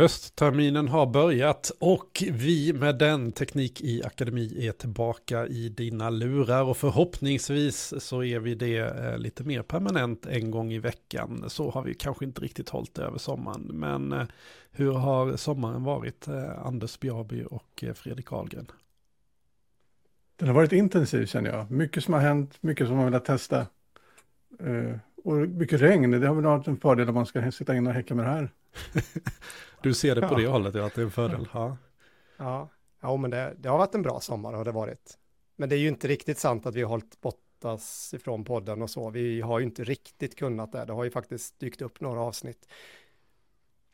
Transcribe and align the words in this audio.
Höstterminen 0.00 0.88
har 0.88 1.06
börjat 1.06 1.72
och 1.78 2.24
vi 2.32 2.72
med 2.72 2.98
den 2.98 3.32
Teknik 3.32 3.80
i 3.80 4.02
Akademi 4.04 4.66
är 4.66 4.72
tillbaka 4.72 5.46
i 5.46 5.68
dina 5.68 6.10
lurar 6.10 6.62
och 6.62 6.76
förhoppningsvis 6.76 7.94
så 7.98 8.24
är 8.24 8.40
vi 8.40 8.54
det 8.54 8.78
eh, 8.78 9.18
lite 9.18 9.44
mer 9.44 9.62
permanent 9.62 10.26
en 10.26 10.50
gång 10.50 10.72
i 10.72 10.78
veckan. 10.78 11.44
Så 11.48 11.70
har 11.70 11.82
vi 11.82 11.94
kanske 11.94 12.24
inte 12.24 12.40
riktigt 12.40 12.68
hållit 12.68 12.94
det 12.94 13.02
över 13.02 13.18
sommaren. 13.18 13.70
Men 13.72 14.12
eh, 14.12 14.26
hur 14.70 14.92
har 14.92 15.36
sommaren 15.36 15.84
varit, 15.84 16.28
eh, 16.28 16.66
Anders 16.66 17.00
Bjarby 17.00 17.44
och 17.50 17.84
Fredrik 17.94 18.32
Ahlgren? 18.32 18.66
Den 20.36 20.48
har 20.48 20.54
varit 20.54 20.72
intensiv 20.72 21.26
känner 21.26 21.50
jag. 21.50 21.70
Mycket 21.70 22.04
som 22.04 22.14
har 22.14 22.20
hänt, 22.20 22.58
mycket 22.60 22.86
som 22.86 22.96
man 22.96 23.12
vill 23.12 23.20
testa. 23.20 23.66
Och 25.24 25.36
mycket 25.36 25.80
regn, 25.80 26.10
det 26.10 26.26
har 26.26 26.34
väl 26.34 26.44
varit 26.44 26.66
en 26.66 26.76
fördel 26.76 27.08
om 27.08 27.14
man 27.14 27.26
ska 27.26 27.52
sitta 27.52 27.76
in 27.76 27.86
och 27.86 27.92
häcka 27.92 28.14
med 28.14 28.24
det 28.24 28.30
här. 28.30 28.50
Du 29.82 29.94
ser 29.94 30.14
det 30.14 30.28
på 30.28 30.34
det 30.34 30.46
hållet, 30.46 30.74
ja, 30.74 30.86
att 30.86 30.94
det 30.94 31.00
är 31.00 31.04
en 31.04 31.10
fördel. 31.10 31.48
Ja, 31.52 31.76
ja, 32.36 32.68
ja 33.00 33.16
men 33.16 33.30
det, 33.30 33.54
det 33.58 33.68
har 33.68 33.78
varit 33.78 33.94
en 33.94 34.02
bra 34.02 34.20
sommar 34.20 34.52
har 34.52 34.64
det 34.64 34.72
varit. 34.72 35.18
Men 35.56 35.68
det 35.68 35.76
är 35.76 35.78
ju 35.78 35.88
inte 35.88 36.08
riktigt 36.08 36.38
sant 36.38 36.66
att 36.66 36.74
vi 36.74 36.82
har 36.82 36.88
hållit 36.88 37.20
bortas 37.20 38.14
ifrån 38.14 38.44
podden 38.44 38.82
och 38.82 38.90
så. 38.90 39.10
Vi 39.10 39.40
har 39.40 39.58
ju 39.58 39.64
inte 39.64 39.84
riktigt 39.84 40.36
kunnat 40.38 40.72
det. 40.72 40.84
Det 40.84 40.92
har 40.92 41.04
ju 41.04 41.10
faktiskt 41.10 41.60
dykt 41.60 41.82
upp 41.82 42.00
några 42.00 42.20
avsnitt. 42.20 42.68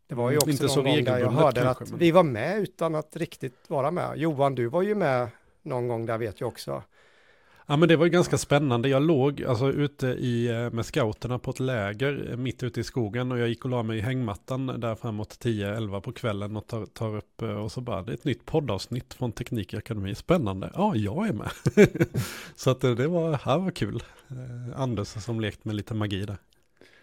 Det 0.06 0.14
var 0.14 0.30
ju 0.30 0.34
mm, 0.34 0.38
också 0.38 0.50
inte 0.50 0.76
någon 0.76 0.84
gång 0.84 1.04
där 1.04 1.18
jag 1.18 1.30
hörde 1.30 1.60
kanske, 1.60 1.84
att 1.84 1.90
men... 1.90 1.98
vi 1.98 2.10
var 2.10 2.22
med 2.22 2.58
utan 2.58 2.94
att 2.94 3.16
riktigt 3.16 3.70
vara 3.70 3.90
med. 3.90 4.18
Johan, 4.18 4.54
du 4.54 4.66
var 4.66 4.82
ju 4.82 4.94
med 4.94 5.28
någon 5.62 5.88
gång 5.88 6.06
där 6.06 6.18
vet 6.18 6.40
jag 6.40 6.48
också. 6.48 6.82
Ja 7.68 7.76
men 7.76 7.88
det 7.88 7.96
var 7.96 8.04
ju 8.04 8.10
ganska 8.10 8.38
spännande. 8.38 8.88
Jag 8.88 9.02
låg 9.02 9.42
alltså 9.42 9.72
ute 9.72 10.06
i, 10.06 10.48
eh, 10.48 10.70
med 10.70 10.86
scouterna 10.86 11.38
på 11.38 11.50
ett 11.50 11.60
läger 11.60 12.30
eh, 12.30 12.36
mitt 12.36 12.62
ute 12.62 12.80
i 12.80 12.84
skogen 12.84 13.32
och 13.32 13.38
jag 13.38 13.48
gick 13.48 13.64
och 13.64 13.70
la 13.70 13.82
mig 13.82 13.98
i 13.98 14.00
hängmattan 14.00 14.66
där 14.66 14.94
framåt 14.94 15.38
10-11 15.40 16.00
på 16.00 16.12
kvällen 16.12 16.56
och 16.56 16.66
tar, 16.66 16.86
tar 16.86 17.16
upp 17.16 17.42
eh, 17.42 17.48
och 17.48 17.72
så 17.72 17.80
bara 17.80 18.02
det 18.02 18.12
är 18.12 18.14
ett 18.14 18.24
nytt 18.24 18.46
poddavsnitt 18.46 19.14
från 19.14 19.32
Teknikakademi. 19.32 20.14
Spännande. 20.14 20.70
Ja, 20.74 20.96
jag 20.96 21.28
är 21.28 21.32
med. 21.32 21.50
så 22.56 22.70
att 22.70 22.80
det 22.80 23.06
var, 23.06 23.32
här 23.32 23.58
var 23.58 23.70
kul. 23.70 24.02
Anders 24.76 25.08
som 25.08 25.40
lekt 25.40 25.64
med 25.64 25.74
lite 25.74 25.94
magi 25.94 26.24
där. 26.24 26.36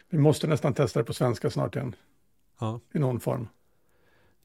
Vi 0.10 0.18
måste 0.18 0.48
nästan 0.48 0.74
testa 0.74 1.00
det 1.00 1.06
på 1.06 1.14
svenska 1.14 1.50
snart 1.50 1.76
igen. 1.76 1.96
Ja. 2.60 2.80
I 2.94 3.00
någon 3.00 3.20
form. 3.20 3.48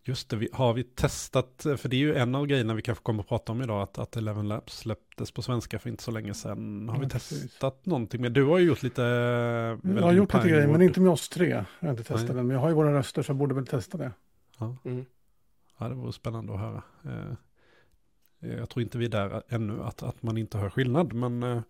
Just 0.08 0.28
det, 0.28 0.36
vi, 0.36 0.48
har 0.52 0.74
vi 0.74 0.84
testat, 0.84 1.66
för 1.76 1.88
det 1.88 1.96
är 1.96 1.98
ju 1.98 2.14
en 2.14 2.34
av 2.34 2.46
grejerna 2.46 2.74
vi 2.74 2.82
kanske 2.82 3.02
kommer 3.02 3.22
att 3.22 3.28
prata 3.28 3.52
om 3.52 3.62
idag, 3.62 3.82
att, 3.82 3.98
att 3.98 4.16
Eleven 4.16 4.48
Labs 4.48 4.78
släpptes 4.78 5.30
på 5.30 5.42
svenska 5.42 5.78
för 5.78 5.90
inte 5.90 6.02
så 6.02 6.10
länge 6.10 6.34
sedan. 6.34 6.88
Har 6.88 6.96
ja, 6.96 7.00
vi 7.00 7.08
testat 7.08 7.74
precis. 7.74 7.86
någonting 7.86 8.20
med? 8.20 8.32
Du 8.32 8.44
har 8.44 8.58
ju 8.58 8.66
gjort 8.66 8.82
lite... 8.82 9.02
Jag 9.02 10.02
har 10.02 10.12
gjort 10.12 10.34
lite 10.34 10.48
grejer, 10.48 10.68
men 10.68 10.82
inte 10.82 11.00
med 11.00 11.10
oss 11.10 11.28
tre. 11.28 11.48
Jag 11.48 11.88
har 11.88 11.90
inte 11.90 12.04
testat 12.04 12.36
den, 12.36 12.46
men 12.46 12.54
jag 12.54 12.60
har 12.60 12.68
ju 12.68 12.74
våra 12.74 12.98
röster 12.98 13.22
så 13.22 13.30
jag 13.30 13.36
borde 13.36 13.54
väl 13.54 13.66
testa 13.66 13.98
det. 13.98 14.12
Ja, 14.58 14.76
mm. 14.84 15.04
ja 15.78 15.88
det 15.88 15.94
vore 15.94 16.12
spännande 16.12 16.52
att 16.54 16.60
höra. 16.60 16.82
Eh, 17.04 17.34
jag 18.58 18.68
tror 18.68 18.82
inte 18.82 18.98
vi 18.98 19.04
är 19.04 19.08
där 19.08 19.42
ännu, 19.48 19.82
att, 19.82 20.02
att 20.02 20.22
man 20.22 20.38
inte 20.38 20.58
hör 20.58 20.70
skillnad, 20.70 21.12
men 21.12 21.42
eh, 21.42 21.60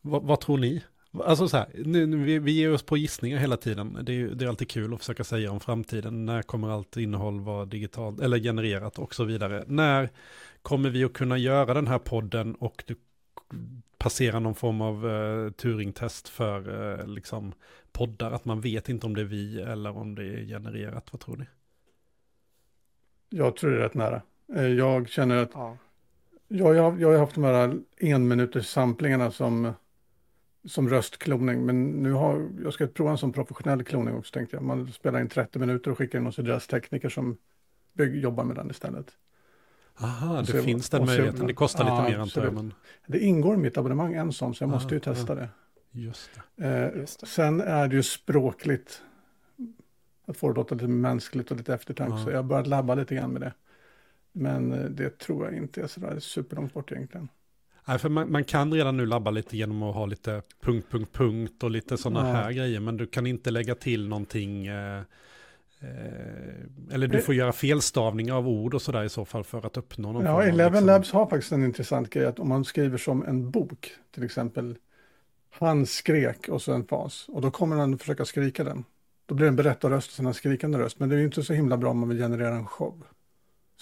vad, 0.00 0.22
vad 0.22 0.40
tror 0.40 0.58
ni? 0.58 0.82
Alltså 1.20 1.48
så 1.48 1.56
här, 1.56 1.66
nu, 1.74 2.06
nu, 2.06 2.16
vi, 2.24 2.38
vi 2.38 2.52
ger 2.52 2.72
oss 2.72 2.82
på 2.82 2.96
gissningar 2.96 3.38
hela 3.38 3.56
tiden. 3.56 3.98
Det 4.02 4.12
är, 4.12 4.26
det 4.26 4.44
är 4.44 4.48
alltid 4.48 4.70
kul 4.70 4.94
att 4.94 5.00
försöka 5.00 5.24
säga 5.24 5.50
om 5.50 5.60
framtiden. 5.60 6.26
När 6.26 6.42
kommer 6.42 6.68
allt 6.70 6.96
innehåll 6.96 7.40
vara 7.40 7.64
digitalt 7.64 8.20
eller 8.20 8.38
genererat 8.38 8.98
och 8.98 9.14
så 9.14 9.24
vidare. 9.24 9.64
När 9.66 10.10
kommer 10.62 10.90
vi 10.90 11.04
att 11.04 11.12
kunna 11.12 11.38
göra 11.38 11.74
den 11.74 11.86
här 11.86 11.98
podden 11.98 12.54
och 12.54 12.84
du 12.86 12.96
passera 13.98 14.38
någon 14.38 14.54
form 14.54 14.80
av 14.80 15.06
uh, 15.06 15.50
Turing-test 15.50 16.28
för 16.28 16.68
uh, 16.68 17.06
liksom 17.06 17.52
poddar? 17.92 18.30
Att 18.30 18.44
man 18.44 18.60
vet 18.60 18.88
inte 18.88 19.06
om 19.06 19.14
det 19.14 19.20
är 19.20 19.24
vi 19.24 19.60
eller 19.60 19.96
om 19.96 20.14
det 20.14 20.24
är 20.24 20.44
genererat. 20.44 21.08
Vad 21.12 21.20
tror 21.20 21.36
ni? 21.36 21.44
Jag 23.28 23.56
tror 23.56 23.70
det 23.70 23.76
är 23.76 23.80
rätt 23.80 23.94
nära. 23.94 24.22
Eh, 24.54 24.66
jag 24.66 25.08
känner 25.08 25.36
att 25.36 25.50
ja. 25.54 25.76
jag, 26.48 26.76
jag, 26.76 27.00
jag 27.00 27.12
har 27.12 27.18
haft 27.18 27.34
de 27.34 27.44
här 27.44 27.80
en 27.96 28.28
minuters 28.28 28.66
samplingarna 28.66 29.30
som 29.30 29.72
som 30.64 30.88
röstkloning. 30.88 31.66
Men 31.66 31.90
nu 31.90 32.12
har 32.12 32.48
jag 32.64 32.74
ska 32.74 32.86
prova 32.86 33.10
en 33.10 33.18
sån 33.18 33.32
professionell 33.32 33.84
kloning 33.84 34.14
också 34.14 34.32
tänkte 34.32 34.56
jag. 34.56 34.64
Man 34.64 34.92
spelar 34.92 35.20
in 35.20 35.28
30 35.28 35.58
minuter 35.58 35.90
och 35.90 35.98
skickar 35.98 36.18
in 36.18 36.26
hos 36.26 36.38
jazztekniker 36.38 37.08
som 37.08 37.36
jobbar 37.98 38.44
med 38.44 38.56
den 38.56 38.70
istället. 38.70 39.06
Aha, 39.96 40.42
det 40.42 40.62
finns 40.62 40.90
den 40.90 41.06
möjligheten. 41.06 41.46
Det 41.46 41.54
kostar 41.54 41.86
ja, 41.86 42.00
lite 42.00 42.10
mer 42.10 42.22
antar 42.22 42.44
jag. 42.44 42.54
Men... 42.54 42.74
Det 43.06 43.18
ingår 43.18 43.54
i 43.54 43.58
mitt 43.58 43.78
abonnemang 43.78 44.14
en 44.14 44.32
sån, 44.32 44.54
så 44.54 44.62
jag 44.64 44.70
måste 44.70 44.94
ju 44.94 45.00
testa 45.00 45.34
ja. 45.34 45.40
det. 45.40 45.48
Just 45.90 46.30
det. 46.56 46.64
Eh, 46.64 47.00
Just 47.00 47.20
det. 47.20 47.26
Sen 47.26 47.60
är 47.60 47.88
det 47.88 47.96
ju 47.96 48.02
språkligt. 48.02 49.02
Att 50.26 50.36
få 50.36 50.48
det 50.48 50.54
låta 50.54 50.74
lite 50.74 50.88
mänskligt 50.88 51.50
och 51.50 51.56
lite 51.56 51.74
eftertanke. 51.74 52.14
Ja. 52.18 52.24
Så 52.24 52.30
jag 52.30 52.38
har 52.38 52.42
börjat 52.42 52.66
labba 52.66 52.94
lite 52.94 53.14
grann 53.14 53.32
med 53.32 53.40
det. 53.40 53.52
Men 54.32 54.72
eh, 54.72 54.84
det 54.84 55.18
tror 55.18 55.44
jag 55.44 55.56
inte 55.56 55.82
är 55.82 55.86
sådär 55.86 56.18
superlångt 56.18 56.74
bort 56.74 56.92
egentligen. 56.92 57.28
Nej, 57.84 57.98
för 57.98 58.08
man, 58.08 58.32
man, 58.32 58.44
kan 58.44 58.74
redan 58.74 58.96
nu 58.96 59.06
labba 59.06 59.30
lite 59.30 59.56
genom 59.56 59.82
att 59.82 59.94
ha 59.94 60.06
lite 60.06 60.42
punkt, 60.60 60.86
punkt, 60.90 61.12
punkt 61.12 61.62
och 61.62 61.70
lite 61.70 61.96
sådana 61.96 62.32
här 62.32 62.52
grejer. 62.52 62.80
Men 62.80 62.96
du 62.96 63.06
kan 63.06 63.26
inte 63.26 63.50
lägga 63.50 63.74
till 63.74 64.08
någonting. 64.08 64.66
Eh, 64.66 64.98
eh, 65.80 66.92
eller 66.92 67.06
du 67.06 67.20
får 67.22 67.34
göra 67.34 67.52
felstavningar 67.52 68.34
av 68.34 68.48
ord 68.48 68.74
och 68.74 68.82
sådär 68.82 69.04
i 69.04 69.08
så 69.08 69.24
fall 69.24 69.44
för 69.44 69.66
att 69.66 69.76
uppnå 69.76 70.12
någon 70.12 70.24
Ja, 70.24 70.42
Eleven 70.42 70.72
liksom... 70.72 70.86
Labs 70.86 71.12
har 71.12 71.26
faktiskt 71.26 71.52
en 71.52 71.64
intressant 71.64 72.10
grej 72.10 72.26
att 72.26 72.38
om 72.38 72.48
man 72.48 72.64
skriver 72.64 72.98
som 72.98 73.24
en 73.24 73.50
bok, 73.50 73.90
till 74.14 74.24
exempel 74.24 74.76
han 75.50 75.86
skrek 75.86 76.48
och 76.48 76.62
så 76.62 76.72
en 76.72 76.86
fas. 76.86 77.28
Och 77.28 77.40
då 77.40 77.50
kommer 77.50 77.76
han 77.76 77.98
försöka 77.98 78.24
skrika 78.24 78.64
den. 78.64 78.84
Då 79.26 79.34
blir 79.34 79.44
det 79.44 79.48
en 79.48 79.56
berättarröst 79.56 80.08
och 80.10 80.14
sen 80.14 80.26
en 80.26 80.34
skrikande 80.34 80.78
röst. 80.78 80.98
Men 80.98 81.08
det 81.08 81.16
är 81.16 81.20
inte 81.20 81.42
så 81.42 81.52
himla 81.52 81.76
bra 81.76 81.90
om 81.90 81.98
man 81.98 82.08
vill 82.08 82.18
generera 82.18 82.54
en 82.54 82.66
show. 82.66 83.04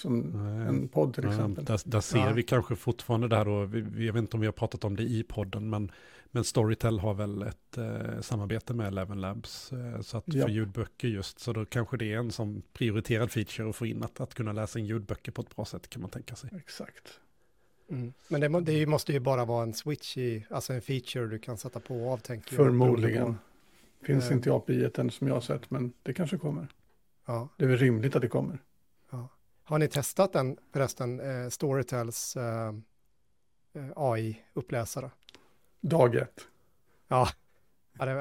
Som 0.01 0.21
Nej. 0.21 0.69
en 0.69 0.89
podd 0.89 1.15
till 1.15 1.29
exempel. 1.29 1.65
Ja, 1.69 1.73
där, 1.73 1.91
där, 1.91 2.01
ser 2.01 2.19
ja. 2.19 2.33
vi 2.33 2.43
kanske 2.43 2.77
fortfarande 2.77 3.29
det 3.29 3.37
här 3.37 3.45
då, 3.45 3.65
vi, 3.65 4.07
jag 4.07 4.13
vet 4.13 4.21
inte 4.21 4.37
om 4.37 4.41
vi 4.41 4.47
har 4.47 4.53
pratat 4.53 4.85
om 4.85 4.97
det 4.97 5.03
i 5.03 5.23
podden, 5.23 5.71
men, 5.71 5.93
men 6.31 6.45
Storytel 6.45 6.99
har 6.99 7.15
väl 7.15 7.43
ett 7.43 7.79
eh, 7.79 8.21
samarbete 8.21 8.75
med 8.75 8.87
Eleven 8.87 9.21
Labs, 9.21 9.73
eh, 9.73 10.01
så 10.01 10.17
att 10.17 10.25
ja. 10.27 10.45
för 10.45 10.53
ljudböcker 10.53 11.09
just, 11.09 11.39
så 11.39 11.53
då 11.53 11.65
kanske 11.65 11.97
det 11.97 12.13
är 12.13 12.19
en 12.19 12.33
som 12.33 12.63
prioriterad 12.73 13.31
feature 13.31 13.71
att 13.71 13.77
få 13.77 13.87
in 13.87 14.03
att, 14.03 14.21
att 14.21 14.35
kunna 14.35 14.53
läsa 14.53 14.79
in 14.79 14.87
ljudböcker 14.87 15.33
på 15.33 15.43
ett 15.43 15.57
bra 15.57 15.65
sätt 15.65 15.91
kan 15.91 16.03
man 16.03 16.11
tänka 16.11 16.37
sig. 16.37 16.51
Exakt. 16.57 17.21
Mm. 17.89 18.13
Men 18.29 18.41
det, 18.41 18.61
det, 18.61 18.87
måste 18.87 19.13
ju 19.13 19.21
bara 19.21 19.45
vara 19.45 19.63
en 19.63 19.75
switch 19.75 20.17
i, 20.17 20.47
alltså 20.51 20.73
en 20.73 20.83
feature 20.83 21.27
du 21.27 21.39
kan 21.39 21.59
sätta 21.59 21.81
på 21.81 22.07
och 22.07 22.13
av, 22.13 22.19
tänker 22.19 22.57
Förmodligen. 22.57 23.37
Finns 24.03 24.31
uh, 24.31 24.37
inte 24.37 24.49
i 24.49 24.53
API 24.53 24.91
än 24.95 25.11
som 25.11 25.27
jag 25.27 25.35
har 25.35 25.41
sett, 25.41 25.71
men 25.71 25.93
det 26.03 26.15
kanske 26.15 26.39
kommer. 26.39 26.69
Ja. 27.27 27.49
Det 27.57 27.65
är 27.65 27.69
väl 27.69 27.79
rimligt 27.79 28.17
att 28.17 28.23
det 28.23 28.29
kommer. 28.29 28.59
Har 29.71 29.79
ni 29.79 29.89
testat 29.89 30.33
den 30.33 30.57
förresten, 30.73 31.21
eh, 31.21 31.49
Storytels 31.49 32.37
eh, 32.37 32.73
AI-uppläsare? 33.97 35.11
Dag 35.81 36.15
ett. 36.15 36.41
Ja, 37.09 37.29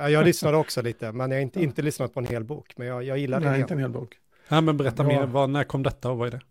jag 0.10 0.26
lyssnade 0.26 0.58
också 0.58 0.82
lite, 0.82 1.12
men 1.12 1.32
jag 1.32 1.38
har 1.38 1.42
inte, 1.42 1.64
inte 1.64 1.82
lyssnat 1.82 2.14
på 2.14 2.20
en 2.20 2.26
hel 2.26 2.44
bok, 2.44 2.74
men 2.78 2.88
jag, 2.88 3.04
jag 3.04 3.18
gillar 3.18 3.40
det. 3.40 3.50
Nej, 3.50 3.62
inte 3.62 3.74
en 3.74 3.80
hel 3.80 3.90
bok. 3.90 4.20
Ja, 4.48 4.62
men 4.62 4.78
berätta 4.78 5.04
mer, 5.04 5.26
vad, 5.26 5.50
när 5.50 5.64
kom 5.64 5.84
detta 5.84 6.12
och 6.12 6.18
vad 6.18 6.28
är 6.28 6.32
det? 6.32 6.42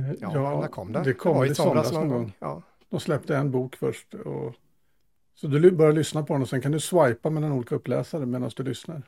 Eh, 0.00 0.12
ja, 0.20 0.30
ja 0.34 0.60
när 0.60 0.68
kom 0.68 0.92
det? 0.92 1.02
Det 1.02 1.14
kom 1.14 1.44
i 1.44 1.54
somras 1.54 1.92
någon 1.92 2.08
gång. 2.08 2.32
Ja. 2.38 2.62
De 2.88 3.00
släppte 3.00 3.36
en 3.36 3.50
bok 3.50 3.76
först. 3.76 4.14
Och, 4.14 4.54
så 5.34 5.46
du 5.46 5.70
börjar 5.70 5.92
lyssna 5.92 6.22
på 6.22 6.32
den 6.32 6.42
och 6.42 6.48
sen 6.48 6.60
kan 6.60 6.72
du 6.72 6.80
swipa 6.80 7.30
mellan 7.30 7.52
olika 7.52 7.74
uppläsare 7.74 8.26
medan 8.26 8.50
du 8.56 8.62
lyssnar. 8.62 9.02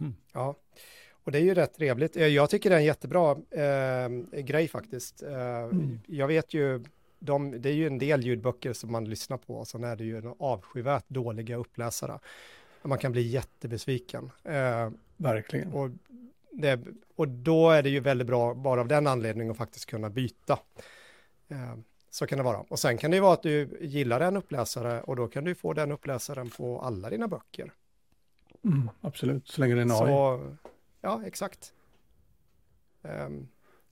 Mm. 0.00 0.14
Ja, 0.32 0.54
och 1.26 1.32
det 1.32 1.38
är 1.38 1.42
ju 1.42 1.54
rätt 1.54 1.74
trevligt. 1.74 2.16
Eh, 2.16 2.26
jag 2.26 2.50
tycker 2.50 2.70
det 2.70 2.76
är 2.76 2.80
en 2.80 2.84
jättebra 2.84 3.36
eh, 3.50 4.40
grej 4.40 4.68
faktiskt. 4.68 5.22
Eh, 5.22 5.58
mm. 5.58 6.00
Jag 6.06 6.26
vet 6.26 6.54
ju, 6.54 6.84
de, 7.18 7.62
det 7.62 7.68
är 7.68 7.74
ju 7.74 7.86
en 7.86 7.98
del 7.98 8.22
ljudböcker 8.22 8.72
som 8.72 8.92
man 8.92 9.04
lyssnar 9.04 9.36
på, 9.36 9.54
och 9.54 9.68
sen 9.68 9.84
är 9.84 9.96
det 9.96 10.04
ju 10.04 10.18
en 10.18 10.34
avskyvärt 10.38 11.04
dåliga 11.08 11.56
uppläsare. 11.56 12.18
Man 12.82 12.98
kan 12.98 13.12
bli 13.12 13.22
jättebesviken. 13.22 14.30
Eh, 14.44 14.90
Verkligen. 15.16 15.72
Och, 15.72 15.90
det, 16.50 16.80
och 17.16 17.28
då 17.28 17.70
är 17.70 17.82
det 17.82 17.90
ju 17.90 18.00
väldigt 18.00 18.26
bra, 18.26 18.54
bara 18.54 18.80
av 18.80 18.88
den 18.88 19.06
anledningen, 19.06 19.50
att 19.50 19.56
faktiskt 19.56 19.86
kunna 19.86 20.10
byta. 20.10 20.58
Eh, 21.48 21.74
så 22.10 22.26
kan 22.26 22.38
det 22.38 22.44
vara. 22.44 22.58
Och 22.58 22.78
sen 22.78 22.98
kan 22.98 23.10
det 23.10 23.16
ju 23.16 23.20
vara 23.20 23.32
att 23.32 23.42
du 23.42 23.78
gillar 23.80 24.20
en 24.20 24.36
uppläsare 24.36 25.02
och 25.02 25.16
då 25.16 25.28
kan 25.28 25.44
du 25.44 25.54
få 25.54 25.72
den 25.72 25.92
uppläsaren 25.92 26.50
på 26.50 26.80
alla 26.80 27.10
dina 27.10 27.28
böcker. 27.28 27.72
Mm, 28.64 28.90
absolut, 29.00 29.48
så 29.48 29.60
länge 29.60 29.74
det 29.74 29.80
är 29.80 29.84
AI. 29.84 29.88
Så, 29.88 30.56
ja, 31.00 31.22
exakt. 31.24 31.72
Um, 33.02 33.48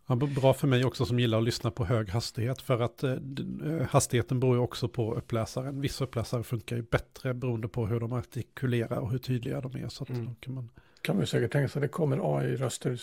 ja, 0.07 0.17
bra 0.17 0.55
för 0.55 0.67
mig 0.67 0.85
också 0.85 1.07
som 1.07 1.19
gillar 1.19 1.39
att 1.39 1.45
lyssna 1.45 1.71
på 1.71 1.85
hög 1.85 2.09
hastighet 2.09 2.63
för 2.63 2.81
att 2.81 3.03
eh, 3.03 3.13
eh, 3.13 3.89
hastigheten 3.91 4.41
beror 4.41 4.55
ju 4.55 4.61
också 4.61 4.89
på 4.89 5.15
uppläsaren. 5.15 5.81
Vissa 5.81 6.05
uppläsare 6.05 6.43
funkar 6.43 6.77
ju 6.77 6.83
bättre 6.83 7.35
beroende 7.35 7.69
på 7.69 7.87
hur 7.87 8.01
de 8.01 8.13
artikulerar 8.13 8.97
och 8.97 9.11
hur 9.11 9.19
tydliga 9.19 9.61
de 9.61 9.77
är. 9.77 9.89
Så 9.89 10.03
att 10.03 10.11
mm. 10.11 10.35
kan 10.35 10.55
man 10.55 10.71
kan 11.05 11.17
man 11.17 11.27
säkert 11.27 11.53
tänka 11.53 11.69
sig 11.69 11.81
att 11.81 11.83
det 11.83 11.89
kommer 11.89 12.39
AI-röster 12.39 12.97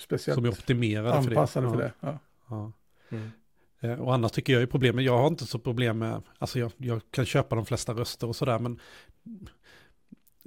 speciellt 0.00 0.34
som 0.34 0.44
är 0.44 0.48
optimerade 0.48 1.14
anpassade 1.14 1.70
för 1.70 1.76
det. 1.76 1.92
För 2.00 2.06
det. 2.06 2.18
Ja. 2.48 2.72
Ja. 3.10 3.16
Mm. 3.16 3.30
Eh, 3.80 4.00
och 4.00 4.14
annars 4.14 4.32
tycker 4.32 4.52
jag 4.52 4.60
ju 4.60 4.66
problemet, 4.66 5.04
jag 5.04 5.18
har 5.18 5.26
inte 5.26 5.46
så 5.46 5.58
problem 5.58 5.98
med, 5.98 6.22
alltså 6.38 6.58
jag, 6.58 6.72
jag 6.76 7.00
kan 7.10 7.24
köpa 7.26 7.56
de 7.56 7.66
flesta 7.66 7.92
röster 7.92 8.26
och 8.26 8.36
sådär, 8.36 8.58
men 8.58 8.80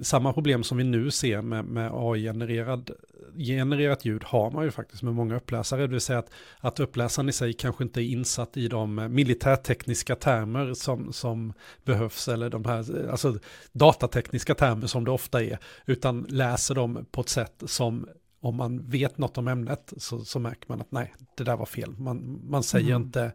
samma 0.02 0.32
problem 0.32 0.62
som 0.62 0.78
vi 0.78 0.84
nu 0.84 1.10
ser 1.10 1.42
med, 1.42 1.64
med 1.64 1.90
AI-genererad 1.94 2.90
genererat 3.36 4.04
ljud 4.04 4.24
har 4.24 4.50
man 4.50 4.64
ju 4.64 4.70
faktiskt 4.70 5.02
med 5.02 5.14
många 5.14 5.36
uppläsare. 5.36 5.80
Det 5.80 5.86
vill 5.86 6.00
säga 6.00 6.18
att, 6.18 6.30
att 6.58 6.80
uppläsaren 6.80 7.28
i 7.28 7.32
sig 7.32 7.52
kanske 7.52 7.84
inte 7.84 8.02
är 8.02 8.04
insatt 8.04 8.56
i 8.56 8.68
de 8.68 9.14
militärtekniska 9.14 10.16
termer 10.16 10.74
som, 10.74 11.12
som 11.12 11.52
behövs, 11.84 12.28
eller 12.28 12.50
de 12.50 12.64
här 12.64 13.08
alltså, 13.10 13.38
datatekniska 13.72 14.54
termer 14.54 14.86
som 14.86 15.04
det 15.04 15.10
ofta 15.10 15.42
är, 15.42 15.58
utan 15.86 16.26
läser 16.28 16.74
dem 16.74 17.06
på 17.10 17.20
ett 17.20 17.28
sätt 17.28 17.62
som 17.66 18.08
om 18.40 18.56
man 18.56 18.90
vet 18.90 19.18
något 19.18 19.38
om 19.38 19.48
ämnet 19.48 19.92
så, 19.96 20.24
så 20.24 20.38
märker 20.38 20.68
man 20.68 20.80
att 20.80 20.92
nej, 20.92 21.14
det 21.36 21.44
där 21.44 21.56
var 21.56 21.66
fel. 21.66 21.94
Man, 21.98 22.40
man 22.44 22.62
säger 22.62 22.90
mm. 22.90 23.02
inte 23.02 23.32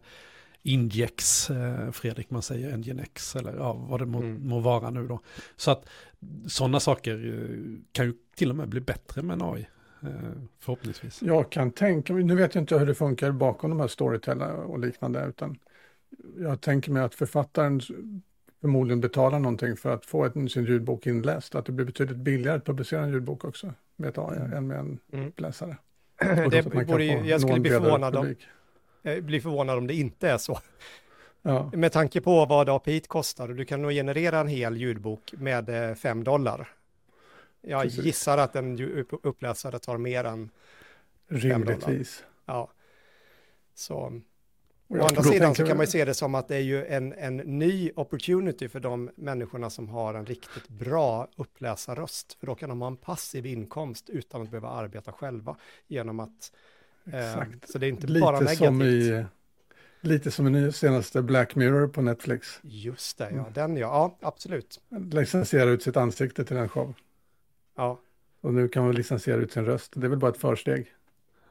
Ingex, 0.66 1.50
eh, 1.50 1.90
Fredrik, 1.90 2.30
man 2.30 2.42
säger 2.42 2.76
Nginx 2.76 3.36
eller 3.36 3.56
ja, 3.56 3.72
vad 3.72 4.00
det 4.00 4.06
må, 4.06 4.18
mm. 4.18 4.48
må, 4.48 4.60
vara 4.60 4.90
nu 4.90 5.06
då. 5.06 5.20
Så 5.56 5.70
att 5.70 5.88
sådana 6.46 6.80
saker 6.80 7.14
eh, 7.14 7.78
kan 7.92 8.06
ju 8.06 8.14
till 8.36 8.50
och 8.50 8.56
med 8.56 8.68
bli 8.68 8.80
bättre 8.80 9.22
med 9.22 9.34
en 9.34 9.42
AI. 9.42 9.66
Eh, 10.02 10.08
förhoppningsvis. 10.58 11.22
Jag 11.22 11.52
kan 11.52 11.70
tänka 11.70 12.12
mig, 12.12 12.24
nu 12.24 12.34
vet 12.34 12.54
jag 12.54 12.62
inte 12.62 12.78
hur 12.78 12.86
det 12.86 12.94
funkar 12.94 13.32
bakom 13.32 13.70
de 13.70 13.80
här 13.80 13.88
storyteller 13.88 14.54
och 14.54 14.78
liknande, 14.78 15.26
utan 15.28 15.58
jag 16.38 16.60
tänker 16.60 16.92
mig 16.92 17.02
att 17.02 17.14
författaren 17.14 17.80
förmodligen 18.60 19.00
betalar 19.00 19.38
någonting 19.38 19.76
för 19.76 19.94
att 19.94 20.06
få 20.06 20.24
ett, 20.24 20.32
sin 20.32 20.64
ljudbok 20.64 21.06
inläst, 21.06 21.54
att 21.54 21.66
det 21.66 21.72
blir 21.72 21.86
betydligt 21.86 22.16
billigare 22.16 22.56
att 22.56 22.64
publicera 22.64 23.02
en 23.02 23.10
ljudbok 23.10 23.44
också 23.44 23.72
med 23.96 24.08
ett 24.08 24.18
AI 24.18 24.36
mm. 24.36 24.52
än 24.52 24.66
med 24.66 24.78
en 24.78 24.98
mm. 25.12 25.32
läsare. 25.36 25.76
Det 26.50 26.86
borde, 26.86 27.04
jag 27.04 27.40
skulle 27.40 27.60
bli 27.60 27.70
förvånad 27.70 28.16
om, 28.16 28.34
jag 29.06 29.24
blir 29.24 29.40
förvånad 29.40 29.78
om 29.78 29.86
det 29.86 29.94
inte 29.94 30.28
är 30.28 30.38
så. 30.38 30.58
Ja. 31.42 31.70
Med 31.72 31.92
tanke 31.92 32.20
på 32.20 32.46
vad 32.46 32.68
API 32.68 33.00
kostar, 33.00 33.48
du 33.48 33.64
kan 33.64 33.82
nog 33.82 33.90
generera 33.90 34.40
en 34.40 34.48
hel 34.48 34.76
ljudbok 34.76 35.34
med 35.36 35.98
5 35.98 36.18
eh, 36.18 36.24
dollar. 36.24 36.68
Jag 37.60 37.82
Precis. 37.82 38.04
gissar 38.04 38.38
att 38.38 38.56
en 38.56 39.04
uppläsare 39.22 39.78
tar 39.78 39.98
mer 39.98 40.24
än 40.24 40.50
Rimligtvis. 41.28 42.24
Ja. 42.46 42.70
Så 43.74 44.20
Å 44.88 45.02
andra 45.06 45.22
sidan 45.22 45.54
så 45.54 45.66
kan 45.66 45.76
man 45.76 45.86
ju 45.86 45.90
se 45.90 46.04
det 46.04 46.14
som 46.14 46.34
att 46.34 46.48
det 46.48 46.56
är 46.56 46.60
ju 46.60 46.86
en, 46.86 47.12
en 47.12 47.36
ny 47.36 47.90
opportunity 47.96 48.68
för 48.68 48.80
de 48.80 49.10
människorna 49.16 49.70
som 49.70 49.88
har 49.88 50.14
en 50.14 50.26
riktigt 50.26 50.68
bra 50.68 51.28
uppläsarröst. 51.36 52.36
För 52.40 52.46
då 52.46 52.54
kan 52.54 52.68
de 52.68 52.80
ha 52.80 52.88
en 52.88 52.96
passiv 52.96 53.46
inkomst 53.46 54.10
utan 54.10 54.42
att 54.42 54.50
behöva 54.50 54.68
arbeta 54.68 55.12
själva 55.12 55.56
genom 55.86 56.20
att... 56.20 56.52
Eh, 57.12 57.44
så 57.66 57.78
det 57.78 57.86
är 57.86 57.88
inte 57.88 58.06
lite 58.06 58.20
bara 58.20 58.40
negativt. 58.40 58.58
Som 58.58 58.82
i, 58.82 59.24
lite 60.00 60.30
som 60.30 60.56
i 60.56 60.72
senaste 60.72 61.22
Black 61.22 61.54
Mirror 61.54 61.88
på 61.88 62.02
Netflix. 62.02 62.60
Just 62.62 63.18
det, 63.18 63.30
ja. 63.30 63.40
Mm. 63.40 63.52
Den 63.52 63.76
ja, 63.76 64.16
ja 64.20 64.28
absolut. 64.28 64.80
Licensiera 65.12 65.70
ut 65.70 65.82
sitt 65.82 65.96
ansikte 65.96 66.44
till 66.44 66.56
en 66.56 66.68
show. 66.68 66.94
Ja. 67.76 68.00
Och 68.40 68.54
nu 68.54 68.68
kan 68.68 68.84
man 68.84 68.94
licensiera 68.94 69.36
ut 69.36 69.52
sin 69.52 69.64
röst. 69.64 69.92
Det 69.96 70.06
är 70.06 70.08
väl 70.08 70.18
bara 70.18 70.30
ett 70.30 70.40
försteg. 70.40 70.86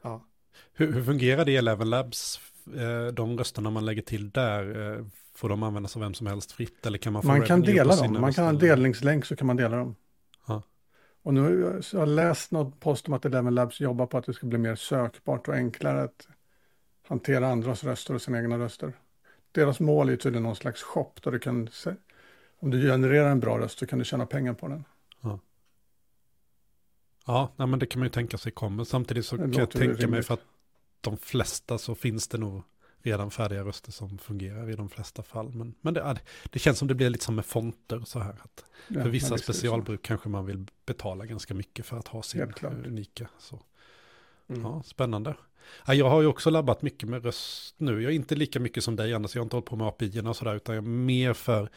Ja. 0.02 0.25
Hur, 0.74 0.94
hur 0.94 1.04
fungerar 1.04 1.46
det 1.46 1.52
i 1.52 1.57
Eleven 1.57 1.90
Labs? 1.90 2.40
Eh, 2.75 3.13
de 3.13 3.38
rösterna 3.38 3.69
man 3.69 3.86
lägger 3.86 4.02
till 4.02 4.30
där, 4.30 4.94
eh, 4.98 5.06
får 5.36 5.50
de 5.50 5.63
användas 5.63 5.96
av 5.96 6.02
vem 6.02 6.13
som 6.13 6.28
helst 6.28 6.52
fritt? 6.52 6.86
Eller 6.86 6.98
kan 6.98 7.13
man 7.13 7.22
få 7.22 7.28
Man 7.28 7.46
kan 7.46 7.62
dela 7.62 7.96
dem. 7.96 8.22
Man 8.22 8.34
kan 8.34 8.44
ha 8.44 8.50
en 8.50 8.60
delningslänk 8.60 9.25
så 9.25 9.36
kan 9.36 9.48
man 9.48 9.56
dela 9.56 9.78
dem. 9.78 9.96
Ja. 11.25 11.30
Och 11.30 11.33
nu 11.33 11.81
så 11.81 11.95
jag 11.95 12.01
har 12.01 12.07
läst 12.07 12.51
något 12.51 12.80
post 12.80 13.07
om 13.07 13.13
att 13.13 13.25
Eleven 13.25 13.56
Labs 13.56 13.80
jobbar 13.80 14.06
på 14.06 14.18
att 14.18 14.25
det 14.25 14.33
ska 14.33 14.48
bli 14.48 14.57
mer 14.57 14.75
sökbart 14.75 15.48
och 15.48 15.54
enklare 15.54 16.04
att 16.04 16.27
hantera 17.07 17.48
andras 17.48 17.83
röster 17.83 18.13
och 18.13 18.22
sina 18.22 18.39
egna 18.39 18.60
röster. 18.60 18.94
Deras 19.51 19.80
mål 19.80 20.10
är 20.10 20.16
tydligen 20.16 20.44
någon 20.44 20.56
slags 20.56 20.83
shop 20.83 21.12
där 21.24 21.31
du 21.31 21.39
kan, 21.39 21.69
om 22.60 22.72
du 22.72 22.81
genererar 22.81 23.31
en 23.31 23.39
bra 23.39 23.60
röst 23.60 23.80
så 23.80 23.88
kan 23.88 24.00
du 24.00 24.06
tjäna 24.06 24.25
pengar 24.25 24.54
på 24.54 24.68
den. 24.68 24.83
Ja, 27.28 27.54
nej, 27.56 27.68
men 27.68 27.80
det 27.80 27.86
kan 27.86 28.00
man 28.00 28.06
ju 28.06 28.12
tänka 28.12 28.38
sig 28.38 28.51
kommer. 28.51 28.83
Samtidigt 28.83 29.25
så 29.25 29.38
kan 29.38 29.54
jag 29.54 29.71
tänka 29.71 30.07
mig 30.07 30.24
för 30.24 30.33
att 30.33 30.45
de 31.01 31.18
flesta 31.18 31.78
så 31.78 31.95
finns 31.95 32.28
det 32.28 32.38
nog 32.38 32.63
redan 33.06 33.31
färdiga 33.31 33.63
röster 33.63 33.92
som 33.92 34.18
fungerar 34.18 34.69
i 34.69 34.75
de 34.75 34.90
flesta 34.90 35.24
fall. 35.24 35.54
Men, 35.54 35.75
men 35.81 35.94
det, 35.94 36.19
det 36.50 36.60
känns 36.60 36.80
som 36.80 36.88
det 36.88 36.96
blir 36.96 37.10
lite 37.10 37.25
som 37.25 37.36
med 37.36 37.46
fonter 37.46 38.00
så 38.06 38.19
här. 38.19 38.36
Att 38.44 38.66
ja, 38.88 39.04
för 39.04 39.10
vissa 39.10 39.38
specialbruk 39.38 40.02
kanske 40.02 40.30
man 40.30 40.46
vill 40.46 40.66
betala 40.86 41.25
ganska 41.25 41.54
mycket 41.54 41.86
för 41.86 41.98
att 41.98 42.07
ha 42.07 42.24
sin 42.24 42.54
unika. 42.86 43.30
Så. 43.38 43.62
Mm. 44.48 44.62
Ja, 44.62 44.84
spännande. 44.86 45.36
Ja, 45.88 45.94
jag 45.94 46.10
har 46.10 46.22
ju 46.22 46.28
också 46.28 46.50
labbat 46.50 46.81
mycket 46.81 47.10
med 47.10 47.25
röst 47.25 47.75
nu. 47.78 48.02
Jag 48.02 48.12
är 48.12 48.16
inte 48.16 48.36
lika 48.36 48.60
mycket 48.60 48.84
som 48.84 48.96
dig 48.96 49.13
Anders, 49.13 49.36
jag 49.36 49.42
har 49.42 49.46
inte 49.46 49.56
hållit 49.56 49.69
på 49.69 49.75
med 49.75 49.88
API 49.88 50.22
och 50.25 50.36
sådär, 50.36 50.56
utan 50.56 50.75
jag 50.75 50.84
är 50.84 50.88
mer 50.88 51.34
för, 51.34 51.69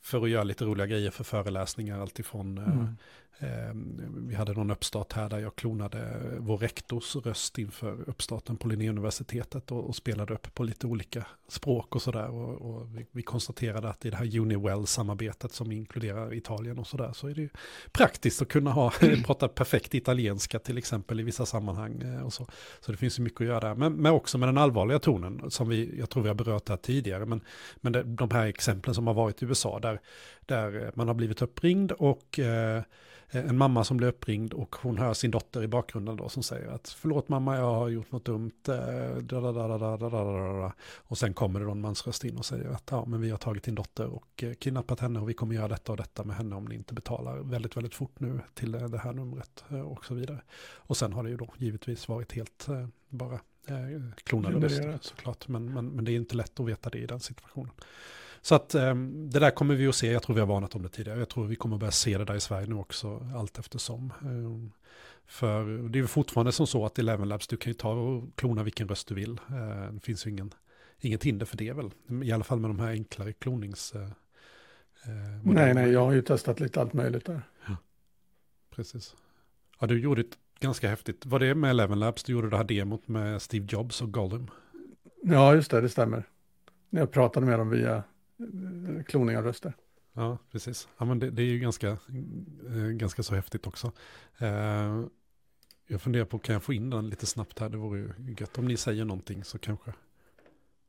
för 0.00 0.22
att 0.22 0.30
göra 0.30 0.44
lite 0.44 0.64
roliga 0.64 0.86
grejer 0.86 1.10
för 1.10 1.24
föreläsningar, 1.24 2.00
alltifrån 2.00 2.58
eh, 2.58 2.64
mm. 2.64 2.96
Ehm, 3.40 4.26
vi 4.28 4.34
hade 4.34 4.52
någon 4.52 4.70
uppstart 4.70 5.12
här 5.12 5.28
där 5.28 5.38
jag 5.38 5.56
klonade 5.56 6.20
vår 6.38 6.58
rektors 6.58 7.16
röst 7.16 7.58
inför 7.58 8.08
uppstarten 8.08 8.56
på 8.56 8.68
Linnéuniversitetet 8.68 9.72
och, 9.72 9.88
och 9.88 9.96
spelade 9.96 10.34
upp 10.34 10.54
på 10.54 10.62
lite 10.62 10.86
olika 10.86 11.26
språk 11.48 11.94
och 11.94 12.02
sådär. 12.02 12.28
Och, 12.28 12.70
och 12.70 12.96
vi, 12.96 13.06
vi, 13.12 13.22
konstaterade 13.22 13.88
att 13.88 14.04
i 14.04 14.10
det 14.10 14.16
här 14.16 14.38
Uniwell-samarbetet 14.38 15.52
som 15.52 15.72
inkluderar 15.72 16.34
Italien 16.34 16.78
och 16.78 16.86
sådär 16.86 17.12
så 17.12 17.28
är 17.28 17.34
det 17.34 17.40
ju 17.40 17.48
praktiskt 17.92 18.42
att 18.42 18.48
kunna 18.48 18.70
ha, 18.70 18.92
prata 19.26 19.48
perfekt 19.48 19.94
italienska 19.94 20.58
till 20.58 20.78
exempel 20.78 21.20
i 21.20 21.22
vissa 21.22 21.46
sammanhang 21.46 22.02
eh, 22.02 22.22
och 22.22 22.32
så. 22.32 22.46
Så 22.80 22.92
det 22.92 22.98
finns 22.98 23.18
ju 23.18 23.22
mycket 23.22 23.40
att 23.40 23.46
göra 23.46 23.60
där. 23.60 23.74
Men, 23.74 23.92
men 23.92 24.12
också 24.12 24.38
med 24.38 24.48
den 24.48 24.58
allvarliga 24.58 24.98
tonen 24.98 25.50
som 25.50 25.68
vi, 25.68 25.98
jag 25.98 26.10
tror 26.10 26.22
vi 26.22 26.28
har 26.28 26.34
berört 26.34 26.68
här 26.68 26.76
tidigare. 26.76 27.26
Men, 27.26 27.40
men 27.76 27.92
det, 27.92 28.02
de 28.02 28.30
här 28.30 28.46
exemplen 28.46 28.94
som 28.94 29.06
har 29.06 29.14
varit 29.14 29.42
i 29.42 29.46
USA 29.46 29.78
där, 29.78 30.00
där 30.46 30.92
man 30.94 31.08
har 31.08 31.14
blivit 31.14 31.42
uppringd 31.42 31.92
och 31.92 32.38
Eh, 32.38 32.82
en 33.30 33.58
mamma 33.58 33.84
som 33.84 33.96
blir 33.96 34.08
uppringd 34.08 34.52
och 34.52 34.76
hon 34.76 34.98
hör 34.98 35.14
sin 35.14 35.30
dotter 35.30 35.62
i 35.62 35.68
bakgrunden 35.68 36.16
då 36.16 36.28
som 36.28 36.42
säger 36.42 36.68
att 36.68 36.88
förlåt 36.88 37.28
mamma 37.28 37.56
jag 37.56 37.74
har 37.74 37.88
gjort 37.88 38.12
något 38.12 38.24
dumt. 38.24 38.52
Eh, 38.68 39.16
och 40.96 41.18
sen 41.18 41.34
kommer 41.34 41.60
det 41.60 41.66
då 41.66 41.72
en 41.72 41.80
mansröst 41.80 42.24
in 42.24 42.36
och 42.36 42.44
säger 42.44 42.68
att 42.68 42.88
ja 42.90 43.04
men 43.04 43.20
vi 43.20 43.30
har 43.30 43.38
tagit 43.38 43.62
din 43.62 43.74
dotter 43.74 44.06
och 44.06 44.42
eh, 44.42 44.54
kidnappat 44.54 45.00
henne 45.00 45.20
och 45.20 45.28
vi 45.28 45.34
kommer 45.34 45.54
göra 45.54 45.68
detta 45.68 45.92
och 45.92 45.98
detta 45.98 46.24
med 46.24 46.36
henne 46.36 46.56
om 46.56 46.64
ni 46.64 46.74
inte 46.74 46.94
betalar 46.94 47.38
väldigt 47.38 47.76
väldigt 47.76 47.94
fort 47.94 48.20
nu 48.20 48.40
till 48.54 48.72
det 48.72 48.98
här 48.98 49.12
numret 49.12 49.64
och 49.84 50.04
så 50.04 50.14
vidare. 50.14 50.40
Och 50.76 50.96
sen 50.96 51.12
har 51.12 51.22
det 51.22 51.30
ju 51.30 51.36
då 51.36 51.54
givetvis 51.58 52.08
varit 52.08 52.32
helt 52.32 52.66
bara 53.08 53.40
klonade 54.24 54.58
röster 54.58 54.98
såklart 55.00 55.48
men, 55.48 55.72
men, 55.72 55.88
men 55.88 56.04
det 56.04 56.12
är 56.12 56.16
inte 56.16 56.36
lätt 56.36 56.60
att 56.60 56.66
veta 56.66 56.90
det 56.90 56.98
i 56.98 57.06
den 57.06 57.20
situationen. 57.20 57.72
Så 58.42 58.54
att 58.54 58.74
um, 58.74 59.30
det 59.30 59.38
där 59.38 59.50
kommer 59.50 59.74
vi 59.74 59.86
att 59.86 59.94
se, 59.94 60.12
jag 60.12 60.22
tror 60.22 60.34
vi 60.34 60.40
har 60.40 60.46
varnat 60.46 60.74
om 60.74 60.82
det 60.82 60.88
tidigare, 60.88 61.18
jag 61.18 61.28
tror 61.28 61.46
vi 61.46 61.56
kommer 61.56 61.76
att 61.76 61.80
börja 61.80 61.90
se 61.90 62.18
det 62.18 62.24
där 62.24 62.34
i 62.34 62.40
Sverige 62.40 62.66
nu 62.66 62.74
också, 62.74 63.30
allt 63.36 63.58
eftersom. 63.58 64.12
Um, 64.22 64.72
för 65.26 65.88
det 65.88 65.98
är 65.98 66.06
fortfarande 66.06 66.52
som 66.52 66.66
så 66.66 66.86
att 66.86 66.98
i 66.98 67.00
Eleven 67.00 67.28
Labs, 67.28 67.46
du 67.46 67.56
kan 67.56 67.70
ju 67.70 67.74
ta 67.74 67.92
och 67.92 68.36
klona 68.36 68.62
vilken 68.62 68.88
röst 68.88 69.08
du 69.08 69.14
vill. 69.14 69.30
Uh, 69.50 69.92
det 69.92 70.00
finns 70.00 70.26
ju 70.26 70.30
ingen, 70.30 70.50
inget 71.00 71.24
hinder 71.24 71.46
för 71.46 71.56
det 71.56 71.72
väl, 71.72 71.90
i 72.24 72.32
alla 72.32 72.44
fall 72.44 72.60
med 72.60 72.70
de 72.70 72.78
här 72.78 72.90
enklare 72.90 73.32
klonings... 73.32 73.94
Uh, 73.94 74.08
nej, 75.44 75.74
nej, 75.74 75.90
jag 75.90 76.04
har 76.04 76.12
ju 76.12 76.22
testat 76.22 76.60
lite 76.60 76.80
allt 76.80 76.92
möjligt 76.92 77.24
där. 77.24 77.42
Ja. 77.66 77.76
Precis. 78.70 79.16
Ja, 79.80 79.86
du 79.86 80.00
gjorde 80.00 80.20
ett 80.20 80.38
ganska 80.60 80.88
häftigt, 80.88 81.26
var 81.26 81.38
det 81.38 81.54
med 81.54 81.70
Eleven 81.70 81.98
Labs, 81.98 82.24
du 82.24 82.32
gjorde 82.32 82.50
det 82.50 82.56
här 82.56 82.64
demot 82.64 83.08
med 83.08 83.42
Steve 83.42 83.66
Jobs 83.68 84.02
och 84.02 84.12
Gollum? 84.12 84.50
Ja, 85.22 85.54
just 85.54 85.70
det, 85.70 85.80
det 85.80 85.88
stämmer. 85.88 86.24
När 86.90 87.00
jag 87.00 87.10
pratade 87.10 87.46
med 87.46 87.58
dem 87.58 87.70
via 87.70 88.02
kloning 89.06 89.36
av 89.36 89.44
röster. 89.44 89.72
Ja, 90.12 90.38
precis. 90.50 90.88
Ja, 90.98 91.04
men 91.04 91.18
det, 91.18 91.30
det 91.30 91.42
är 91.42 91.46
ju 91.46 91.58
ganska, 91.58 91.88
eh, 91.88 92.88
ganska 92.92 93.22
så 93.22 93.34
häftigt 93.34 93.66
också. 93.66 93.92
Eh, 94.38 95.04
jag 95.86 96.02
funderar 96.02 96.24
på, 96.24 96.38
kan 96.38 96.52
jag 96.52 96.62
få 96.62 96.72
in 96.72 96.90
den 96.90 97.08
lite 97.08 97.26
snabbt 97.26 97.58
här? 97.58 97.68
Det 97.68 97.76
vore 97.76 97.98
ju 98.00 98.34
gött. 98.38 98.58
Om 98.58 98.64
ni 98.64 98.76
säger 98.76 99.04
någonting 99.04 99.44
så 99.44 99.58
kanske. 99.58 99.92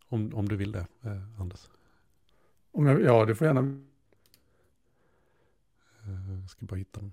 Om, 0.07 0.35
om 0.35 0.49
du 0.49 0.55
vill 0.55 0.71
det, 0.71 0.87
eh, 1.01 1.41
Anders. 1.41 1.69
Om 2.71 2.85
jag, 2.85 3.01
ja, 3.01 3.25
du 3.25 3.35
får 3.35 3.47
gärna. 3.47 3.61
Eh, 6.03 6.39
jag 6.41 6.49
ska 6.49 6.65
bara 6.65 6.75
hitta 6.75 6.99
den. 6.99 7.11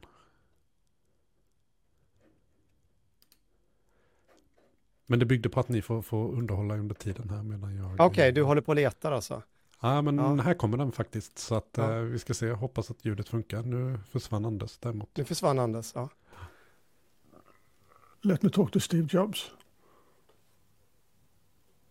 Men 5.06 5.18
det 5.18 5.26
byggde 5.26 5.48
på 5.48 5.60
att 5.60 5.68
ni 5.68 5.82
får, 5.82 6.02
får 6.02 6.32
underhålla 6.32 6.76
under 6.76 6.94
tiden 6.94 7.30
här 7.30 7.42
medan 7.42 7.76
jag... 7.76 7.92
Okej, 7.92 8.06
okay, 8.06 8.32
du 8.32 8.42
håller 8.42 8.60
på 8.60 8.68
och 8.68 8.76
letar 8.76 9.12
alltså? 9.12 9.42
Ja, 9.80 10.02
men 10.02 10.18
ja. 10.18 10.34
här 10.34 10.54
kommer 10.54 10.76
den 10.78 10.92
faktiskt. 10.92 11.38
Så 11.38 11.54
att 11.54 11.70
ja. 11.76 11.92
eh, 11.92 12.00
vi 12.00 12.18
ska 12.18 12.34
se, 12.34 12.46
jag 12.46 12.56
hoppas 12.56 12.90
att 12.90 13.04
ljudet 13.04 13.28
funkar. 13.28 13.62
Nu 13.62 13.98
försvann 14.10 14.44
Anders 14.44 14.78
däremot. 14.78 15.16
Nu 15.16 15.24
försvann 15.24 15.58
Anders, 15.58 15.92
ja. 15.94 16.08
Let 18.22 18.42
me 18.42 18.50
talk 18.50 18.72
to 18.72 18.80
Steve 18.80 19.08
Jobs. 19.10 19.50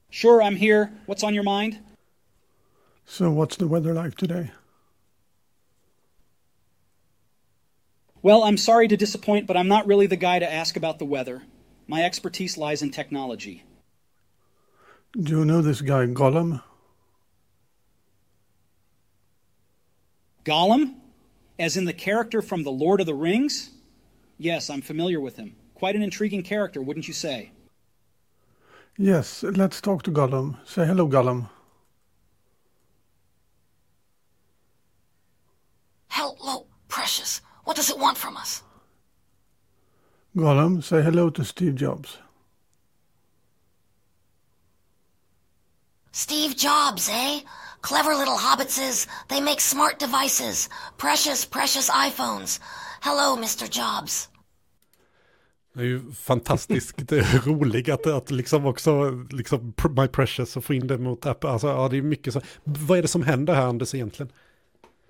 Sure, 0.10 0.42
I'm 0.42 0.58
here. 0.58 0.88
What's 1.08 1.24
on 1.24 1.36
your 1.36 1.44
mind? 1.44 1.76
So 3.06 3.26
what's 3.26 3.58
the 3.58 3.66
weather 3.66 3.94
like 4.04 4.18
today? 4.18 4.52
Well, 8.22 8.44
I'm 8.44 8.58
sorry 8.58 8.88
to 8.88 8.96
disappoint, 8.96 9.46
but 9.46 9.56
I'm 9.56 9.68
not 9.68 9.86
really 9.86 10.08
the 10.08 10.16
guy 10.16 10.40
to 10.40 10.52
ask 10.52 10.76
about 10.76 10.98
the 10.98 11.06
weather. 11.06 11.44
My 11.88 12.04
expertise 12.04 12.58
lies 12.58 12.82
in 12.82 12.92
technology. 12.92 13.64
Do 15.14 15.32
you 15.32 15.46
know 15.46 15.62
this 15.62 15.82
guy, 15.82 16.08
Gollum? 16.08 16.62
Gollum? 20.46 20.96
As 21.58 21.76
in 21.76 21.86
the 21.86 21.94
character 21.94 22.42
from 22.42 22.64
The 22.64 22.72
Lord 22.72 23.00
of 23.00 23.08
the 23.08 23.14
Rings? 23.14 23.72
Yes, 24.38 24.70
I'm 24.70 24.82
familiar 24.82 25.20
with 25.20 25.36
him. 25.36 25.56
Quite 25.74 25.96
an 25.96 26.04
intriguing 26.04 26.44
character, 26.44 26.82
wouldn't 26.82 27.08
you 27.08 27.14
say? 27.14 27.52
Yes, 28.98 29.44
let's 29.44 29.82
talk 29.82 30.04
to 30.04 30.12
Gollum. 30.12 30.58
Say 30.66 30.86
hello, 30.86 31.08
Gollum. 31.08 31.50
Hello, 36.10 36.66
precious. 36.88 37.42
What 37.66 37.76
does 37.76 37.90
it 37.90 38.00
want 38.00 38.18
from 38.18 38.38
us? 38.38 38.62
Gollum, 40.36 40.84
say 40.84 41.02
hello 41.02 41.30
to 41.30 41.44
Steve 41.44 41.76
Jobs. 41.76 42.18
Steve 46.12 46.56
Jobs, 46.56 47.10
eh? 47.12 47.42
Clever 47.86 48.16
little 48.16 48.38
hobbitses. 48.38 49.08
They 49.28 49.42
make 49.42 49.62
smart 49.62 50.00
devices. 50.00 50.70
Precious, 50.98 51.46
precious 51.46 51.90
iPhones. 52.08 52.60
Hello, 53.02 53.38
Mr 53.38 53.68
Jobs. 53.72 54.30
Det 55.74 55.82
är 55.82 55.86
ju 55.86 56.12
fantastiskt 56.12 57.12
roligt 57.46 57.90
att, 57.90 58.08
att 58.08 58.32
liksom 58.32 58.66
också, 58.66 59.26
liksom 59.32 59.74
My 59.98 60.08
Precious 60.08 60.58
och 60.58 60.64
få 60.64 60.74
in 60.74 60.88
det 60.88 60.98
mot 60.98 61.26
Apple. 61.26 61.50
Alltså, 61.50 61.68
ja, 61.68 61.88
det 61.90 61.98
är 61.98 62.02
mycket 62.02 62.34
så. 62.34 62.42
Vad 62.64 62.98
är 62.98 63.02
det 63.02 63.08
som 63.08 63.24
händer 63.24 63.54
här, 63.54 63.66
Anders, 63.66 63.96
egentligen? 63.96 64.32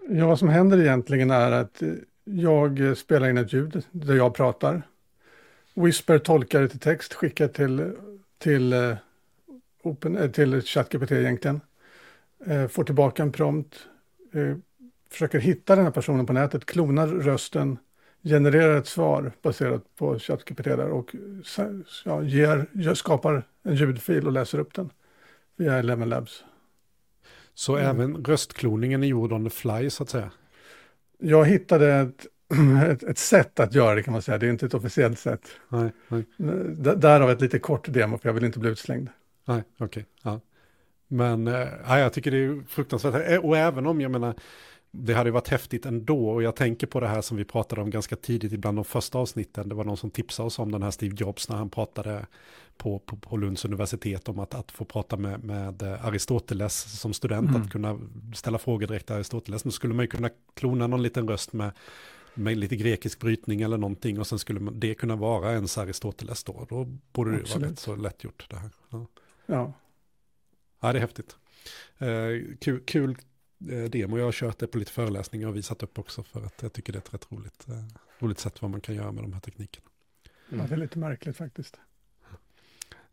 Ja, 0.09 0.27
vad 0.27 0.39
som 0.39 0.49
händer 0.49 0.79
egentligen 0.79 1.31
är 1.31 1.51
att 1.51 1.81
jag 2.23 2.97
spelar 2.97 3.29
in 3.29 3.37
ett 3.37 3.53
ljud 3.53 3.83
där 3.91 4.15
jag 4.15 4.35
pratar. 4.35 4.81
Whisper 5.73 6.19
tolkar 6.19 6.61
det 6.61 6.69
till 6.69 6.79
text, 6.79 7.13
skickar 7.13 7.47
till, 7.47 7.93
till, 8.37 8.73
uh, 8.73 8.95
open, 9.83 10.17
uh, 10.17 10.31
till 10.31 10.61
ChatGPT 10.61 11.11
egentligen. 11.11 11.61
Uh, 12.47 12.67
får 12.67 12.83
tillbaka 12.83 13.23
en 13.23 13.31
prompt, 13.31 13.87
försöker 15.11 15.39
hitta 15.39 15.75
den 15.75 15.85
här 15.85 15.91
personen 15.91 16.25
på 16.25 16.33
nätet, 16.33 16.65
klonar 16.65 17.07
rösten, 17.07 17.77
genererar 18.23 18.77
ett 18.77 18.87
svar 18.87 19.31
baserat 19.41 19.83
på 19.95 20.19
ChatGPT 20.19 20.67
och 20.67 21.15
ja, 22.05 22.23
ger, 22.23 22.93
skapar 22.93 23.43
en 23.63 23.75
ljudfil 23.75 24.25
och 24.25 24.31
läser 24.31 24.59
upp 24.59 24.73
den 24.73 24.89
via 25.55 25.73
Eleven 25.73 26.09
Labs. 26.09 26.43
Så 27.53 27.77
mm. 27.77 27.89
även 27.89 28.25
röstkloningen 28.25 29.03
är 29.03 29.07
gjord 29.07 29.33
on 29.33 29.43
the 29.43 29.49
fly 29.49 29.89
så 29.89 30.03
att 30.03 30.09
säga? 30.09 30.31
Jag 31.17 31.45
hittade 31.45 31.93
ett, 31.93 32.25
ett, 32.91 33.03
ett, 33.03 33.17
sätt 33.17 33.59
att 33.59 33.73
göra 33.73 33.95
det 33.95 34.03
kan 34.03 34.11
man 34.11 34.21
säga, 34.21 34.37
det 34.37 34.45
är 34.45 34.49
inte 34.49 34.65
ett 34.65 34.73
officiellt 34.73 35.19
sätt. 35.19 35.47
Nej, 35.69 35.91
nej. 36.07 36.23
Därav 36.95 37.29
ett 37.29 37.41
lite 37.41 37.59
kort 37.59 37.93
demo 37.93 38.17
för 38.17 38.29
jag 38.29 38.33
vill 38.33 38.45
inte 38.45 38.59
bli 38.59 38.69
utslängd. 38.69 39.09
Nej, 39.45 39.63
okej. 39.77 39.85
Okay, 39.85 40.03
ja. 40.23 40.39
Men 41.07 41.47
äh, 41.47 41.99
jag 41.99 42.13
tycker 42.13 42.31
det 42.31 42.37
är 42.37 42.63
fruktansvärt. 42.67 43.43
Och 43.43 43.57
även 43.57 43.85
om 43.85 44.01
jag 44.01 44.11
menar, 44.11 44.35
det 44.91 45.13
hade 45.13 45.31
varit 45.31 45.47
häftigt 45.47 45.85
ändå 45.85 46.29
och 46.29 46.43
jag 46.43 46.55
tänker 46.55 46.87
på 46.87 46.99
det 46.99 47.07
här 47.07 47.21
som 47.21 47.37
vi 47.37 47.45
pratade 47.45 47.81
om 47.81 47.89
ganska 47.89 48.15
tidigt 48.15 48.53
ibland 48.53 48.77
de 48.77 48.85
första 48.85 49.17
avsnitten. 49.17 49.69
Det 49.69 49.75
var 49.75 49.83
någon 49.83 49.97
som 49.97 50.11
tipsade 50.11 50.47
oss 50.47 50.59
om 50.59 50.71
den 50.71 50.83
här 50.83 50.91
Steve 50.91 51.15
Jobs 51.19 51.49
när 51.49 51.55
han 51.55 51.69
pratade 51.69 52.25
på, 52.77 52.99
på, 52.99 53.15
på 53.15 53.37
Lunds 53.37 53.65
universitet 53.65 54.29
om 54.29 54.39
att, 54.39 54.55
att 54.55 54.71
få 54.71 54.85
prata 54.85 55.17
med, 55.17 55.43
med 55.43 55.83
Aristoteles 55.83 56.99
som 56.99 57.13
student, 57.13 57.49
mm. 57.49 57.61
att 57.61 57.71
kunna 57.71 57.99
ställa 58.33 58.57
frågor 58.57 58.87
direkt 58.87 59.05
till 59.05 59.15
Aristoteles. 59.15 59.65
Nu 59.65 59.71
skulle 59.71 59.93
man 59.93 60.03
ju 60.03 60.07
kunna 60.07 60.29
klona 60.53 60.87
någon 60.87 61.03
liten 61.03 61.27
röst 61.27 61.53
med, 61.53 61.71
med 62.33 62.57
lite 62.57 62.75
grekisk 62.75 63.19
brytning 63.19 63.61
eller 63.61 63.77
någonting 63.77 64.19
och 64.19 64.27
sen 64.27 64.39
skulle 64.39 64.59
man, 64.59 64.79
det 64.79 64.93
kunna 64.93 65.15
vara 65.15 65.51
ens 65.51 65.77
Aristoteles 65.77 66.43
då. 66.43 66.65
Då 66.69 66.83
borde 67.13 67.31
det 67.31 67.37
Absolut. 67.37 67.61
vara 67.61 67.71
rätt 67.71 67.79
så 67.79 67.95
lätt 67.95 68.23
gjort 68.23 68.45
det 68.49 68.57
här. 68.57 68.69
Ja. 68.89 69.05
Ja, 69.45 69.73
ja 70.85 70.93
det 70.93 70.99
är 70.99 71.01
häftigt. 71.01 71.35
Eh, 71.97 72.57
kul, 72.59 72.79
kul 72.85 73.17
Eh, 73.71 73.83
demo. 73.83 74.17
Jag 74.17 74.25
har 74.25 74.31
kört 74.31 74.59
det 74.59 74.67
på 74.67 74.77
lite 74.77 74.91
föreläsningar 74.91 75.47
och 75.47 75.55
visat 75.55 75.83
upp 75.83 75.99
också 75.99 76.23
för 76.23 76.45
att 76.45 76.61
jag 76.61 76.73
tycker 76.73 76.93
det 76.93 76.97
är 76.97 77.01
ett 77.01 77.13
rätt 77.13 77.31
roligt, 77.31 77.67
eh, 77.67 77.75
roligt 78.19 78.39
sätt 78.39 78.61
vad 78.61 78.71
man 78.71 78.81
kan 78.81 78.95
göra 78.95 79.11
med 79.11 79.23
de 79.23 79.33
här 79.33 79.39
teknikerna. 79.39 79.87
Mm. 80.49 80.61
Ja, 80.61 80.67
det 80.69 80.75
är 80.75 80.77
lite 80.77 80.99
märkligt 80.99 81.37
faktiskt. 81.37 81.77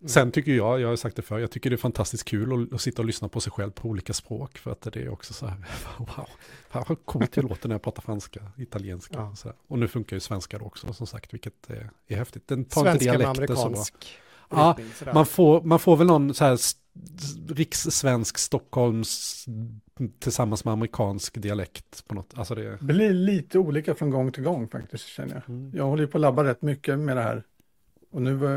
Mm. 0.01 0.09
Sen 0.09 0.33
tycker 0.33 0.53
jag, 0.53 0.81
jag 0.81 0.89
har 0.89 0.97
sagt 0.97 1.17
det 1.17 1.23
förr, 1.23 1.39
jag 1.39 1.51
tycker 1.51 1.71
det 1.71 1.77
är 1.77 1.79
fantastiskt 1.79 2.25
kul 2.25 2.63
att, 2.63 2.73
att, 2.73 2.81
sitta 2.81 3.03
och 3.03 3.07
lyssna 3.07 3.29
på 3.29 3.41
sig 3.41 3.53
själv 3.53 3.71
på 3.71 3.89
olika 3.89 4.13
språk. 4.13 4.59
För 4.59 4.71
att 4.71 4.81
det 4.81 5.03
är 5.03 5.09
också 5.09 5.35
så 5.35 5.47
här, 5.47 5.57
wow, 5.99 6.29
vad 6.73 7.05
coolt 7.05 7.37
jag 7.37 7.49
låter 7.49 7.69
när 7.69 7.75
jag 7.75 7.83
pratar 7.83 8.03
franska, 8.03 8.53
italienska 8.57 9.15
ja. 9.15 9.31
och 9.31 9.39
så 9.39 9.49
här. 9.49 9.57
Och 9.67 9.79
nu 9.79 9.89
funkar 9.89 10.17
ju 10.17 10.21
svenska 10.21 10.59
då 10.59 10.65
också 10.65 10.93
som 10.93 11.07
sagt, 11.07 11.35
vilket 11.35 11.71
är, 11.71 11.91
är 12.07 12.17
häftigt. 12.17 12.49
Den 12.49 12.65
tar 12.65 12.83
svenska 12.83 13.19
med 13.19 13.29
amerikansk. 13.29 13.95
Ja, 14.53 14.77
man 15.15 15.27
får, 15.27 15.63
man 15.63 15.79
får 15.79 15.97
väl 15.97 16.07
någon 16.07 16.35
så 16.35 16.45
här 16.45 16.59
rikssvensk 17.49 18.39
Stockholms 18.39 19.45
tillsammans 20.19 20.65
med 20.65 20.73
amerikansk 20.73 21.43
dialekt 21.43 22.05
på 22.09 22.15
något. 22.15 22.39
Alltså 22.39 22.55
det... 22.55 22.71
det 22.81 22.85
blir 22.85 23.13
lite 23.13 23.59
olika 23.59 23.95
från 23.95 24.11
gång 24.11 24.33
till 24.33 24.43
gång 24.43 24.69
faktiskt 24.69 25.07
känner 25.07 25.35
jag. 25.35 25.49
Mm. 25.49 25.73
Jag 25.75 25.85
håller 25.85 26.03
ju 26.03 26.07
på 26.07 26.19
att 26.19 26.23
labba 26.23 26.45
rätt 26.45 26.63
mycket 26.63 26.99
med 26.99 27.17
det 27.17 27.23
här. 27.23 27.43
Och 28.11 28.23
nu 28.23 28.35
var 28.35 28.51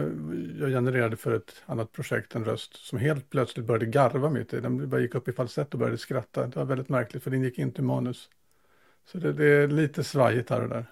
jag 0.59 0.69
genererade 0.69 1.17
för 1.17 1.31
ett 1.31 1.53
annat 1.65 1.91
projekt 1.91 2.35
en 2.35 2.45
röst 2.45 2.75
som 2.75 2.99
helt 2.99 3.29
plötsligt 3.29 3.65
började 3.65 3.85
garva 3.85 4.29
mitt 4.29 4.53
i. 4.53 4.59
Den 4.59 4.89
bara 4.89 5.01
gick 5.01 5.15
upp 5.15 5.27
i 5.27 5.31
falsett 5.31 5.73
och 5.73 5.79
började 5.79 5.97
skratta. 5.97 6.47
Det 6.47 6.55
var 6.55 6.65
väldigt 6.65 6.89
märkligt 6.89 7.23
för 7.23 7.31
den 7.31 7.43
gick 7.43 7.57
inte 7.59 7.81
i 7.81 7.85
manus. 7.85 8.29
Så 9.11 9.17
det, 9.17 9.33
det 9.33 9.45
är 9.45 9.67
lite 9.67 10.03
svajigt 10.03 10.49
här 10.49 10.61
och 10.61 10.69
där. 10.69 10.85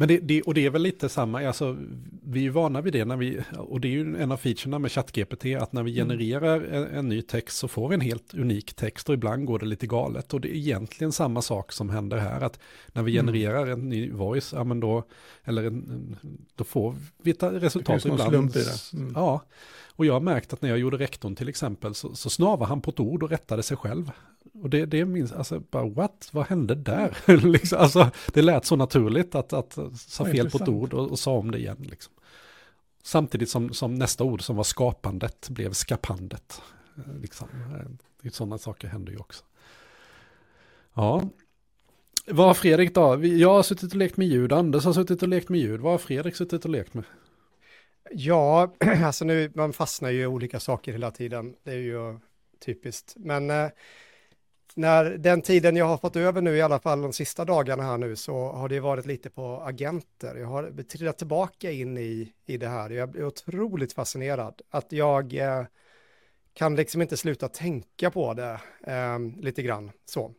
Men 0.00 0.08
det, 0.08 0.18
det, 0.18 0.42
och 0.42 0.54
det 0.54 0.66
är 0.66 0.70
väl 0.70 0.82
lite 0.82 1.08
samma, 1.08 1.46
alltså, 1.46 1.76
vi 2.24 2.46
är 2.46 2.50
vana 2.50 2.80
vid 2.80 2.92
det 2.92 3.04
när 3.04 3.16
vi, 3.16 3.40
och 3.56 3.80
det 3.80 3.88
är 3.88 3.90
ju 3.90 4.16
en 4.16 4.32
av 4.32 4.36
featurerna 4.36 4.78
med 4.78 4.92
ChatGPT, 4.92 5.44
att 5.44 5.72
när 5.72 5.82
vi 5.82 6.00
mm. 6.00 6.08
genererar 6.08 6.60
en, 6.60 6.84
en, 6.84 7.08
ny 7.08 7.22
text 7.22 7.56
så 7.56 7.68
får 7.68 7.88
vi 7.88 7.94
en 7.94 8.00
helt 8.00 8.34
unik 8.34 8.74
text 8.74 9.08
och 9.08 9.14
ibland 9.14 9.44
går 9.44 9.58
det 9.58 9.66
lite 9.66 9.86
galet. 9.86 10.34
Och 10.34 10.40
det 10.40 10.48
är 10.48 10.56
egentligen 10.56 11.12
samma 11.12 11.42
sak 11.42 11.72
som 11.72 11.90
händer 11.90 12.16
här, 12.16 12.40
att 12.40 12.58
när 12.86 13.02
vi 13.02 13.18
mm. 13.18 13.26
genererar 13.26 13.66
en 13.66 13.88
ny 13.88 14.10
voice, 14.10 14.52
ja 14.52 14.64
men 14.64 14.80
då, 14.80 15.04
eller 15.44 15.64
en, 15.64 16.16
då 16.54 16.64
får 16.64 16.96
vi 17.22 17.30
ett 17.30 17.42
resultat 17.42 18.02
det 18.02 18.08
ibland. 18.08 18.30
Slump 18.30 18.56
i 18.56 18.58
det. 18.58 18.98
Mm. 18.98 19.12
Ja, 19.14 19.44
och 19.96 20.06
jag 20.06 20.12
har 20.12 20.20
märkt 20.20 20.52
att 20.52 20.62
när 20.62 20.68
jag 20.68 20.78
gjorde 20.78 20.96
rektorn 20.96 21.36
till 21.36 21.48
exempel 21.48 21.94
så, 21.94 22.14
så 22.14 22.30
snavade 22.30 22.68
han 22.68 22.80
på 22.80 22.90
ett 22.90 23.00
ord 23.00 23.22
och 23.22 23.30
rättade 23.30 23.62
sig 23.62 23.76
själv. 23.76 24.10
Och 24.52 24.70
det, 24.70 24.86
det 24.86 25.04
minns, 25.04 25.32
alltså 25.32 25.60
bara 25.60 25.88
what, 25.88 26.28
vad 26.32 26.46
hände 26.46 26.74
där? 26.74 27.16
liksom, 27.46 27.78
alltså, 27.78 28.10
det 28.32 28.42
lät 28.42 28.64
så 28.64 28.76
naturligt 28.76 29.34
att, 29.34 29.52
att 29.52 29.78
sa 29.96 30.24
fel 30.24 30.50
på 30.50 30.58
ett 30.58 30.68
ord 30.68 30.94
och, 30.94 31.10
och, 31.10 31.18
sa 31.18 31.32
om 31.32 31.50
det 31.50 31.58
igen. 31.58 31.86
Liksom. 31.90 32.14
Samtidigt 33.02 33.50
som, 33.50 33.72
som 33.72 33.94
nästa 33.94 34.24
ord 34.24 34.42
som 34.42 34.56
var 34.56 34.64
skapandet 34.64 35.48
blev 35.48 35.72
skapandet. 35.72 36.62
Eh, 36.96 37.20
liksom. 37.20 37.48
Eh, 38.24 38.30
sådana 38.30 38.58
saker 38.58 38.88
händer 38.88 39.12
ju 39.12 39.18
också. 39.18 39.44
Ja. 40.94 41.22
Vad 42.26 42.46
har 42.46 42.54
Fredrik 42.54 42.94
då? 42.94 43.24
Jag 43.24 43.54
har 43.54 43.62
suttit 43.62 43.92
och 43.92 43.98
lekt 43.98 44.16
med 44.16 44.28
ljud, 44.28 44.52
Anders 44.52 44.84
har 44.84 44.92
suttit 44.92 45.22
och 45.22 45.28
lekt 45.28 45.48
med 45.48 45.60
ljud. 45.60 45.80
Vad 45.80 45.92
har 45.92 45.98
Fredrik 45.98 46.36
suttit 46.36 46.64
och 46.64 46.70
lekt 46.70 46.94
med? 46.94 47.04
Ja, 48.10 48.74
alltså 49.04 49.24
nu, 49.24 49.52
man 49.54 49.72
fastnar 49.72 50.10
ju 50.10 50.22
i 50.22 50.26
olika 50.26 50.60
saker 50.60 50.92
hela 50.92 51.10
tiden. 51.10 51.54
Det 51.62 51.70
är 51.70 51.76
ju 51.76 52.18
typiskt. 52.64 53.14
Men 53.16 53.50
eh, 53.50 53.68
när 54.76 55.04
den 55.04 55.42
tiden 55.42 55.76
jag 55.76 55.84
har 55.84 55.96
fått 55.96 56.16
över 56.16 56.40
nu, 56.40 56.56
i 56.56 56.62
alla 56.62 56.78
fall 56.78 57.02
de 57.02 57.12
sista 57.12 57.44
dagarna 57.44 57.82
här 57.82 57.98
nu, 57.98 58.16
så 58.16 58.52
har 58.52 58.68
det 58.68 58.80
varit 58.80 59.06
lite 59.06 59.30
på 59.30 59.62
agenter. 59.66 60.36
Jag 60.36 60.46
har 60.46 60.82
trillat 60.82 61.18
tillbaka 61.18 61.70
in 61.70 61.98
i, 61.98 62.32
i 62.46 62.56
det 62.56 62.68
här. 62.68 62.90
Jag 62.90 63.16
är 63.16 63.24
otroligt 63.24 63.92
fascinerad. 63.92 64.60
Att 64.70 64.92
jag 64.92 65.34
eh, 65.34 65.64
kan 66.54 66.76
liksom 66.76 67.02
inte 67.02 67.16
sluta 67.16 67.48
tänka 67.48 68.10
på 68.10 68.34
det 68.34 68.60
eh, 68.86 69.18
lite 69.40 69.62
grann 69.62 69.90
så. 70.04 70.34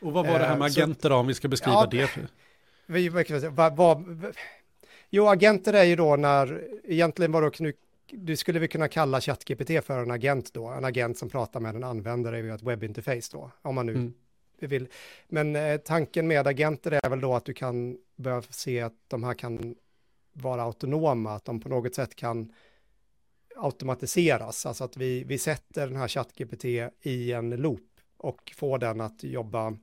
Och 0.00 0.12
vad 0.12 0.26
var 0.26 0.38
det 0.38 0.44
här 0.44 0.58
med 0.58 0.78
eh, 0.78 0.82
agenter 0.82 1.10
då, 1.10 1.16
om 1.16 1.26
vi 1.26 1.34
ska 1.34 1.48
beskriva 1.48 1.76
ja, 1.76 1.86
det? 1.90 2.10
Vi, 2.86 3.08
vad, 3.50 3.76
vad, 3.76 4.04
jo, 5.10 5.26
agenter 5.26 5.72
är 5.72 5.84
ju 5.84 5.96
då 5.96 6.16
när, 6.16 6.64
egentligen 6.84 7.32
var 7.32 7.50
Knut 7.50 7.76
du 8.12 8.36
skulle 8.36 8.58
vi 8.58 8.68
kunna 8.68 8.88
kalla 8.88 9.20
ChatGPT 9.20 9.84
för 9.84 10.02
en 10.02 10.10
agent 10.10 10.54
då, 10.54 10.66
en 10.66 10.84
agent 10.84 11.18
som 11.18 11.30
pratar 11.30 11.60
med 11.60 11.76
en 11.76 11.84
användare 11.84 12.42
via 12.42 12.54
ett 12.54 12.62
webbinterface 12.62 13.28
då, 13.32 13.50
om 13.62 13.74
man 13.74 13.86
nu 13.86 13.92
mm. 13.92 14.14
vill. 14.58 14.88
Men 15.28 15.56
eh, 15.56 15.76
tanken 15.76 16.28
med 16.28 16.46
agenter 16.46 17.00
är 17.02 17.10
väl 17.10 17.20
då 17.20 17.34
att 17.34 17.44
du 17.44 17.52
kan 17.52 17.98
börja 18.16 18.42
se 18.42 18.80
att 18.80 18.94
de 19.08 19.24
här 19.24 19.34
kan 19.34 19.74
vara 20.32 20.62
autonoma, 20.62 21.34
att 21.34 21.44
de 21.44 21.60
på 21.60 21.68
något 21.68 21.94
sätt 21.94 22.14
kan 22.14 22.52
automatiseras, 23.56 24.66
alltså 24.66 24.84
att 24.84 24.96
vi, 24.96 25.24
vi 25.24 25.38
sätter 25.38 25.86
den 25.86 25.96
här 25.96 26.08
ChatGPT 26.08 26.64
i 27.02 27.32
en 27.32 27.50
loop 27.50 28.00
och 28.16 28.52
får 28.56 28.78
den 28.78 29.00
att 29.00 29.24
jobba 29.24 29.76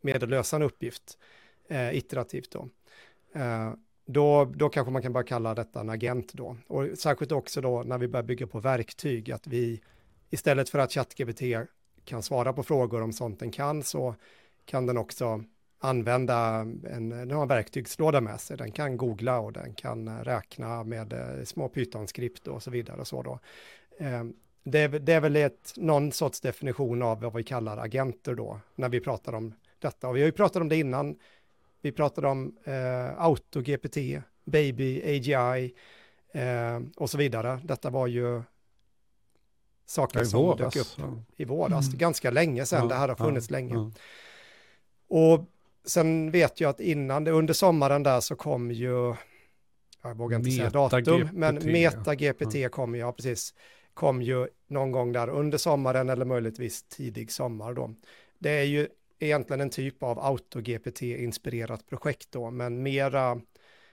med 0.00 0.22
att 0.22 0.28
lösa 0.28 0.56
en 0.56 0.62
uppgift 0.62 1.18
eh, 1.68 1.96
iterativt 1.96 2.50
då. 2.50 2.68
Eh, 3.32 3.72
då, 4.10 4.44
då 4.44 4.68
kanske 4.68 4.92
man 4.92 5.02
kan 5.02 5.12
börja 5.12 5.26
kalla 5.26 5.54
detta 5.54 5.80
en 5.80 5.90
agent 5.90 6.32
då. 6.32 6.56
Och 6.66 6.86
särskilt 6.98 7.32
också 7.32 7.60
då 7.60 7.82
när 7.82 7.98
vi 7.98 8.08
börjar 8.08 8.24
bygga 8.24 8.46
på 8.46 8.60
verktyg, 8.60 9.30
att 9.30 9.46
vi 9.46 9.80
istället 10.30 10.68
för 10.68 10.78
att 10.78 10.92
ChatGPT 10.92 11.42
kan 12.04 12.22
svara 12.22 12.52
på 12.52 12.62
frågor 12.62 13.02
om 13.02 13.12
sånt 13.12 13.40
den 13.40 13.50
kan, 13.50 13.82
så 13.82 14.14
kan 14.64 14.86
den 14.86 14.98
också 14.98 15.44
använda 15.78 16.36
en, 16.90 17.08
den 17.08 17.30
har 17.30 17.42
en 17.42 17.48
verktygslåda 17.48 18.20
med 18.20 18.40
sig. 18.40 18.56
Den 18.56 18.72
kan 18.72 18.96
googla 18.96 19.40
och 19.40 19.52
den 19.52 19.74
kan 19.74 20.24
räkna 20.24 20.84
med 20.84 21.12
eh, 21.12 21.44
små 21.44 21.68
Python-skript 21.68 22.48
och 22.48 22.62
så 22.62 22.70
vidare 22.70 23.00
och 23.00 23.06
så 23.06 23.22
då. 23.22 23.38
Eh, 23.98 24.24
det, 24.62 24.88
det, 24.88 25.12
är 25.12 25.20
väl 25.20 25.36
ett, 25.36 25.72
någon 25.76 26.12
sorts 26.12 26.40
definition 26.40 27.02
av 27.02 27.20
vad 27.20 27.34
vi 27.34 27.44
kallar 27.44 27.76
agenter 27.76 28.34
då, 28.34 28.60
när 28.74 28.88
vi 28.88 29.00
pratar 29.00 29.32
om 29.32 29.54
detta. 29.78 30.08
Och 30.08 30.16
vi 30.16 30.20
har 30.20 30.26
ju 30.26 30.32
pratat 30.32 30.62
om 30.62 30.68
det 30.68 30.76
innan. 30.76 31.16
Vi 31.80 31.92
pratade 31.92 32.28
om 32.28 32.56
eh, 32.64 33.20
AutoGPT, 33.22 33.96
Baby 34.44 35.02
AGI 35.02 35.74
eh, 36.32 36.80
och 36.96 37.10
så 37.10 37.18
vidare. 37.18 37.60
Detta 37.64 37.90
var 37.90 38.06
ju 38.06 38.42
saker 39.86 40.24
som 40.24 40.42
våras, 40.42 40.74
dök 40.74 40.76
upp 40.76 40.92
ja. 40.96 41.22
i 41.36 41.44
våras, 41.44 41.86
mm. 41.86 41.98
ganska 41.98 42.30
länge 42.30 42.66
sedan. 42.66 42.82
Ja, 42.82 42.88
det 42.88 42.94
här 42.94 43.08
har 43.08 43.16
funnits 43.16 43.50
länge. 43.50 43.90
Och 45.08 45.44
sen 45.84 46.30
vet 46.30 46.60
jag 46.60 46.70
att 46.70 46.80
innan 46.80 47.24
det, 47.24 47.30
under 47.30 47.54
sommaren 47.54 48.02
där 48.02 48.20
så 48.20 48.36
kom 48.36 48.70
ju, 48.70 49.14
jag 50.02 50.14
vågar 50.14 50.38
inte 50.38 50.50
Meta 50.50 50.58
säga 50.58 50.70
datum, 50.70 51.20
GPT, 51.20 51.32
men 51.32 51.54
Meta 51.64 52.14
GPT 52.14 52.54
ja. 52.54 52.68
kom 52.68 52.94
ju, 52.94 53.00
ja 53.00 53.12
precis, 53.12 53.54
kom 53.94 54.22
ju 54.22 54.48
någon 54.66 54.92
gång 54.92 55.12
där 55.12 55.28
under 55.28 55.58
sommaren 55.58 56.08
eller 56.08 56.24
möjligtvis 56.24 56.82
tidig 56.82 57.32
sommar 57.32 57.74
då. 57.74 57.94
Det 58.38 58.50
är 58.50 58.64
ju 58.64 58.88
egentligen 59.18 59.60
en 59.60 59.70
typ 59.70 60.02
av 60.02 60.18
AutoGPT-inspirerat 60.18 61.86
projekt 61.86 62.32
då, 62.32 62.50
men 62.50 62.82
mera 62.82 63.40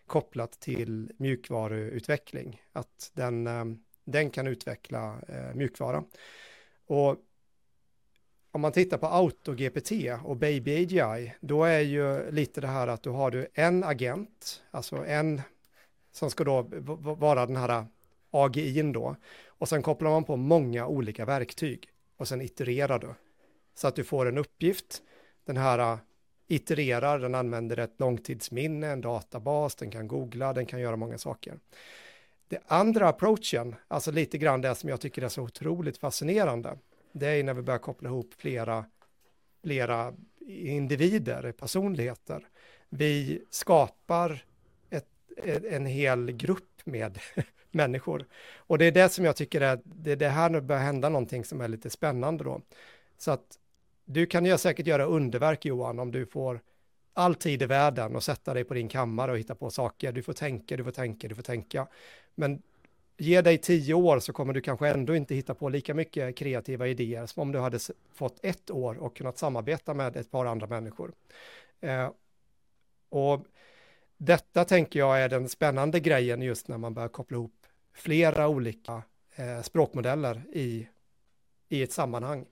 kopplat 0.07 0.51
till 0.51 1.11
mjukvaruutveckling, 1.17 2.61
att 2.73 3.11
den, 3.13 3.47
eh, 3.47 3.65
den 4.03 4.29
kan 4.29 4.47
utveckla 4.47 5.21
eh, 5.27 5.55
mjukvara. 5.55 6.03
Och 6.87 7.17
om 8.51 8.61
man 8.61 8.71
tittar 8.71 8.97
på 8.97 9.07
AutoGPT 9.07 9.91
och 10.23 10.37
Baby 10.37 10.83
AGI, 10.83 11.33
då 11.39 11.63
är 11.63 11.79
ju 11.79 12.31
lite 12.31 12.61
det 12.61 12.67
här 12.67 12.87
att 12.87 13.03
du 13.03 13.09
har 13.09 13.31
du 13.31 13.47
en 13.53 13.83
agent, 13.83 14.63
alltså 14.71 15.05
en 15.05 15.41
som 16.11 16.29
ska 16.29 16.43
då 16.43 16.61
vara 17.19 17.45
den 17.45 17.55
här 17.55 17.85
AGI 18.31 18.81
då, 18.81 19.15
och 19.45 19.69
sen 19.69 19.81
kopplar 19.81 20.11
man 20.11 20.23
på 20.23 20.35
många 20.35 20.87
olika 20.87 21.25
verktyg 21.25 21.89
och 22.17 22.27
sen 22.27 22.41
itererar 22.41 22.99
du. 22.99 23.13
Så 23.75 23.87
att 23.87 23.95
du 23.95 24.03
får 24.03 24.25
en 24.25 24.37
uppgift, 24.37 25.01
den 25.45 25.57
här 25.57 25.79
äh, 25.79 25.97
itererar, 26.47 27.19
den 27.19 27.35
använder 27.35 27.79
ett 27.79 27.99
långtidsminne, 27.99 28.87
en 28.87 29.01
databas, 29.01 29.75
den 29.75 29.91
kan 29.91 30.07
googla, 30.07 30.53
den 30.53 30.65
kan 30.65 30.79
göra 30.79 30.95
många 30.95 31.17
saker. 31.17 31.59
Det 32.47 32.59
andra 32.67 33.09
approachen, 33.09 33.75
alltså 33.87 34.11
lite 34.11 34.37
grann 34.37 34.61
det 34.61 34.75
som 34.75 34.89
jag 34.89 35.01
tycker 35.01 35.21
är 35.21 35.29
så 35.29 35.41
otroligt 35.41 35.97
fascinerande, 35.97 36.77
det 37.11 37.27
är 37.27 37.43
när 37.43 37.53
vi 37.53 37.61
börjar 37.61 37.79
koppla 37.79 38.09
ihop 38.09 38.33
flera, 38.37 38.85
flera 39.63 40.13
individer, 40.47 41.51
personligheter. 41.51 42.47
Vi 42.89 43.45
skapar 43.49 44.45
ett, 44.89 45.07
en 45.71 45.85
hel 45.85 46.31
grupp 46.31 46.81
med 46.83 47.19
människor. 47.71 48.25
Och 48.57 48.77
det 48.77 48.85
är 48.85 48.91
det 48.91 49.09
som 49.09 49.25
jag 49.25 49.35
tycker 49.35 49.61
är, 49.61 49.79
det 49.83 50.11
är 50.11 50.15
det 50.15 50.29
här 50.29 50.49
nu 50.49 50.61
börjar 50.61 50.81
hända 50.81 51.09
någonting 51.09 51.45
som 51.45 51.61
är 51.61 51.67
lite 51.67 51.89
spännande 51.89 52.43
då. 52.43 52.61
Så 53.17 53.31
att 53.31 53.59
du 54.05 54.25
kan 54.25 54.45
ju 54.45 54.57
säkert 54.57 54.87
göra 54.87 55.05
underverk 55.05 55.65
Johan 55.65 55.99
om 55.99 56.11
du 56.11 56.25
får 56.25 56.61
all 57.13 57.35
tid 57.35 57.61
i 57.61 57.65
världen 57.65 58.15
och 58.15 58.23
sätta 58.23 58.53
dig 58.53 58.63
på 58.63 58.73
din 58.73 58.89
kammare 58.89 59.31
och 59.31 59.37
hitta 59.37 59.55
på 59.55 59.69
saker. 59.69 60.11
Du 60.11 60.23
får 60.23 60.33
tänka, 60.33 60.77
du 60.77 60.83
får 60.83 60.91
tänka, 60.91 61.27
du 61.27 61.35
får 61.35 61.43
tänka. 61.43 61.87
Men 62.35 62.61
ge 63.17 63.41
dig 63.41 63.57
tio 63.57 63.93
år 63.93 64.19
så 64.19 64.33
kommer 64.33 64.53
du 64.53 64.61
kanske 64.61 64.89
ändå 64.89 65.15
inte 65.15 65.35
hitta 65.35 65.53
på 65.53 65.69
lika 65.69 65.93
mycket 65.93 66.37
kreativa 66.37 66.87
idéer 66.87 67.25
som 67.25 67.41
om 67.41 67.51
du 67.51 67.59
hade 67.59 67.79
fått 68.13 68.39
ett 68.45 68.71
år 68.71 68.95
och 68.95 69.15
kunnat 69.15 69.37
samarbeta 69.37 69.93
med 69.93 70.17
ett 70.17 70.31
par 70.31 70.45
andra 70.45 70.67
människor. 70.67 71.13
Eh, 71.81 72.11
och 73.09 73.45
detta 74.17 74.65
tänker 74.65 74.99
jag 74.99 75.21
är 75.21 75.29
den 75.29 75.49
spännande 75.49 75.99
grejen 75.99 76.41
just 76.41 76.67
när 76.67 76.77
man 76.77 76.93
börjar 76.93 77.09
koppla 77.09 77.37
ihop 77.37 77.65
flera 77.93 78.47
olika 78.47 79.03
eh, 79.35 79.61
språkmodeller 79.61 80.41
i, 80.53 80.87
i 81.69 81.83
ett 81.83 81.91
sammanhang. 81.91 82.45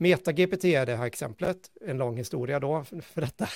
MetaGPT 0.00 0.64
är 0.64 0.86
det 0.86 0.96
här 0.96 1.06
exemplet, 1.06 1.70
en 1.80 1.98
lång 1.98 2.16
historia 2.16 2.60
då 2.60 2.84
för 2.84 3.20
detta, 3.20 3.48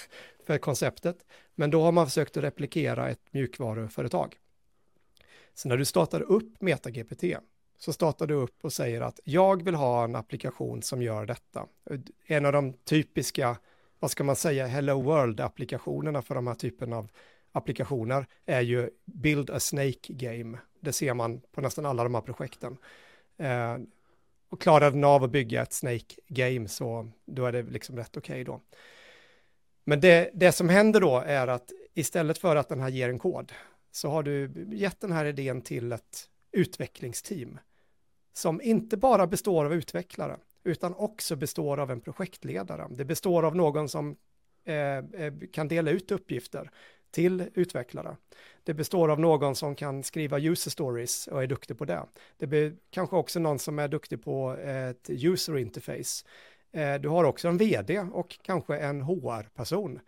för 0.46 0.58
konceptet. 0.58 1.26
Men 1.54 1.70
då 1.70 1.82
har 1.82 1.92
man 1.92 2.06
försökt 2.06 2.36
att 2.36 2.44
replikera 2.44 3.10
ett 3.10 3.20
mjukvaruföretag. 3.30 4.36
Så 5.54 5.68
när 5.68 5.76
du 5.76 5.84
startar 5.84 6.20
upp 6.20 6.60
MetaGPT 6.60 7.24
så 7.78 7.92
startar 7.92 8.26
du 8.26 8.34
upp 8.34 8.64
och 8.64 8.72
säger 8.72 9.00
att 9.00 9.20
jag 9.24 9.62
vill 9.62 9.74
ha 9.74 10.04
en 10.04 10.16
applikation 10.16 10.82
som 10.82 11.02
gör 11.02 11.26
detta. 11.26 11.66
En 12.26 12.46
av 12.46 12.52
de 12.52 12.72
typiska, 12.72 13.56
vad 13.98 14.10
ska 14.10 14.24
man 14.24 14.36
säga, 14.36 14.66
Hello 14.66 15.02
World-applikationerna 15.02 16.22
för 16.22 16.34
de 16.34 16.46
här 16.46 16.54
typen 16.54 16.92
av 16.92 17.08
applikationer 17.52 18.26
är 18.46 18.60
ju 18.60 18.90
Build 19.04 19.50
a 19.50 19.60
Snake 19.60 19.98
Game. 20.08 20.58
Det 20.80 20.92
ser 20.92 21.14
man 21.14 21.40
på 21.52 21.60
nästan 21.60 21.86
alla 21.86 22.02
de 22.02 22.14
här 22.14 22.22
projekten. 22.22 22.76
Eh, 23.36 23.78
och 24.52 24.60
klarar 24.60 24.90
den 24.90 25.04
av 25.04 25.24
att 25.24 25.30
bygga 25.30 25.62
ett 25.62 25.72
Snake 25.72 26.14
Game 26.28 26.68
så 26.68 27.10
då 27.24 27.46
är 27.46 27.52
det 27.52 27.62
liksom 27.62 27.96
rätt 27.96 28.16
okej 28.16 28.32
okay 28.32 28.44
då. 28.44 28.60
Men 29.84 30.00
det, 30.00 30.30
det 30.34 30.52
som 30.52 30.68
händer 30.68 31.00
då 31.00 31.18
är 31.18 31.46
att 31.46 31.72
istället 31.94 32.38
för 32.38 32.56
att 32.56 32.68
den 32.68 32.80
här 32.80 32.88
ger 32.88 33.08
en 33.08 33.18
kod 33.18 33.52
så 33.92 34.08
har 34.08 34.22
du 34.22 34.50
gett 34.72 35.00
den 35.00 35.12
här 35.12 35.24
idén 35.24 35.62
till 35.62 35.92
ett 35.92 36.28
utvecklingsteam 36.52 37.58
som 38.32 38.60
inte 38.60 38.96
bara 38.96 39.26
består 39.26 39.64
av 39.64 39.74
utvecklare 39.74 40.36
utan 40.64 40.94
också 40.94 41.36
består 41.36 41.80
av 41.80 41.90
en 41.90 42.00
projektledare. 42.00 42.86
Det 42.90 43.04
består 43.04 43.42
av 43.42 43.56
någon 43.56 43.88
som 43.88 44.16
eh, 44.64 44.96
eh 44.96 45.32
kan 45.52 45.68
dela 45.68 45.90
ut 45.90 46.10
uppgifter 46.10 46.70
till 47.12 47.48
utvecklare. 47.54 48.16
Det 48.64 48.74
består 48.74 49.10
av 49.10 49.20
någon 49.20 49.54
som 49.54 49.74
kan 49.74 50.02
skriva 50.02 50.38
user 50.38 50.70
stories 50.70 51.26
och 51.26 51.42
är 51.42 51.46
duktig 51.46 51.78
på 51.78 51.84
det. 51.84 52.06
Det 52.36 52.46
blir 52.46 52.76
kanske 52.90 53.16
också 53.16 53.40
någon 53.40 53.58
som 53.58 53.78
är 53.78 53.88
duktig 53.88 54.24
på 54.24 54.56
eh, 54.56 54.88
ett 54.88 55.10
user 55.10 55.58
interface. 55.58 56.24
Eh, 56.72 56.94
du 56.94 57.08
har 57.08 57.24
också 57.24 57.48
en 57.48 57.58
vd 57.58 58.00
och 58.12 58.38
kanske 58.42 58.76
en 58.78 59.02
HR-person. 59.02 60.00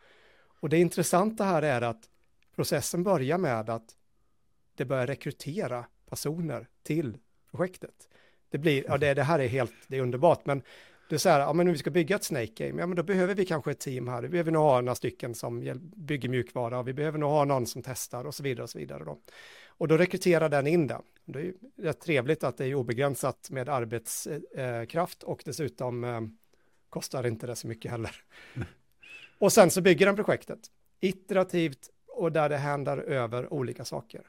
Och 0.61 0.69
det 0.69 0.79
intressanta 0.79 1.45
här 1.45 1.63
är 1.63 1.83
att 1.83 2.09
processen 2.57 3.03
börjar 3.03 3.39
med 3.39 3.71
att 3.71 3.97
det 4.77 4.85
börjar 4.85 5.07
rekrytera 5.07 5.85
personer 6.11 6.69
till 6.83 7.19
projektet. 7.51 8.09
Det 8.51 8.59
blir, 8.59 8.85
ja 8.85 8.99
det, 8.99 9.15
det 9.15 9.23
här 9.23 9.39
är 9.39 9.49
helt, 9.49 9.73
det 9.87 9.97
är 9.97 10.01
underbart, 10.01 10.47
men 10.47 10.63
det 11.15 11.17
är 11.17 11.19
så 11.19 11.29
här, 11.29 11.41
ja 11.41 11.53
men 11.53 11.67
om 11.67 11.73
vi 11.73 11.79
ska 11.79 11.91
bygga 11.91 12.17
ett 12.17 12.25
Snake 12.25 12.67
Game, 12.67 12.83
ja 12.83 12.87
men 12.87 12.97
då 12.97 13.03
behöver 13.03 13.35
vi 13.35 13.45
kanske 13.45 13.71
ett 13.71 13.81
team 13.81 14.09
här, 14.09 14.23
vi 14.23 14.29
behöver 14.29 14.51
nog 14.51 14.63
ha 14.63 14.81
några 14.81 14.95
stycken 14.95 15.35
som 15.35 15.81
bygger 15.97 16.29
mjukvara, 16.29 16.83
vi 16.83 16.93
behöver 16.93 17.19
nog 17.19 17.31
ha 17.31 17.45
någon 17.45 17.67
som 17.67 17.83
testar 17.83 18.25
och 18.25 18.35
så 18.35 18.43
vidare 18.43 18.63
och 18.63 18.71
så 18.71 18.79
vidare 18.79 19.05
då. 19.05 19.19
Och 19.67 19.89
då 19.89 19.97
rekryterar 19.97 20.49
den 20.49 20.67
in 20.67 20.87
det. 20.87 21.01
Det 21.25 21.39
är 21.39 21.43
ju 21.43 21.55
rätt 21.77 22.01
trevligt 22.01 22.45
att 22.45 22.57
det 22.57 22.67
är 22.67 22.75
obegränsat 22.75 23.51
med 23.51 23.69
arbetskraft 23.69 25.23
och 25.23 25.43
dessutom 25.45 26.05
eh, 26.05 26.21
kostar 26.91 27.27
inte 27.27 27.47
det 27.47 27.57
så 27.57 27.67
mycket 27.67 27.91
heller. 27.91 28.17
Och 29.39 29.53
sen 29.53 29.71
så 29.71 29.81
bygger 29.81 30.07
den 30.07 30.17
projektet 30.17 30.59
iterativt 31.01 31.91
och 32.09 32.33
där 32.33 32.49
det 32.49 32.57
händer 32.57 32.99
över 32.99 33.53
olika 33.53 33.85
saker. 33.85 34.23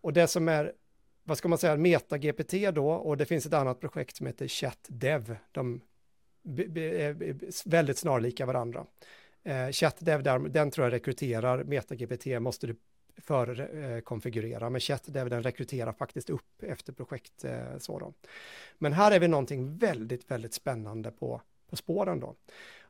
Och 0.00 0.12
det 0.12 0.26
som 0.26 0.48
är, 0.48 0.72
vad 1.24 1.38
ska 1.38 1.48
man 1.48 1.58
säga, 1.58 1.76
MetaGPT 1.76 2.52
då, 2.74 2.90
och 2.90 3.16
det 3.16 3.26
finns 3.26 3.46
ett 3.46 3.52
annat 3.52 3.80
projekt 3.80 4.16
som 4.16 4.26
heter 4.26 4.48
ChatDev. 4.48 5.36
De 5.52 5.80
Eh, 6.44 7.16
väldigt 7.64 7.98
snarlika 7.98 8.46
varandra. 8.46 8.86
Eh, 9.42 9.70
ChatDev, 9.70 10.22
den 10.52 10.70
tror 10.70 10.86
jag 10.86 10.92
rekryterar, 10.92 11.64
MetaGPT 11.64 12.26
måste 12.40 12.66
du 12.66 12.76
förkonfigurera, 13.16 14.64
eh, 14.64 14.70
men 14.70 14.80
ChatDev 14.80 15.30
den 15.30 15.42
rekryterar 15.42 15.92
faktiskt 15.92 16.30
upp 16.30 16.62
efter 16.62 16.92
projekt 16.92 17.44
eh, 17.44 17.78
så 17.78 17.98
då. 17.98 18.14
Men 18.78 18.92
här 18.92 19.12
är 19.12 19.20
vi 19.20 19.28
någonting 19.28 19.76
väldigt, 19.76 20.30
väldigt 20.30 20.54
spännande 20.54 21.10
på, 21.10 21.42
på 21.70 21.76
spåren 21.76 22.20
då. 22.20 22.34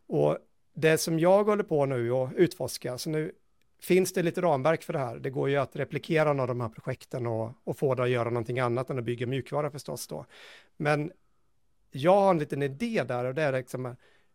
Och 0.06 0.38
det 0.74 0.98
som 0.98 1.18
jag 1.18 1.44
håller 1.44 1.64
på 1.64 1.86
nu 1.86 2.12
och 2.12 2.30
utforska, 2.36 2.98
så 2.98 3.10
nu 3.10 3.32
finns 3.80 4.12
det 4.12 4.22
lite 4.22 4.40
ramverk 4.40 4.82
för 4.82 4.92
det 4.92 4.98
här. 4.98 5.16
Det 5.16 5.30
går 5.30 5.48
ju 5.48 5.56
att 5.56 5.76
replikera 5.76 6.32
några 6.32 6.42
av 6.42 6.48
de 6.48 6.60
här 6.60 6.68
projekten 6.68 7.26
och, 7.26 7.52
och 7.64 7.78
få 7.78 7.94
det 7.94 8.02
att 8.02 8.10
göra 8.10 8.30
någonting 8.30 8.58
annat 8.58 8.90
än 8.90 8.98
att 8.98 9.04
bygga 9.04 9.26
mjukvara 9.26 9.70
förstås 9.70 10.06
då. 10.06 10.26
Men 10.76 11.12
jag 11.90 12.20
har 12.20 12.30
en 12.30 12.38
liten 12.38 12.62
idé 12.62 13.04
där 13.08 13.24
och 13.24 13.34
det 13.34 13.42
är 13.42 13.52
liksom 13.52 13.86
eh, 13.86 13.92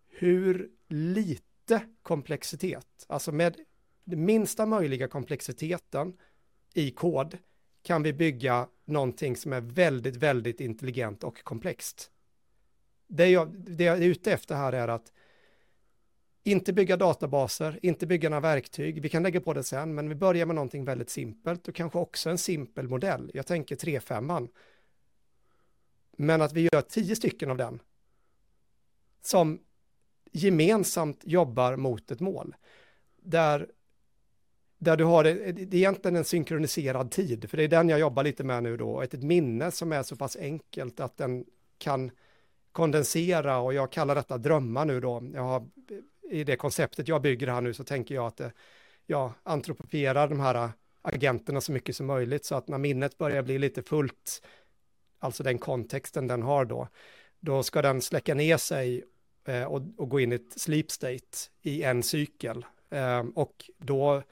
hur 0.07 0.69
lite 0.87 1.81
komplexitet, 2.01 3.05
alltså 3.07 3.31
med 3.31 3.55
minsta 4.03 4.65
möjliga 4.65 5.07
komplexiteten 5.07 6.13
i 6.73 6.91
kod 6.91 7.37
kan 7.83 8.03
vi 8.03 8.13
bygga 8.13 8.67
någonting 8.85 9.35
som 9.35 9.53
är 9.53 9.61
väldigt, 9.61 10.15
väldigt 10.15 10.61
intelligent 10.61 11.23
och 11.23 11.43
komplext. 11.43 12.11
Det 13.07 13.27
jag, 13.27 13.53
det 13.57 13.83
jag 13.83 13.97
är 13.97 14.01
ute 14.01 14.31
efter 14.31 14.55
här 14.55 14.73
är 14.73 14.87
att 14.87 15.11
inte 16.43 16.73
bygga 16.73 16.97
databaser, 16.97 17.79
inte 17.81 18.07
bygga 18.07 18.29
några 18.29 18.41
verktyg. 18.41 19.01
Vi 19.01 19.09
kan 19.09 19.23
lägga 19.23 19.41
på 19.41 19.53
det 19.53 19.63
sen, 19.63 19.95
men 19.95 20.09
vi 20.09 20.15
börjar 20.15 20.45
med 20.45 20.55
någonting 20.55 20.85
väldigt 20.85 21.09
simpelt 21.09 21.67
och 21.67 21.75
kanske 21.75 21.99
också 21.99 22.29
en 22.29 22.37
simpel 22.37 22.87
modell. 22.87 23.31
Jag 23.33 23.45
tänker 23.45 23.75
3.5. 23.75 24.49
Men 26.17 26.41
att 26.41 26.53
vi 26.53 26.69
gör 26.71 26.81
tio 26.81 27.15
stycken 27.15 27.51
av 27.51 27.57
den 27.57 27.79
som 29.21 29.59
gemensamt 30.31 31.21
jobbar 31.23 31.75
mot 31.75 32.11
ett 32.11 32.19
mål. 32.19 32.55
Där, 33.21 33.67
där 34.77 34.97
du 34.97 35.03
har 35.03 35.23
det, 35.23 35.51
det 35.51 35.61
är 35.61 35.75
egentligen 35.75 36.15
en 36.15 36.25
synkroniserad 36.25 37.11
tid, 37.11 37.49
för 37.49 37.57
det 37.57 37.63
är 37.63 37.67
den 37.67 37.89
jag 37.89 37.99
jobbar 37.99 38.23
lite 38.23 38.43
med 38.43 38.63
nu 38.63 38.77
då, 38.77 39.01
ett, 39.01 39.13
ett 39.13 39.23
minne 39.23 39.71
som 39.71 39.91
är 39.91 40.03
så 40.03 40.15
pass 40.15 40.35
enkelt 40.35 40.99
att 40.99 41.17
den 41.17 41.45
kan 41.77 42.11
kondensera 42.71 43.57
och 43.57 43.73
jag 43.73 43.91
kallar 43.91 44.15
detta 44.15 44.37
drömmar 44.37 44.85
nu 44.85 44.99
då. 44.99 45.29
Jag 45.33 45.43
har 45.43 45.67
i 46.29 46.43
det 46.43 46.55
konceptet 46.55 47.07
jag 47.07 47.21
bygger 47.21 47.47
här 47.47 47.61
nu 47.61 47.73
så 47.73 47.83
tänker 47.83 48.15
jag 48.15 48.25
att 48.25 48.37
det, 48.37 48.51
jag 49.05 49.31
antropofierar 49.43 50.27
de 50.27 50.39
här 50.39 50.69
agenterna 51.01 51.61
så 51.61 51.71
mycket 51.71 51.95
som 51.95 52.05
möjligt 52.05 52.45
så 52.45 52.55
att 52.55 52.67
när 52.67 52.77
minnet 52.77 53.17
börjar 53.17 53.43
bli 53.43 53.59
lite 53.59 53.81
fullt, 53.81 54.41
alltså 55.19 55.43
den 55.43 55.59
kontexten 55.59 56.27
den 56.27 56.41
har 56.41 56.65
då, 56.65 56.87
då 57.39 57.63
ska 57.63 57.81
den 57.81 58.01
släcka 58.01 58.33
ner 58.33 58.57
sig 58.57 59.03
eh, 59.45 59.63
och, 59.63 59.81
och, 59.97 60.09
gå 60.09 60.19
in 60.19 60.31
i 60.31 60.35
ett 60.35 60.59
sleep 60.59 60.91
state 60.91 61.37
i 61.61 61.83
en 61.83 62.03
cykel. 62.03 62.65
Eh, 62.89 63.23
och 63.35 63.69
då 63.77 64.23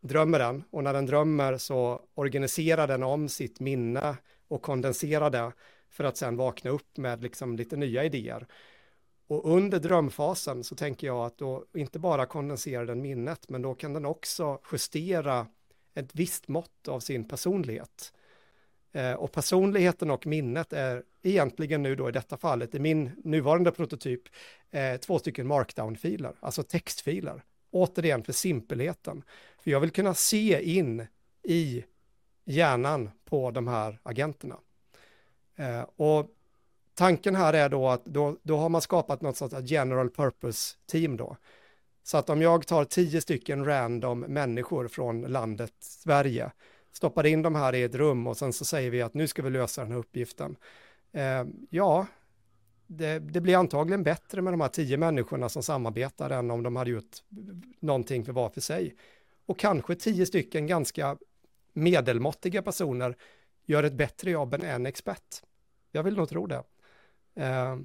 drömmer 0.00 0.38
den 0.38 0.64
och 0.70 0.84
när 0.84 0.92
den 0.92 1.06
drömmer 1.06 1.58
så 1.58 2.02
organiserar 2.14 2.86
den 2.86 3.02
om 3.02 3.28
sitt 3.28 3.60
minne 3.60 4.16
och 4.48 4.62
kondenserar 4.62 5.30
det 5.30 5.52
för 5.88 6.04
att 6.04 6.16
sen 6.16 6.36
vakna 6.36 6.70
upp 6.70 6.96
med 6.96 7.22
liksom 7.22 7.56
lite 7.56 7.76
nya 7.76 8.04
idéer. 8.04 8.46
Och 9.28 9.54
under 9.54 9.78
drömfasen 9.78 10.64
så 10.64 10.74
tänker 10.74 11.06
jag 11.06 11.26
att 11.26 11.38
då 11.38 11.64
inte 11.74 11.98
bara 11.98 12.26
kondenserar 12.26 12.86
den 12.86 13.02
minnet, 13.02 13.48
men 13.48 13.62
då 13.62 13.74
kan 13.74 13.92
den 13.92 14.06
också 14.06 14.60
justera 14.72 15.46
ett 15.94 16.14
visst 16.14 16.48
mått 16.48 16.88
av 16.88 17.00
sin 17.00 17.28
personlighet. 17.28 18.12
Eh, 18.96 19.12
och 19.12 19.32
personligheten 19.32 20.10
och 20.10 20.26
minnet 20.26 20.72
är 20.72 21.02
egentligen 21.22 21.82
nu 21.82 21.94
då 21.94 22.08
i 22.08 22.12
detta 22.12 22.36
fallet, 22.36 22.74
i 22.74 22.78
min 22.78 23.10
nuvarande 23.24 23.72
prototyp, 23.72 24.22
eh, 24.70 24.96
två 24.96 25.18
stycken 25.18 25.46
markdown-filer, 25.46 26.32
alltså 26.40 26.62
textfiler. 26.62 27.42
Återigen 27.70 28.22
för 28.22 28.32
simpelheten. 28.32 29.22
För 29.58 29.70
jag 29.70 29.80
vill 29.80 29.90
kunna 29.90 30.14
se 30.14 30.76
in 30.76 31.06
i 31.42 31.84
hjärnan 32.44 33.10
på 33.24 33.50
de 33.50 33.68
här 33.68 33.98
agenterna. 34.02 34.56
Eh, 35.56 35.82
och 35.96 36.26
tanken 36.94 37.34
här 37.34 37.52
är 37.52 37.68
då 37.68 37.88
att 37.88 38.04
då, 38.04 38.36
då 38.42 38.56
har 38.56 38.68
man 38.68 38.80
skapat 38.80 39.20
något 39.20 39.36
sorts 39.36 39.54
general 39.64 40.10
purpose 40.10 40.76
team 40.86 41.16
då. 41.16 41.36
Så 42.02 42.16
att 42.16 42.30
om 42.30 42.42
jag 42.42 42.66
tar 42.66 42.84
tio 42.84 43.20
stycken 43.20 43.64
random 43.64 44.20
människor 44.20 44.88
från 44.88 45.20
landet 45.20 45.72
Sverige, 45.80 46.50
stoppar 46.96 47.26
in 47.26 47.42
dem 47.42 47.54
här 47.54 47.74
i 47.74 47.82
ett 47.82 47.94
rum 47.94 48.26
och 48.26 48.36
sen 48.36 48.52
så 48.52 48.64
säger 48.64 48.90
vi 48.90 49.02
att 49.02 49.14
nu 49.14 49.28
ska 49.28 49.42
vi 49.42 49.50
lösa 49.50 49.82
den 49.82 49.92
här 49.92 49.98
uppgiften. 49.98 50.56
Eh, 51.12 51.44
ja, 51.70 52.06
det, 52.86 53.18
det, 53.18 53.40
blir 53.40 53.56
antagligen 53.56 54.02
bättre 54.02 54.42
med 54.42 54.52
de 54.52 54.60
här 54.60 54.68
tio 54.68 54.96
människorna 54.96 55.48
som 55.48 55.62
samarbetar 55.62 56.30
än 56.30 56.50
om 56.50 56.62
de 56.62 56.76
hade 56.76 56.90
gjort 56.90 57.16
någonting 57.80 58.24
för 58.24 58.32
var 58.32 58.50
för 58.50 58.60
sig. 58.60 58.96
Och 59.46 59.58
kanske 59.58 59.94
tio 59.94 60.26
stycken 60.26 60.66
ganska 60.66 61.16
medelmåttiga 61.72 62.62
personer 62.62 63.16
gör 63.66 63.82
ett 63.82 63.94
bättre 63.94 64.30
jobb 64.30 64.54
än 64.54 64.62
en 64.62 64.86
expert. 64.86 65.42
Jag 65.92 66.02
vill 66.02 66.16
nog 66.16 66.28
tro 66.28 66.46
det. 66.46 66.62
Eh, 67.34 67.76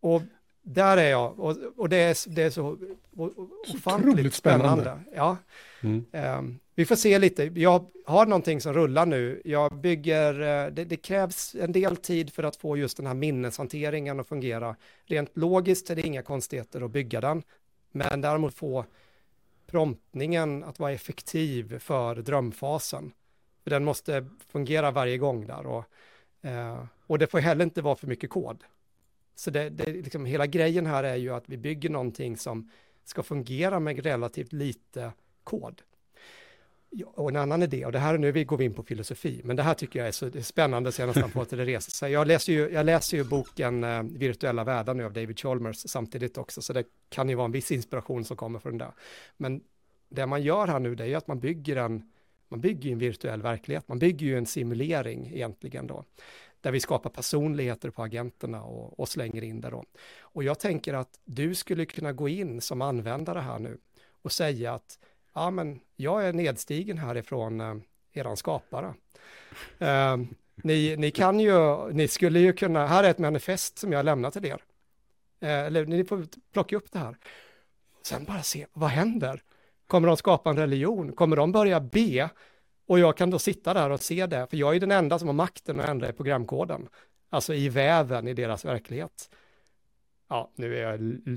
och 0.00 0.22
där 0.68 0.96
är 0.96 1.10
jag, 1.10 1.40
och, 1.40 1.56
och 1.76 1.88
det, 1.88 1.96
är, 1.96 2.34
det 2.34 2.42
är 2.42 2.50
så, 2.50 2.78
ofantligt 3.74 4.34
spännande. 4.34 4.82
spännande. 4.82 5.00
Ja. 5.14 5.36
Mm. 5.80 6.04
Um, 6.38 6.58
vi 6.74 6.84
får 6.84 6.96
se 6.96 7.18
lite, 7.18 7.44
jag 7.44 7.86
har 8.06 8.26
någonting 8.26 8.60
som 8.60 8.72
rullar 8.72 9.06
nu, 9.06 9.42
jag 9.44 9.74
bygger, 9.76 10.40
uh, 10.40 10.72
det, 10.72 10.84
det, 10.84 10.96
krävs 10.96 11.54
en 11.54 11.72
del 11.72 11.96
tid 11.96 12.32
för 12.32 12.42
att 12.42 12.56
få 12.56 12.76
just 12.76 12.96
den 12.96 13.06
här 13.06 13.14
minneshanteringen 13.14 14.20
att 14.20 14.28
fungera. 14.28 14.76
Rent 15.04 15.36
logiskt 15.36 15.90
är 15.90 15.96
det 15.96 16.02
inga 16.02 16.22
konstigheter 16.22 16.80
att 16.80 16.90
bygga 16.90 17.20
den, 17.20 17.42
men 17.92 18.20
däremot 18.20 18.54
få 18.54 18.84
promptningen 19.66 20.64
att 20.64 20.78
vara 20.78 20.92
effektiv 20.92 21.78
för 21.78 22.14
drömfasen. 22.14 23.12
För 23.64 23.70
den 23.70 23.84
måste 23.84 24.26
fungera 24.48 24.90
varje 24.90 25.18
gång 25.18 25.46
där 25.46 25.66
och, 25.66 25.84
uh, 26.44 26.84
och 27.06 27.18
det 27.18 27.26
får 27.26 27.38
heller 27.38 27.64
inte 27.64 27.82
vara 27.82 27.96
för 27.96 28.06
mycket 28.06 28.30
kod. 28.30 28.64
Så 29.36 29.50
det, 29.50 29.70
det, 29.70 29.92
liksom, 29.92 30.24
hela 30.24 30.46
grejen 30.46 30.86
här 30.86 31.04
är 31.04 31.16
ju 31.16 31.34
att 31.34 31.48
vi 31.48 31.56
bygger 31.56 31.90
någonting 31.90 32.36
som 32.36 32.70
ska 33.04 33.22
fungera 33.22 33.80
med 33.80 34.04
relativt 34.04 34.52
lite 34.52 35.12
kod. 35.44 35.82
Och 37.04 37.28
en 37.28 37.36
annan 37.36 37.62
idé, 37.62 37.84
och 37.86 37.92
det 37.92 37.98
här 37.98 38.18
nu 38.18 38.44
går 38.44 38.56
vi 38.56 38.64
in 38.64 38.74
på 38.74 38.82
filosofi, 38.82 39.40
men 39.44 39.56
det 39.56 39.62
här 39.62 39.74
tycker 39.74 39.98
jag 39.98 40.08
är 40.08 40.12
så 40.12 40.26
är 40.26 40.40
spännande 40.40 40.92
så 40.92 41.02
jag 41.02 41.06
nästan 41.06 41.30
på 41.30 41.40
att 41.40 41.50
det 41.50 41.64
reser 41.64 41.90
sig. 41.90 42.12
Jag 42.12 42.26
läser 42.26 42.52
ju, 42.52 42.70
jag 42.70 42.86
läser 42.86 43.16
ju 43.16 43.24
boken 43.24 43.84
eh, 43.84 44.02
Virtuella 44.02 44.64
världar 44.64 44.94
nu 44.94 45.04
av 45.04 45.12
David 45.12 45.38
Chalmers 45.38 45.76
samtidigt 45.76 46.38
också, 46.38 46.62
så 46.62 46.72
det 46.72 46.84
kan 47.08 47.28
ju 47.28 47.34
vara 47.34 47.44
en 47.44 47.52
viss 47.52 47.72
inspiration 47.72 48.24
som 48.24 48.36
kommer 48.36 48.58
från 48.58 48.78
det. 48.78 48.92
Men 49.36 49.60
det 50.08 50.26
man 50.26 50.42
gör 50.42 50.66
här 50.66 50.78
nu, 50.78 50.94
det 50.94 51.04
är 51.04 51.08
ju 51.08 51.14
att 51.14 51.26
man 51.26 51.40
bygger 51.40 51.76
en, 51.76 52.10
man 52.48 52.60
bygger 52.60 52.92
en 52.92 52.98
virtuell 52.98 53.42
verklighet, 53.42 53.88
man 53.88 53.98
bygger 53.98 54.26
ju 54.26 54.38
en 54.38 54.46
simulering 54.46 55.30
egentligen 55.34 55.86
då 55.86 56.04
där 56.66 56.72
vi 56.72 56.80
skapar 56.80 57.10
personligheter 57.10 57.90
på 57.90 58.02
agenterna 58.02 58.62
och, 58.62 59.00
och 59.00 59.08
slänger 59.08 59.44
in 59.44 59.60
det 59.60 59.70
då. 59.70 59.84
Och 60.20 60.44
jag 60.44 60.58
tänker 60.58 60.94
att 60.94 61.20
du 61.24 61.54
skulle 61.54 61.86
kunna 61.86 62.12
gå 62.12 62.28
in 62.28 62.60
som 62.60 62.82
användare 62.82 63.38
här 63.38 63.58
nu 63.58 63.78
och 64.22 64.32
säga 64.32 64.74
att 64.74 64.98
ja, 65.34 65.50
men 65.50 65.80
jag 65.96 66.28
är 66.28 66.32
nedstigen 66.32 66.98
härifrån 66.98 67.60
eh, 67.60 67.76
eran 68.12 68.36
skapare. 68.36 68.94
Eh, 69.78 70.16
ni, 70.54 70.96
ni 70.96 71.10
kan 71.10 71.40
ju, 71.40 71.88
ni 71.92 72.08
skulle 72.08 72.40
ju 72.40 72.52
kunna, 72.52 72.86
här 72.86 73.04
är 73.04 73.10
ett 73.10 73.18
manifest 73.18 73.78
som 73.78 73.92
jag 73.92 74.04
lämnar 74.04 74.30
till 74.30 74.44
er. 74.44 74.60
Eh, 75.40 75.60
eller 75.60 75.86
ni 75.86 76.04
får 76.04 76.26
plocka 76.52 76.76
upp 76.76 76.92
det 76.92 76.98
här. 76.98 77.16
Sen 78.02 78.24
bara 78.24 78.42
se, 78.42 78.66
vad 78.72 78.90
händer? 78.90 79.42
Kommer 79.86 80.08
de 80.08 80.16
skapa 80.16 80.50
en 80.50 80.56
religion? 80.56 81.12
Kommer 81.12 81.36
de 81.36 81.52
börja 81.52 81.80
be 81.80 82.30
och 82.86 82.98
jag 82.98 83.16
kan 83.16 83.30
då 83.30 83.38
sitta 83.38 83.74
där 83.74 83.90
och 83.90 84.00
se 84.00 84.26
det, 84.26 84.46
för 84.50 84.56
jag 84.56 84.76
är 84.76 84.80
den 84.80 84.90
enda 84.90 85.18
som 85.18 85.28
har 85.28 85.32
makten 85.32 85.80
att 85.80 85.88
ändra 85.88 86.08
i 86.08 86.12
programkoden. 86.12 86.88
Alltså 87.30 87.54
i 87.54 87.68
väven 87.68 88.28
i 88.28 88.34
deras 88.34 88.64
verklighet. 88.64 89.30
Ja, 90.28 90.52
nu 90.54 90.76
är 90.76 90.80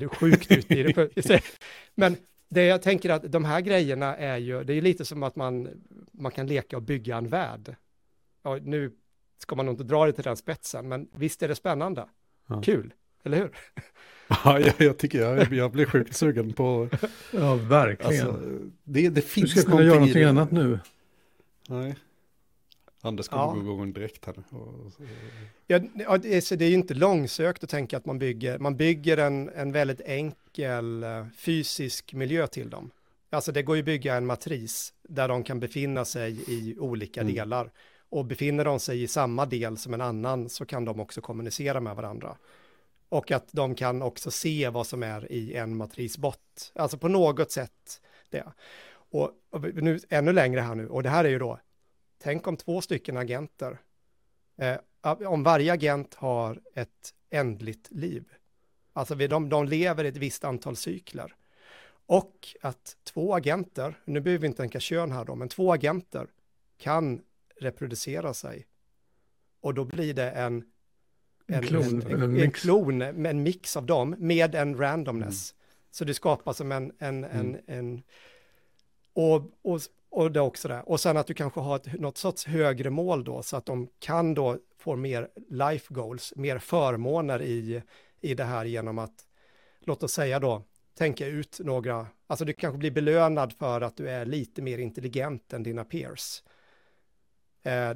jag 0.01 0.11
sjukt 0.11 0.51
ute 0.51 0.73
i 0.73 0.83
det. 0.83 1.43
Men 1.95 2.17
det 2.49 2.63
jag 2.63 2.81
tänker 2.81 3.09
att 3.09 3.31
de 3.31 3.45
här 3.45 3.61
grejerna 3.61 4.15
är 4.15 4.37
ju, 4.37 4.63
det 4.63 4.73
är 4.73 4.81
lite 4.81 5.05
som 5.05 5.23
att 5.23 5.35
man, 5.35 5.69
man 6.11 6.31
kan 6.31 6.47
leka 6.47 6.77
och 6.77 6.83
bygga 6.83 7.17
en 7.17 7.27
värld. 7.27 7.75
Ja, 8.43 8.57
nu 8.61 8.91
ska 9.37 9.55
man 9.55 9.65
nog 9.65 9.73
inte 9.73 9.83
dra 9.83 10.05
det 10.05 10.13
till 10.13 10.23
den 10.23 10.37
spetsen, 10.37 10.87
men 10.87 11.07
visst 11.15 11.43
är 11.43 11.47
det 11.47 11.55
spännande. 11.55 12.05
Ja. 12.47 12.61
Kul, 12.61 12.93
eller 13.23 13.37
hur? 13.37 13.51
Ja, 14.43 14.59
jag, 14.59 14.73
jag 14.77 14.97
tycker 14.97 15.21
jag, 15.21 15.53
jag 15.53 15.71
blir 15.71 15.85
sjukt 15.85 16.15
sugen 16.15 16.53
på... 16.53 16.89
Ja, 17.31 17.55
verkligen. 17.55 18.27
Alltså, 18.27 18.41
det, 18.83 19.09
det 19.09 19.21
finns 19.21 19.53
du 19.53 19.61
ska 19.61 19.71
kunna 19.71 19.83
göra 19.83 19.95
någonting 19.95 20.23
annat 20.23 20.51
nu. 20.51 20.79
Nej. 21.69 21.95
Anders 23.01 23.27
kommer 23.27 23.43
ja. 23.43 23.53
gå 23.53 23.59
igång 23.59 23.93
direkt 23.93 24.25
här. 24.25 24.35
Ja, 25.67 25.79
det 26.17 26.35
är, 26.35 26.57
det 26.57 26.65
är 26.65 26.69
ju 26.69 26.75
inte 26.75 26.93
långsökt 26.93 27.63
att 27.63 27.69
tänka 27.69 27.97
att 27.97 28.05
man 28.05 28.19
bygger, 28.19 28.59
man 28.59 28.77
bygger 28.77 29.17
en, 29.17 29.49
en 29.49 29.71
väldigt 29.71 30.01
enkel 30.01 31.03
eh, 31.03 31.25
fysisk 31.37 32.13
miljö 32.13 32.47
till 32.47 32.69
dem. 32.69 32.91
Alltså 33.29 33.51
det 33.51 33.63
går 33.63 33.75
ju 33.75 33.81
att 33.81 33.85
bygga 33.85 34.15
en 34.15 34.25
matris 34.25 34.93
där 35.03 35.27
de 35.27 35.43
kan 35.43 35.59
befinna 35.59 36.05
sig 36.05 36.43
i 36.47 36.77
olika 36.79 37.21
mm. 37.21 37.33
delar. 37.33 37.71
Och 38.09 38.25
befinner 38.25 38.65
de 38.65 38.79
sig 38.79 39.03
i 39.03 39.07
samma 39.07 39.45
del 39.45 39.77
som 39.77 39.93
en 39.93 40.01
annan 40.01 40.49
så 40.49 40.65
kan 40.65 40.85
de 40.85 40.99
också 40.99 41.21
kommunicera 41.21 41.79
med 41.79 41.95
varandra. 41.95 42.37
Och 43.09 43.31
att 43.31 43.47
de 43.51 43.75
kan 43.75 44.01
också 44.01 44.31
se 44.31 44.69
vad 44.69 44.87
som 44.87 45.03
är 45.03 45.31
i 45.31 45.53
en 45.53 45.77
matrisbott. 45.77 46.71
Alltså 46.75 46.97
på 46.97 47.07
något 47.07 47.51
sätt 47.51 48.01
det. 48.29 48.43
Och, 49.11 49.31
och 49.49 49.73
nu 49.73 49.99
ännu 50.09 50.33
längre 50.33 50.59
här 50.59 50.75
nu, 50.75 50.87
och 50.87 51.03
det 51.03 51.09
här 51.09 51.25
är 51.25 51.29
ju 51.29 51.39
då, 51.39 51.59
tänk 52.17 52.47
om 52.47 52.57
två 52.57 52.81
stycken 52.81 53.17
agenter, 53.17 53.77
eh, 54.57 54.77
om 55.27 55.43
varje 55.43 55.73
agent 55.73 56.13
har 56.13 56.61
ett 56.75 57.13
ändligt 57.29 57.91
liv. 57.91 58.25
Alltså 58.93 59.15
de, 59.15 59.49
de 59.49 59.65
lever 59.65 60.05
ett 60.05 60.17
visst 60.17 60.43
antal 60.43 60.75
cykler. 60.75 61.35
Och 62.05 62.47
att 62.61 62.97
två 63.03 63.35
agenter, 63.35 63.99
nu 64.05 64.19
behöver 64.21 64.41
vi 64.41 64.47
inte 64.47 64.57
tänka 64.57 64.79
kön 64.79 65.11
här 65.11 65.25
då, 65.25 65.35
men 65.35 65.49
två 65.49 65.73
agenter 65.73 66.27
kan 66.77 67.21
reproducera 67.59 68.33
sig. 68.33 68.67
Och 69.61 69.73
då 69.73 69.85
blir 69.85 70.13
det 70.13 70.31
en, 70.31 70.63
en, 71.47 71.63
klon, 71.63 72.01
en, 72.01 72.21
en, 72.21 72.39
en 72.39 72.51
klon 72.51 73.01
en 73.01 73.43
mix 73.43 73.77
av 73.77 73.85
dem 73.85 74.15
med 74.17 74.55
en 74.55 74.77
randomness. 74.77 75.53
Mm. 75.53 75.59
Så 75.91 76.05
det 76.05 76.13
skapas 76.13 76.57
som 76.57 76.71
en, 76.71 76.91
en, 76.99 77.23
mm. 77.23 77.39
en, 77.39 77.61
en 77.65 78.03
och, 79.19 79.51
och, 79.61 79.81
och 80.09 80.31
det 80.31 80.41
också 80.41 80.67
det. 80.67 80.81
Och 80.81 80.99
sen 80.99 81.17
att 81.17 81.27
du 81.27 81.33
kanske 81.33 81.59
har 81.59 81.75
ett, 81.75 81.99
något 81.99 82.17
sorts 82.17 82.45
högre 82.45 82.89
mål 82.89 83.23
då, 83.23 83.43
så 83.43 83.57
att 83.57 83.65
de 83.65 83.87
kan 83.99 84.33
då 84.33 84.57
få 84.77 84.95
mer 84.95 85.29
life 85.49 85.93
goals, 85.93 86.33
mer 86.35 86.59
förmåner 86.59 87.41
i, 87.41 87.81
i 88.21 88.33
det 88.33 88.43
här 88.43 88.65
genom 88.65 88.99
att, 88.99 89.27
låt 89.79 90.03
oss 90.03 90.11
säga 90.11 90.39
då, 90.39 90.63
tänka 90.97 91.27
ut 91.27 91.59
några, 91.63 92.07
alltså 92.27 92.45
du 92.45 92.53
kanske 92.53 92.77
blir 92.77 92.91
belönad 92.91 93.53
för 93.53 93.81
att 93.81 93.97
du 93.97 94.09
är 94.09 94.25
lite 94.25 94.61
mer 94.61 94.77
intelligent 94.77 95.53
än 95.53 95.63
dina 95.63 95.83
peers. 95.83 96.43
Eh, 97.63 97.93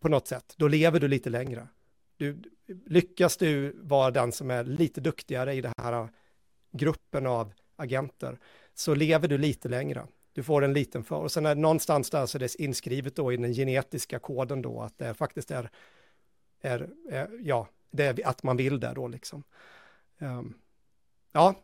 på 0.00 0.08
något 0.08 0.28
sätt, 0.28 0.54
då 0.56 0.68
lever 0.68 1.00
du 1.00 1.08
lite 1.08 1.30
längre. 1.30 1.68
Du, 2.16 2.42
lyckas 2.86 3.36
du 3.36 3.76
vara 3.82 4.10
den 4.10 4.32
som 4.32 4.50
är 4.50 4.64
lite 4.64 5.00
duktigare 5.00 5.54
i 5.54 5.60
den 5.60 5.72
här 5.76 5.92
eh, 5.92 6.08
gruppen 6.72 7.26
av 7.26 7.52
agenter, 7.76 8.38
så 8.74 8.94
lever 8.94 9.28
du 9.28 9.38
lite 9.38 9.68
längre. 9.68 10.06
Du 10.36 10.42
får 10.42 10.64
en 10.64 10.72
liten 10.72 11.04
för, 11.04 11.16
och 11.16 11.32
sen 11.32 11.46
är 11.46 11.54
det 11.54 11.60
någonstans 11.60 12.10
där 12.10 12.26
så 12.26 12.38
är 12.38 12.40
det 12.40 12.60
inskrivet 12.60 13.16
då 13.16 13.32
i 13.32 13.36
den 13.36 13.52
genetiska 13.52 14.18
koden 14.18 14.62
då 14.62 14.80
att 14.80 14.98
det 14.98 15.14
faktiskt 15.14 15.50
är, 15.50 15.70
är, 16.60 16.88
är 17.10 17.28
ja, 17.42 17.68
det 17.90 18.04
är 18.04 18.28
att 18.28 18.42
man 18.42 18.56
vill 18.56 18.80
det 18.80 18.92
då 18.94 19.08
liksom. 19.08 19.42
Um, 20.18 20.54
ja, 21.32 21.54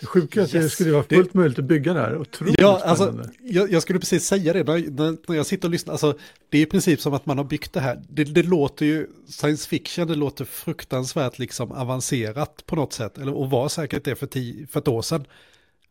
Det 0.00 0.06
sjuka 0.06 0.40
är 0.40 0.44
att 0.44 0.52
det 0.52 0.58
Yes. 0.58 0.72
skulle 0.72 0.92
vara 0.92 1.02
fullt 1.02 1.34
möjligt 1.34 1.58
att 1.58 1.64
bygga 1.64 1.94
det 1.94 2.00
här. 2.00 2.16
Otroligt 2.18 2.60
Ja, 2.60 2.80
alltså, 2.84 3.24
jag, 3.40 3.70
jag 3.70 3.82
skulle 3.82 3.98
precis 3.98 4.24
säga 4.26 4.52
det 4.52 4.64
när, 4.64 4.90
när, 4.90 5.16
när 5.28 5.36
jag 5.36 5.46
sitter 5.46 5.68
och 5.68 5.72
lyssnar. 5.72 5.92
Alltså, 5.92 6.18
det 6.48 6.58
är 6.58 6.62
i 6.62 6.66
princip 6.66 7.00
som 7.00 7.14
att 7.14 7.26
man 7.26 7.38
har 7.38 7.44
byggt 7.44 7.72
det 7.72 7.80
här. 7.80 8.02
Det, 8.08 8.24
det 8.24 8.42
låter 8.42 8.86
ju 8.86 9.06
science 9.28 9.68
fiction, 9.68 10.08
det 10.08 10.14
låter 10.14 10.44
fruktansvärt 10.44 11.38
liksom 11.38 11.72
avancerat 11.72 12.66
på 12.66 12.76
något 12.76 12.92
sätt. 12.92 13.18
Eller, 13.18 13.34
och 13.34 13.50
var 13.50 13.68
säkert 13.68 14.04
det 14.04 14.16
för, 14.16 14.26
tio, 14.26 14.66
för 14.66 14.80
ett 14.80 14.88
år 14.88 15.02
sedan. 15.02 15.24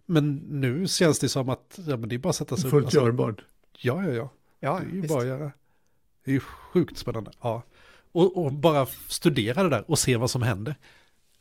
Men 0.10 0.36
nu 0.36 0.88
känns 0.88 1.20
det 1.20 1.30
som 1.30 1.50
att 1.50 1.80
ja, 1.88 1.98
men 1.98 2.10
det 2.10 2.16
är 2.16 2.20
bara 2.20 2.30
att 2.30 2.36
sätta 2.36 2.56
sig 2.58 2.66
upp. 2.66 2.72
Fullt 2.72 2.86
Alltså, 2.86 3.00
görbart. 3.06 3.42
Ja, 3.78 4.04
ja, 4.06 4.12
ja. 4.12 4.30
Ja, 4.60 4.80
Det 4.80 4.86
är 4.92 4.96
ju 4.96 5.02
visst. 5.02 5.14
bara 5.14 5.22
att 5.22 5.28
göra. 5.28 5.52
Det 6.26 6.32
är 6.32 6.34
ju 6.34 6.40
sjukt 6.40 6.98
spännande. 6.98 7.32
Ja. 7.42 7.64
Och, 8.12 8.46
och 8.46 8.54
bara 8.54 8.86
studera 9.08 9.64
det 9.64 9.70
där 9.70 9.92
och 9.92 10.00
se 10.00 10.18
vad 10.18 10.32
som 10.32 10.42
händer. 10.42 10.76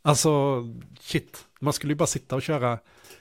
Alltså, 0.02 0.62
shit. 1.00 1.44
Man 1.60 1.72
skulle 1.72 1.92
ju 1.92 1.96
bara 1.96 2.06
sitta 2.06 2.36
och 2.36 2.42
köra 2.42 2.78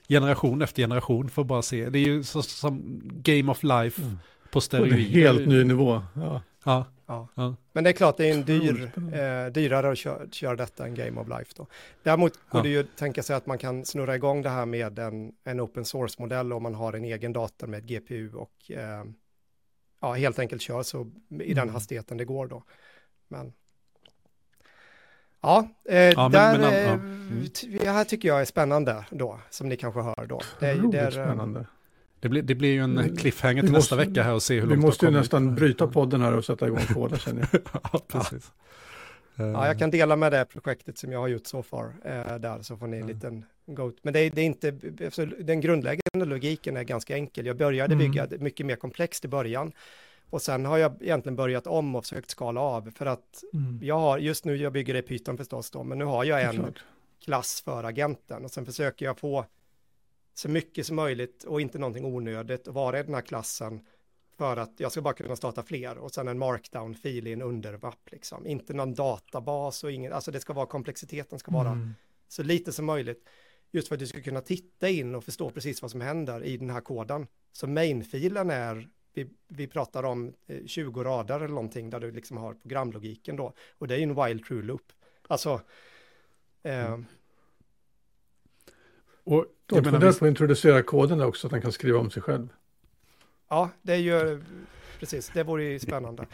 generation 0.10 0.62
efter 0.62 0.84
generation 0.84 1.30
för 1.30 1.42
att 1.42 1.48
bara 1.48 1.62
se. 1.62 1.90
Det 1.90 2.00
är 2.00 2.06
ju 2.06 2.24
så, 2.24 2.42
som 2.42 3.02
Game 3.04 3.52
of 3.52 3.64
Life 3.64 4.02
på 4.02 4.08
På 4.52 4.58
en 4.58 4.62
steroider. 4.62 4.98
helt 4.98 5.48
ny 5.48 5.64
nivå. 5.64 6.02
Ja. 6.16 6.42
Ja, 6.64 6.86
Ja. 7.10 7.28
ja. 7.36 7.56
Men 7.74 7.84
det 7.84 7.90
är 7.90 7.94
klart, 7.94 8.18
det 8.18 8.30
är 8.30 8.34
en 8.34 8.44
dyr, 8.46 8.92
eh, 9.14 9.52
dyrare 9.52 9.92
att 9.92 9.98
köra, 9.98 10.30
köra 10.32 10.56
detta 10.56 10.86
än 10.86 10.96
Game 10.96 11.22
of 11.22 11.28
Life 11.28 11.52
då. 11.56 11.68
Däremot 12.04 12.34
går 12.50 12.60
Ja. 12.60 12.64
det 12.64 12.70
ju 12.70 12.80
att 12.80 12.98
tänka 12.98 13.24
sig 13.24 13.36
att 13.36 13.46
man 13.46 13.58
kan 13.58 13.86
snurra 13.86 14.16
igång 14.16 14.42
det 14.42 14.50
här 14.50 14.66
med 14.66 15.00
en, 15.00 15.34
en 15.44 15.62
open 15.62 15.86
source-modell 15.86 16.54
om 16.54 16.64
man 16.64 16.76
har 16.76 16.94
en 16.94 17.04
egen 17.06 17.34
dator 17.34 17.68
med 17.68 17.88
GPU 17.88 18.34
och 18.34 18.72
eh, 18.72 19.04
ja, 20.02 20.14
helt 20.14 20.40
enkelt 20.40 20.62
kör 20.62 20.84
så 20.84 21.12
i 21.30 21.54
den 21.54 21.64
Mm. 21.64 21.74
hastigheten 21.74 22.18
det 22.18 22.26
går 22.26 22.48
då. 22.48 22.64
Men 23.28 23.54
ja, 25.42 25.68
eh, 25.86 25.94
men- 26.16 26.32
där, 26.32 26.60
men, 26.60 26.62
ja, 26.62 26.72
eh, 26.74 26.94
mm. 26.94 27.96
här 27.96 28.04
tycker 28.04 28.28
jag 28.28 28.42
är 28.42 28.46
spännande 28.46 29.06
då, 29.12 29.40
som 29.50 29.70
ni 29.70 29.78
kanske 29.78 30.02
hör 30.02 30.26
då. 30.28 30.42
Det, 30.60 30.90
det 30.92 31.00
är, 31.00 31.06
eh, 31.06 31.10
spännande. 31.12 31.66
Det, 32.20 32.30
blir, 32.30 32.42
det 32.42 32.56
blir 32.56 32.70
ju 32.74 32.80
en 32.84 32.98
Mm. 32.98 33.16
cliffhanger 33.18 33.62
Vi 33.62 33.68
till 33.68 33.72
nästa 33.78 33.96
måste- 33.96 34.10
vecka 34.10 34.24
här 34.24 34.34
och 34.34 34.44
se 34.44 34.54
hur 34.56 34.62
Vi 34.62 34.68
långt 34.68 34.82
måste 34.82 35.06
ju 35.06 35.12
nästan 35.12 35.56
bryta 35.56 35.88
podden 35.88 36.22
här 36.22 36.34
och 36.38 36.46
sätta 36.46 36.68
igång 36.68 36.80
koden 36.94 37.20
känner 37.20 37.48
jag. 37.52 37.62
ja, 37.94 38.02
precis. 38.08 38.52
Ja, 39.36 39.68
jag 39.68 39.80
kan 39.80 39.92
dela 39.92 40.16
med 40.16 40.32
det 40.32 40.46
projektet 40.46 40.98
som 40.98 41.12
jag 41.12 41.20
har 41.20 41.28
gjort 41.28 41.48
så 41.48 41.64
far 41.64 41.94
eh, 42.06 42.36
där 42.36 42.62
så 42.62 42.78
får 42.78 42.88
ni 42.88 42.98
en 42.98 43.04
Mm. 43.04 43.16
liten 43.16 43.46
go 43.66 43.92
Men 44.02 44.14
det 44.14 44.20
är, 44.20 44.30
det 44.30 44.42
är 44.42 44.46
inte, 44.46 44.74
alltså, 45.06 45.26
den 45.26 45.62
grundläggande 45.62 46.26
logiken 46.26 46.78
är 46.78 46.84
ganska 46.84 47.16
enkel. 47.16 47.46
Jag 47.46 47.58
började 47.58 47.94
Mm. 47.94 48.08
bygga 48.12 48.28
det 48.28 48.38
mycket 48.38 48.66
mer 48.66 48.76
komplext 48.76 49.26
i 49.26 49.28
början 49.28 49.72
och 50.30 50.42
sen 50.42 50.66
har 50.66 50.78
jag 50.78 50.98
egentligen 51.02 51.36
börjat 51.36 51.68
om 51.68 51.96
och 51.96 52.04
försökt 52.04 52.30
skala 52.30 52.62
av 52.62 52.92
för 52.96 53.06
att 53.06 53.44
jag 53.82 54.00
har, 54.00 54.18
just 54.18 54.46
nu 54.46 54.56
jag 54.56 54.74
bygger 54.74 54.94
det 54.94 55.00
i 55.00 55.04
Python 55.04 55.38
förstås 55.38 55.72
då, 55.72 55.84
men 55.84 55.98
nu 55.98 56.06
har 56.06 56.24
jag 56.24 56.44
en 56.44 56.74
klass 57.26 57.62
för 57.66 57.84
agenten 57.84 58.44
och 58.46 58.52
sen 58.52 58.66
försöker 58.66 59.06
jag 59.06 59.20
få 59.20 59.46
så 60.38 60.50
mycket 60.50 60.86
som 60.86 60.96
möjligt 60.96 61.44
och 61.44 61.62
inte 61.62 61.80
någonting 61.80 62.06
onödigt 62.06 62.68
att 62.68 62.74
vara 62.74 63.00
i 63.00 63.04
den 63.04 63.14
här 63.14 63.22
klassen 63.22 63.86
för 64.38 64.58
att 64.58 64.74
jag 64.78 64.92
ska 64.92 65.02
bara 65.02 65.14
kunna 65.14 65.36
starta 65.36 65.64
fler 65.64 65.98
och 65.98 66.12
sen 66.12 66.28
en 66.28 66.38
markdown-fil 66.40 67.28
i 67.28 67.34
en 67.34 67.42
undervapp 67.42 68.12
liksom. 68.12 68.48
Inte 68.48 68.74
någon 68.74 68.94
databas 68.94 69.84
och 69.84 69.92
ingen, 69.92 70.14
alltså 70.14 70.32
det 70.32 70.40
ska 70.40 70.54
vara 70.54 70.66
komplexiteten 70.66 71.40
ska 71.40 71.52
vara 71.52 71.70
Mm. 71.70 71.94
så 72.28 72.44
lite 72.44 72.72
som 72.72 72.86
möjligt. 72.86 73.28
Just 73.72 73.88
för 73.88 73.96
att 73.96 74.00
du 74.00 74.08
ska 74.08 74.22
kunna 74.22 74.42
titta 74.42 74.90
in 74.90 75.16
och 75.16 75.24
förstå 75.24 75.50
precis 75.50 75.82
vad 75.82 75.92
som 75.92 76.02
händer 76.02 76.44
i 76.44 76.58
den 76.58 76.70
här 76.70 76.82
koden. 76.82 77.28
Så 77.52 77.68
mainfilen 77.68 78.50
är, 78.50 78.90
vi, 79.14 79.30
vi 79.48 79.68
pratar 79.68 80.04
om 80.04 80.34
eh, 80.48 80.66
20 80.66 81.04
rader 81.04 81.36
eller 81.36 81.48
någonting 81.48 81.90
där 81.90 82.00
du 82.00 82.12
liksom 82.12 82.38
har 82.38 82.54
programlogiken 82.54 83.36
då. 83.36 83.54
Och 83.78 83.88
det 83.88 83.94
är 83.96 83.98
ju 83.98 84.04
en 84.04 84.16
while 84.26 84.44
true 84.44 84.62
loop. 84.64 84.92
Alltså, 85.28 85.62
eh, 86.64 87.00
Och, 89.28 89.46
Du 89.66 89.76
jag 89.76 89.86
menar, 89.86 90.00
på 90.00 90.08
att 90.08 90.22
introducera 90.30 90.82
koden 90.84 91.22
också, 91.22 91.48
att 91.48 91.52
den 91.52 91.62
kan 91.62 91.72
skriva 91.72 92.00
om 92.00 92.10
sig 92.12 92.22
själv. 92.22 92.48
ja, 93.50 93.70
det 93.82 93.94
är 93.94 93.98
ju, 93.98 94.42
precis, 95.00 95.30
det 95.34 95.44
vore 95.44 95.64
ju 95.64 95.80
spännande. 95.80 96.26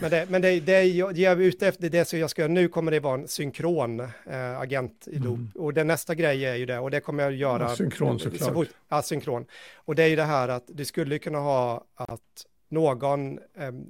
Men 0.00 0.10
det, 0.10 0.26
men 0.30 0.42
det, 0.42 0.60
det 0.60 0.72
är 0.72 0.82
jag, 0.84 1.18
jag 1.18 1.32
är 1.32 1.36
ute 1.46 1.68
efter, 1.68 1.88
det 1.90 2.04
som 2.04 2.18
jag 2.18 2.30
ska 2.30 2.42
göra 2.42 2.52
nu 2.52 2.68
kommer 2.68 2.90
det 2.92 3.00
vara 3.00 3.14
en 3.20 3.28
synkron 3.28 4.00
eh, 4.00 4.58
agent 4.60 5.08
i 5.10 5.18
loop. 5.18 5.36
Mm. 5.38 5.50
Och 5.54 5.74
den 5.74 5.86
nästa 5.86 6.14
grej 6.14 6.44
är 6.44 6.54
ju 6.54 6.66
det, 6.66 6.78
och 6.78 6.90
det 6.90 7.00
kommer 7.00 7.22
jag 7.22 7.32
göra. 7.32 7.62
Ja, 7.62 7.76
synkron 7.76 8.18
så 8.18 8.30
såklart. 8.30 8.52
fort- 8.54 8.68
Ja, 8.88 9.02
synkron. 9.02 9.46
Och 9.74 9.94
det 9.94 10.02
är 10.02 10.08
ju 10.08 10.16
det 10.16 10.22
här 10.22 10.48
att 10.48 10.64
du 10.66 10.84
skulle 10.84 11.18
kunna 11.18 11.38
ha 11.38 11.84
att 11.94 12.46
någon, 12.68 13.38
ehm, 13.58 13.86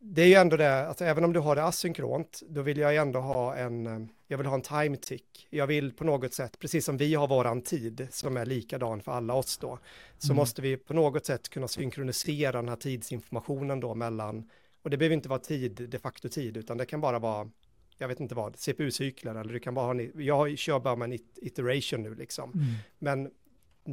det 0.00 0.22
är 0.22 0.26
ju 0.26 0.34
ändå 0.34 0.56
det, 0.56 0.86
alltså 0.88 1.04
även 1.04 1.24
om 1.24 1.32
du 1.32 1.40
har 1.40 1.56
det 1.56 1.64
asynkront, 1.64 2.42
då 2.48 2.62
vill 2.62 2.78
jag 2.78 2.96
ändå 2.96 3.20
ha 3.20 3.54
en, 3.56 3.86
eh, 3.86 4.00
jag 4.26 4.38
vill 4.38 4.46
ha 4.46 4.54
en 4.54 4.62
time 4.62 4.96
tick. 4.96 5.46
Jag 5.50 5.66
vill 5.66 5.92
på 5.92 6.04
något 6.04 6.34
sätt, 6.34 6.58
precis 6.58 6.84
som 6.84 6.96
vi 6.96 7.14
har 7.14 7.28
våran 7.28 7.62
tid, 7.62 8.08
som 8.10 8.36
är 8.36 8.46
likadan 8.46 9.00
för 9.02 9.12
alla 9.12 9.34
oss 9.34 9.58
då, 9.58 9.78
så 10.18 10.26
Mm. 10.32 10.36
måste 10.36 10.62
vi 10.62 10.76
på 10.76 10.94
något 10.94 11.26
sätt 11.26 11.48
kunna 11.48 11.68
synkronisera 11.68 12.52
den 12.52 12.68
här 12.68 12.76
tidsinformationen 12.76 13.80
då 13.80 13.94
mellan, 13.94 14.50
och 14.82 14.90
det 14.90 14.96
behöver 14.96 15.14
inte 15.16 15.28
vara 15.28 15.38
tid, 15.40 15.86
de 15.90 15.98
facto 15.98 16.28
tid, 16.28 16.56
utan 16.56 16.76
det 16.76 16.86
kan 16.86 17.00
bara 17.00 17.18
vara, 17.18 17.50
jag 17.98 18.08
vet 18.08 18.20
inte 18.20 18.34
vad, 18.34 18.56
CPU-cykler, 18.58 19.34
eller 19.40 19.52
du 19.52 19.60
kan 19.60 19.74
bara 19.74 19.86
ha, 19.94 20.02
jag 20.22 20.58
kör 20.58 20.80
bara 20.80 20.96
med 20.96 21.06
en 21.06 21.12
it- 21.12 21.38
iteration 21.42 22.02
nu 22.02 22.14
liksom, 22.14 22.52
men 22.98 23.30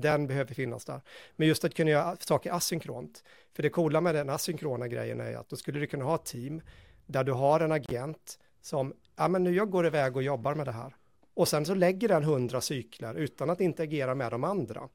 den 0.01 0.27
behöver 0.27 0.53
finnas 0.53 0.85
där. 0.85 1.01
Men 1.35 1.47
just 1.47 1.63
att 1.63 1.73
kunna 1.73 1.91
göra 1.91 2.17
saker 2.19 2.51
asynkront. 2.51 3.23
För 3.53 3.63
det 3.63 3.69
coola 3.69 4.01
med 4.01 4.15
den 4.15 4.29
asynkrona 4.29 4.87
grejen 4.87 5.19
är 5.19 5.35
att 5.35 5.49
då 5.49 5.55
skulle 5.55 5.79
du 5.79 5.87
kunna 5.87 6.05
ha 6.05 6.15
ett 6.15 6.25
team 6.25 6.61
där 7.05 7.23
du 7.23 7.31
har 7.31 7.59
en 7.59 7.71
agent 7.71 8.39
som, 8.61 8.93
ja 9.15 9.27
men 9.27 9.43
nu 9.43 9.55
jag 9.55 9.69
går 9.69 9.87
iväg 9.87 10.15
och 10.15 10.23
jobbar 10.23 10.55
med 10.55 10.67
det 10.67 10.71
här. 10.71 10.95
Och 11.33 11.47
sen 11.47 11.65
så 11.65 11.75
lägger 11.75 12.07
den 12.07 12.23
hundra 12.23 12.61
cykler 12.61 13.15
utan 13.15 13.49
att 13.49 13.61
interagera 13.61 14.15
med 14.15 14.31
de 14.31 14.43
andra. 14.43 14.89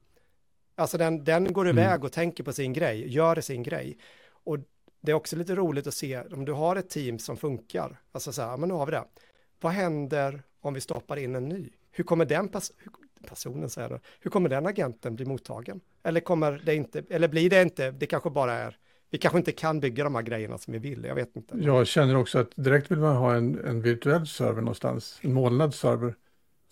Alltså 0.75 0.97
den, 0.97 1.23
den 1.23 1.53
går 1.53 1.69
iväg 1.69 2.03
och 2.03 2.11
tänker 2.11 2.43
på 2.43 2.53
sin 2.53 2.73
grej, 2.73 3.13
gör 3.13 3.41
sin 3.41 3.63
grej. 3.63 3.97
Och 4.29 4.57
det 5.01 5.11
är 5.11 5.15
också 5.15 5.35
lite 5.35 5.55
roligt 5.55 5.87
att 5.87 5.93
se 5.93 6.21
om 6.21 6.45
du 6.45 6.51
har 6.51 6.75
ett 6.75 6.89
team 6.89 7.19
som 7.19 7.37
funkar. 7.37 8.01
Alltså 8.11 8.31
så 8.31 8.41
här, 8.41 8.57
men 8.57 8.69
nu 8.69 8.75
har 8.75 8.85
vi 8.85 8.91
det. 8.91 9.05
Vad 9.59 9.71
händer 9.71 10.43
om 10.61 10.73
vi 10.73 10.81
stoppar 10.81 11.17
in 11.17 11.35
en 11.35 11.49
ny? 11.49 11.69
Hur 11.91 12.03
kommer 12.03 12.25
den 12.25 12.49
personen 13.27 13.69
säger 13.69 13.99
hur 14.19 14.31
kommer 14.31 14.49
den 14.49 14.65
agenten 14.65 15.15
bli 15.15 15.25
mottagen? 15.25 15.81
Eller 16.03 16.19
kommer 16.19 16.61
det 16.65 16.75
inte, 16.75 17.03
eller 17.09 17.27
blir 17.27 17.49
det 17.49 17.61
inte, 17.61 17.91
det 17.91 18.05
kanske 18.05 18.29
bara 18.29 18.53
är, 18.53 18.77
vi 19.09 19.17
kanske 19.17 19.37
inte 19.37 19.51
kan 19.51 19.79
bygga 19.79 20.03
de 20.03 20.15
här 20.15 20.21
grejerna 20.21 20.57
som 20.57 20.73
vi 20.73 20.79
vill, 20.79 21.03
jag 21.03 21.15
vet 21.15 21.35
inte. 21.35 21.57
Jag 21.57 21.87
känner 21.87 22.15
också 22.17 22.39
att 22.39 22.51
direkt 22.55 22.91
vill 22.91 22.99
man 22.99 23.15
ha 23.15 23.35
en, 23.35 23.65
en 23.65 23.81
virtuell 23.81 24.27
server 24.27 24.61
någonstans, 24.61 25.19
en 25.21 25.33
molnad 25.33 25.73
server 25.73 26.15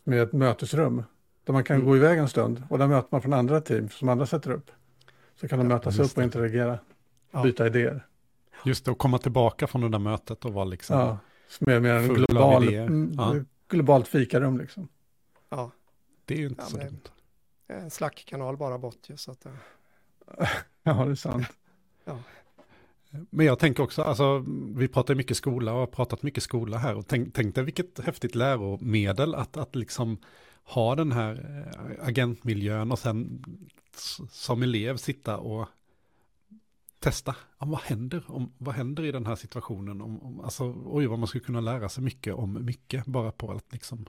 med 0.03 0.21
ett 0.21 0.33
mötesrum 0.33 1.03
där 1.43 1.53
man 1.53 1.63
kan 1.63 1.75
Mm. 1.75 1.87
gå 1.87 1.97
iväg 1.97 2.19
en 2.19 2.29
stund 2.29 2.63
och 2.69 2.77
där 2.77 2.87
möter 2.87 3.07
man 3.11 3.21
från 3.21 3.33
andra 3.33 3.61
team 3.61 3.89
som 3.89 4.09
andra 4.09 4.25
sätter 4.25 4.51
upp. 4.51 4.71
Så 5.35 5.47
kan 5.47 5.59
de 5.59 5.67
mötas 5.67 5.97
just 5.97 6.11
upp 6.11 6.17
och 6.17 6.23
interagera, 6.23 6.79
Ja. 7.31 7.43
byta 7.43 7.67
idéer. 7.67 8.05
just 8.65 8.85
det, 8.85 8.91
att 8.91 8.97
komma 8.97 9.17
tillbaka 9.17 9.67
från 9.67 9.81
det 9.81 9.89
där 9.89 9.99
mötet 9.99 10.45
och 10.45 10.53
vara 10.53 10.65
liksom... 10.65 10.99
Ja, 10.99 11.17
är 11.73 11.79
mer 11.79 11.93
en 11.93 12.07
global, 12.13 12.67
mm, 12.73 13.13
Ja. 13.17 13.35
globalt 13.69 14.07
fikarum 14.07 14.57
liksom. 14.57 14.87
Ja, 15.49 15.71
Det 16.29 16.35
är 16.35 16.39
ju 16.39 16.47
inte 16.47 16.61
Ja, 16.61 16.69
så 16.69 16.77
dumt. 16.77 17.01
en 17.67 17.91
Slack-kanal 17.91 18.57
bara 18.57 18.77
bort 18.77 19.09
ju, 19.09 19.17
så 19.17 19.31
att, 19.31 19.45
eh, 19.45 19.51
Ja, 20.83 21.05
det 21.05 21.11
är 21.11 21.15
sant. 21.15 21.47
Men 23.29 23.45
jag 23.45 23.59
tänker 23.59 23.83
också, 23.83 24.01
alltså 24.01 24.45
vi 24.75 24.87
pratar 24.87 25.15
mycket 25.15 25.37
skola 25.37 25.73
och 25.73 25.79
har 25.79 25.87
pratat 25.87 26.23
mycket 26.23 26.43
skola 26.43 26.77
här 26.77 26.95
och 26.95 27.07
tänk, 27.07 27.33
tänk 27.33 27.55
dig 27.55 27.63
vilket 27.63 27.99
häftigt 27.99 28.35
läromedel 28.35 29.35
att, 29.35 29.57
att 29.57 29.75
liksom 29.75 30.17
ha 30.63 30.95
den 30.95 31.11
här 31.11 31.65
eh, 31.99 32.07
agentmiljön 32.07 32.91
och 32.91 32.99
sen 32.99 33.43
som 34.31 34.63
elev 34.63 34.97
sitta 34.97 35.37
och 35.37 35.67
testa. 36.99 37.35
Ja, 37.59 37.65
vad, 37.65 37.79
händer 37.79 38.23
om, 38.27 38.53
vad 38.57 38.75
händer 38.75 39.03
i 39.03 39.11
den 39.11 39.25
här 39.25 39.35
situationen? 39.35 40.01
Om, 40.01 40.21
om, 40.21 40.39
alltså, 40.39 40.75
oj, 40.85 41.07
vad 41.07 41.19
man 41.19 41.27
skulle 41.27 41.43
kunna 41.43 41.61
lära 41.61 41.89
sig 41.89 42.03
mycket 42.03 42.33
om 42.33 42.65
mycket 42.65 43.05
bara 43.05 43.31
på 43.31 43.51
att 43.51 43.73
liksom 43.73 44.05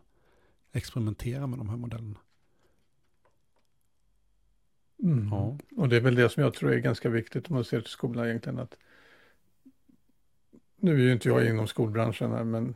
experimentera 0.73 1.47
med 1.47 1.59
de 1.59 1.69
här 1.69 1.77
modellerna. 1.77 2.19
Mm. 5.03 5.29
Ja. 5.31 5.59
Och 5.77 5.89
det 5.89 5.97
är 5.97 6.01
väl 6.01 6.15
det 6.15 6.29
som 6.29 6.43
jag 6.43 6.55
tror 6.55 6.73
är 6.73 6.79
ganska 6.79 7.09
viktigt 7.09 7.49
om 7.49 7.55
man 7.55 7.65
ser 7.65 7.81
till 7.81 7.91
skolan 7.91 8.27
egentligen. 8.27 8.59
Att 8.59 8.77
nu 10.77 10.95
är 10.95 10.99
ju 10.99 11.13
inte 11.13 11.29
jag 11.29 11.47
inom 11.47 11.67
skolbranschen 11.67 12.33
här, 12.33 12.45
men 12.45 12.75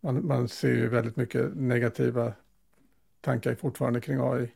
man, 0.00 0.26
man 0.26 0.48
ser 0.48 0.74
ju 0.74 0.88
väldigt 0.88 1.16
mycket 1.16 1.54
negativa 1.54 2.32
tankar 3.20 3.54
fortfarande 3.54 4.00
kring 4.00 4.18
AI. 4.20 4.52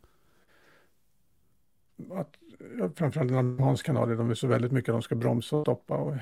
Att, 2.11 2.39
framförallt 2.99 3.29
den 3.29 3.39
amerikanska 3.39 3.87
kanalen, 3.87 4.19
de 4.19 4.31
är 4.31 4.35
så 4.35 4.47
väldigt 4.47 4.73
mycket 4.73 4.95
de 4.95 5.03
ska 5.03 5.15
bromsa 5.15 5.57
och 5.57 5.63
stoppa. 5.63 5.97
Och, 5.97 6.17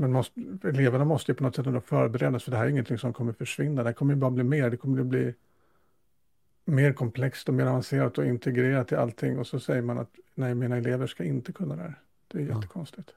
men 0.00 0.12
måste, 0.12 0.40
eleverna 0.64 1.04
måste 1.04 1.32
ju 1.32 1.36
på 1.36 1.42
något 1.44 1.56
sätt 1.56 1.66
ändå 1.66 1.80
förberedas, 1.80 2.44
för 2.44 2.50
det 2.50 2.56
här 2.56 2.64
är 2.64 2.68
ingenting 2.70 2.98
som 2.98 3.12
kommer 3.12 3.32
försvinna. 3.32 3.82
Det 3.82 3.92
kommer 3.92 4.14
ju 4.14 4.20
bara 4.20 4.30
bli 4.30 4.44
mer, 4.44 4.70
det 4.70 4.76
kommer 4.76 5.02
bli 5.02 5.34
mer 6.64 6.92
komplext 6.92 7.48
och 7.48 7.54
mer 7.54 7.66
avancerat 7.66 8.18
och 8.18 8.24
integrerat 8.26 8.92
i 8.92 8.94
allting. 8.96 9.38
Och 9.38 9.46
så 9.46 9.60
säger 9.60 9.82
man 9.82 9.98
att 9.98 10.10
nej, 10.34 10.54
mina 10.54 10.76
elever 10.76 11.06
ska 11.06 11.24
inte 11.24 11.52
kunna 11.52 11.76
det 11.76 11.82
här. 11.82 11.94
Det 12.28 12.38
är 12.38 12.42
Ja. 12.48 12.54
jättekonstigt. 12.54 13.10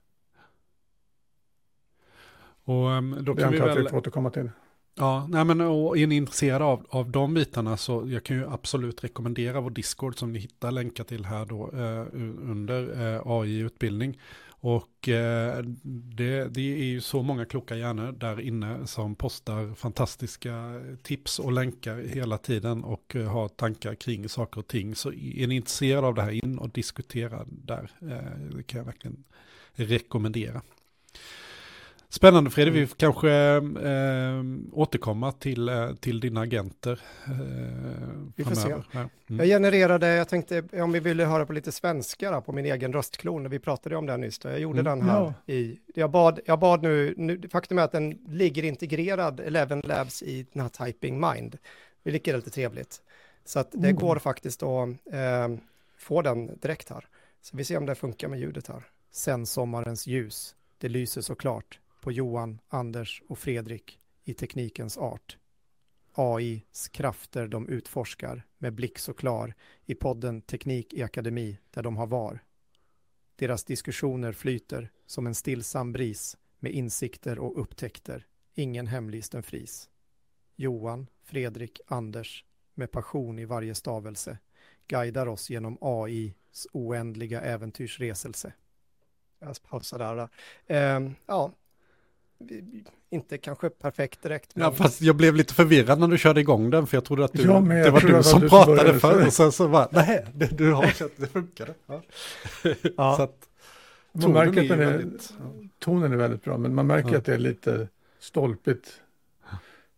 Och 2.65 2.91
ehm, 2.91 3.15
då 3.21 3.33
Det 3.33 3.41
kan 3.41 3.51
vi 3.51 3.57
antar 3.57 3.67
jag 3.67 3.71
att 3.71 3.77
vi 3.77 3.81
väl... 3.81 3.89
får 3.89 3.97
återkomma 3.97 4.29
till. 4.29 4.49
Ja, 4.95 5.27
nej 5.29 5.45
men 5.45 5.61
och 5.61 5.97
är 5.97 6.07
ni 6.07 6.15
intresserade 6.15 6.65
av, 6.65 6.85
av 6.89 7.09
de 7.11 7.33
bitarna 7.33 7.77
så 7.77 8.03
jag 8.07 8.23
kan 8.23 8.37
ju 8.37 8.49
absolut 8.49 9.03
rekommendera 9.03 9.61
vår 9.61 9.69
Discord 9.69 10.15
som 10.17 10.33
ni 10.33 10.39
hittar 10.39 10.71
länkar 10.71 11.03
till 11.03 11.25
här 11.25 11.45
då 11.45 11.69
eh, 11.71 12.05
under 12.51 13.13
eh, 13.15 13.21
AI-utbildning. 13.25 14.19
Och 14.65 15.09
eh, 15.09 15.63
det, 15.83 16.47
det 16.47 16.61
är 16.61 16.83
ju 16.83 17.01
så 17.01 17.23
många 17.23 17.45
kloka 17.45 17.75
hjärnor 17.75 18.11
där 18.11 18.39
inne 18.39 18.87
som 18.87 19.15
postar 19.15 19.75
fantastiska 19.75 20.81
tips 21.01 21.39
och 21.39 21.51
länkar 21.51 21.97
hela 21.97 22.37
tiden 22.37 22.83
och 22.83 23.15
eh, 23.15 23.31
har 23.31 23.47
tankar 23.47 23.95
kring 23.95 24.29
saker 24.29 24.59
och 24.59 24.67
ting. 24.67 24.95
Så 24.95 25.09
är 25.13 25.47
ni 25.47 25.55
intresserade 25.55 26.07
av 26.07 26.15
det 26.15 26.21
här 26.21 26.45
in 26.45 26.57
och 26.57 26.69
diskutera 26.69 27.45
där. 27.47 27.91
Eh, 28.01 28.55
det 28.55 28.63
kan 28.63 28.77
jag 28.77 28.85
verkligen 28.85 29.23
rekommendera. 29.73 30.61
Spännande 32.13 32.49
Fredrik, 32.49 32.75
vi 32.75 32.87
får 32.87 32.95
kanske 32.95 33.31
äh, 33.31 34.43
återkomma 34.71 35.31
till, 35.31 35.69
äh, 35.69 35.93
till 35.95 36.19
dina 36.19 36.41
agenter. 36.41 37.01
Äh, 37.25 37.31
vi 38.35 38.43
får 38.43 38.55
se. 38.55 38.69
Ja. 38.69 38.99
Mm. 38.99 39.09
Jag 39.27 39.45
genererade, 39.45 40.07
jag 40.07 40.27
tänkte 40.27 40.63
om 40.73 40.91
vi 40.91 40.99
ville 40.99 41.25
höra 41.25 41.45
på 41.45 41.53
lite 41.53 41.71
svenska 41.71 42.31
då, 42.31 42.41
på 42.41 42.51
min 42.51 42.65
egen 42.65 42.93
röstklon, 42.93 43.49
vi 43.49 43.59
pratade 43.59 43.95
om 43.95 44.05
den 44.05 44.21
nyss, 44.21 44.39
då. 44.39 44.49
jag 44.49 44.59
gjorde 44.59 44.79
mm. 44.79 44.99
den 44.99 45.09
här 45.09 45.33
ja. 45.45 45.53
i, 45.53 45.79
jag 45.95 46.11
bad, 46.11 46.39
jag 46.45 46.59
bad 46.59 46.83
nu, 46.83 47.13
nu, 47.17 47.41
faktum 47.51 47.77
är 47.77 47.83
att 47.83 47.91
den 47.91 48.19
ligger 48.27 48.63
integrerad, 48.63 49.39
Eleven 49.39 49.79
Labs 49.79 50.23
i 50.23 50.45
den 50.53 50.61
här 50.61 50.85
Typing 50.85 51.19
Mind, 51.19 51.57
vilket 52.03 52.33
är 52.33 52.37
lite 52.37 52.49
trevligt. 52.49 53.01
Så 53.45 53.59
att 53.59 53.71
det 53.71 53.89
mm. 53.89 53.95
går 53.95 54.15
faktiskt 54.15 54.63
att 54.63 54.89
få 55.97 56.21
den 56.21 56.59
direkt 56.61 56.89
här. 56.89 57.07
Så 57.41 57.57
vi 57.57 57.63
ser 57.63 57.77
om 57.77 57.85
det 57.85 57.95
funkar 57.95 58.27
med 58.27 58.39
ljudet 58.39 58.67
här. 58.67 58.83
Sen 59.11 59.45
sommarens 59.45 60.07
ljus, 60.07 60.55
det 60.77 60.89
lyser 60.89 61.21
såklart 61.21 61.79
på 62.03 62.11
Johan, 62.11 62.59
Anders 62.67 63.23
och 63.27 63.39
Fredrik 63.39 63.99
i 64.23 64.33
teknikens 64.33 64.97
art. 64.97 65.37
AIs 66.13 66.87
krafter 66.87 67.47
de 67.47 67.67
utforskar 67.67 68.43
med 68.57 68.73
blick 68.73 68.99
så 68.99 69.13
klar 69.13 69.53
i 69.85 69.95
podden 69.95 70.41
Teknik 70.41 70.93
i 70.93 71.03
Akademi 71.03 71.59
där 71.71 71.83
de 71.83 71.97
har 71.97 72.07
var. 72.07 72.43
Deras 73.35 73.63
diskussioner 73.63 74.31
flyter 74.31 74.91
som 75.05 75.27
en 75.27 75.35
stillsam 75.35 75.91
bris 75.91 76.37
med 76.59 76.71
insikter 76.71 77.39
och 77.39 77.61
upptäckter, 77.61 78.27
ingen 78.53 78.87
hemlisten 78.87 79.43
fris. 79.43 79.89
Johan, 80.55 81.07
Fredrik, 81.21 81.81
Anders 81.87 82.45
med 82.73 82.91
passion 82.91 83.39
i 83.39 83.45
varje 83.45 83.75
stavelse 83.75 84.37
guidar 84.87 85.27
oss 85.27 85.49
genom 85.49 85.77
AIs 85.81 86.67
oändliga 86.73 87.41
äventyrsreselse. 87.41 88.53
Jag 89.39 89.63
pausar 89.63 89.99
där. 89.99 90.29
Uh, 91.01 91.11
ja, 91.25 91.53
inte 93.09 93.37
kanske 93.37 93.69
perfekt 93.69 94.23
direkt. 94.23 94.55
Men... 94.55 94.63
Ja, 94.63 94.71
fast 94.71 95.01
jag 95.01 95.15
blev 95.15 95.35
lite 95.35 95.53
förvirrad 95.53 95.99
när 95.99 96.07
du 96.07 96.17
körde 96.17 96.41
igång 96.41 96.69
den, 96.69 96.87
för 96.87 96.97
jag 96.97 97.05
trodde 97.05 97.25
att 97.25 97.33
du, 97.33 97.43
ja, 97.43 97.59
det 97.59 97.89
var 97.89 98.01
du 98.17 98.23
som 98.23 98.41
pratade 98.41 98.99
förr, 98.99 99.25
och 99.27 99.33
sen 99.33 99.51
så 99.51 99.67
bara, 99.67 99.87
nej, 99.91 100.25
det, 100.33 100.57
du 100.57 100.73
har 100.73 100.87
sett, 100.87 101.17
det 101.17 101.27
funkade. 101.27 101.73
Ja. 101.85 102.01
ja. 102.97 103.15
Så 103.17 103.23
att, 103.23 103.49
man 104.11 104.31
märker 104.31 104.61
att 104.61 104.69
den 104.69 104.79
är, 104.79 104.97
väldigt, 104.97 105.33
tonen 105.79 106.13
är 106.13 106.17
väldigt 106.17 106.43
bra, 106.43 106.57
men 106.57 106.75
man 106.75 106.87
märker 106.87 107.11
ja. 107.11 107.17
att 107.17 107.25
det 107.25 107.33
är 107.33 107.37
lite 107.37 107.87
stolpigt 108.19 109.01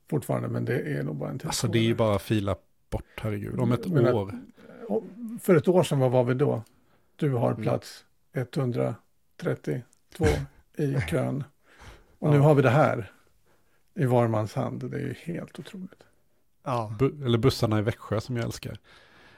fortfarande, 0.10 0.48
men 0.48 0.66
det 0.66 0.80
är 0.80 1.04
nog 1.04 1.16
bara 1.16 1.30
en 1.30 1.40
Alltså 1.44 1.68
det 1.68 1.80
är 1.80 1.84
ju 1.84 1.96
bara 1.96 2.20
fila 2.20 2.56
bort, 2.90 3.22
herregud, 3.22 3.60
om 3.60 3.72
ett 3.72 3.88
men 3.88 4.08
år. 4.08 4.40
Att, 4.90 5.44
för 5.44 5.56
ett 5.56 5.68
år 5.68 5.84
sedan, 5.84 6.00
vad 6.00 6.12
var 6.12 6.24
vi 6.24 6.34
då? 6.34 6.64
Du 7.16 7.32
har 7.32 7.52
mm. 7.52 7.64
plats 7.64 8.06
132 8.34 10.26
i 10.78 10.96
kön. 11.10 11.44
Och 12.26 12.32
nu 12.32 12.40
har 12.40 12.56
vi 12.56 12.62
det 12.62 12.70
här 12.70 13.12
i 13.96 14.06
var 14.06 14.28
mans 14.28 14.54
hand. 14.54 14.92
Det 14.92 14.98
är 14.98 15.02
ju 15.02 15.14
helt 15.24 15.60
otroligt. 15.60 16.04
Ja. 16.64 16.96
Bu 17.00 17.26
eller 17.26 17.38
bussarna 17.38 17.80
i 17.80 17.82
Växjö 17.82 18.22
som 18.22 18.36
jag 18.36 18.46
älskar. 18.46 18.80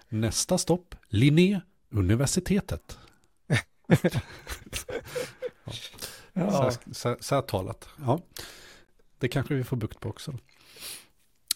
Nästa 0.09 0.57
stopp, 0.57 0.95
Linné, 1.07 1.61
universitetet. 1.89 2.97
ja. 3.47 4.11
ja. 6.33 6.71
Så, 6.91 7.09
här, 7.09 7.17
så 7.19 7.35
här 7.35 7.41
talat. 7.41 7.89
Ja. 8.05 8.19
Det 9.17 9.27
kanske 9.27 9.55
vi 9.55 9.63
får 9.63 9.77
bukt 9.77 9.99
på 9.99 10.09
också. 10.09 10.31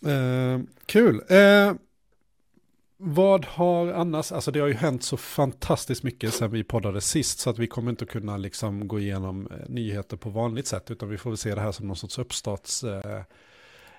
Eh, 0.06 0.60
kul. 0.86 1.24
Eh, 1.30 1.74
vad 3.04 3.46
har 3.46 3.88
annars, 3.88 4.32
alltså 4.32 4.52
det 4.52 4.60
har 4.60 4.68
ju 4.68 4.74
hänt 4.74 5.04
så 5.04 5.18
fantastiskt 5.18 6.04
mycket 6.04 6.34
sedan 6.34 6.52
vi 6.52 6.64
poddade 6.64 7.02
sist 7.02 7.40
så 7.40 7.50
att 7.50 7.60
vi 7.60 7.68
kommer 7.68 7.92
inte 7.92 8.06
kunna 8.06 8.38
liksom 8.38 8.88
gå 8.88 9.00
igenom 9.00 9.48
eh, 9.52 9.70
nyheter 9.70 10.18
på 10.18 10.30
vanligt 10.30 10.68
sätt 10.68 10.92
utan 10.92 11.10
vi 11.10 11.18
får 11.18 11.30
väl 11.30 11.38
se 11.38 11.56
det 11.56 11.62
här 11.62 11.72
som 11.72 11.88
någon 11.88 11.96
sorts 11.96 12.20
uppstarts 12.20 12.84
eh, 12.84 13.22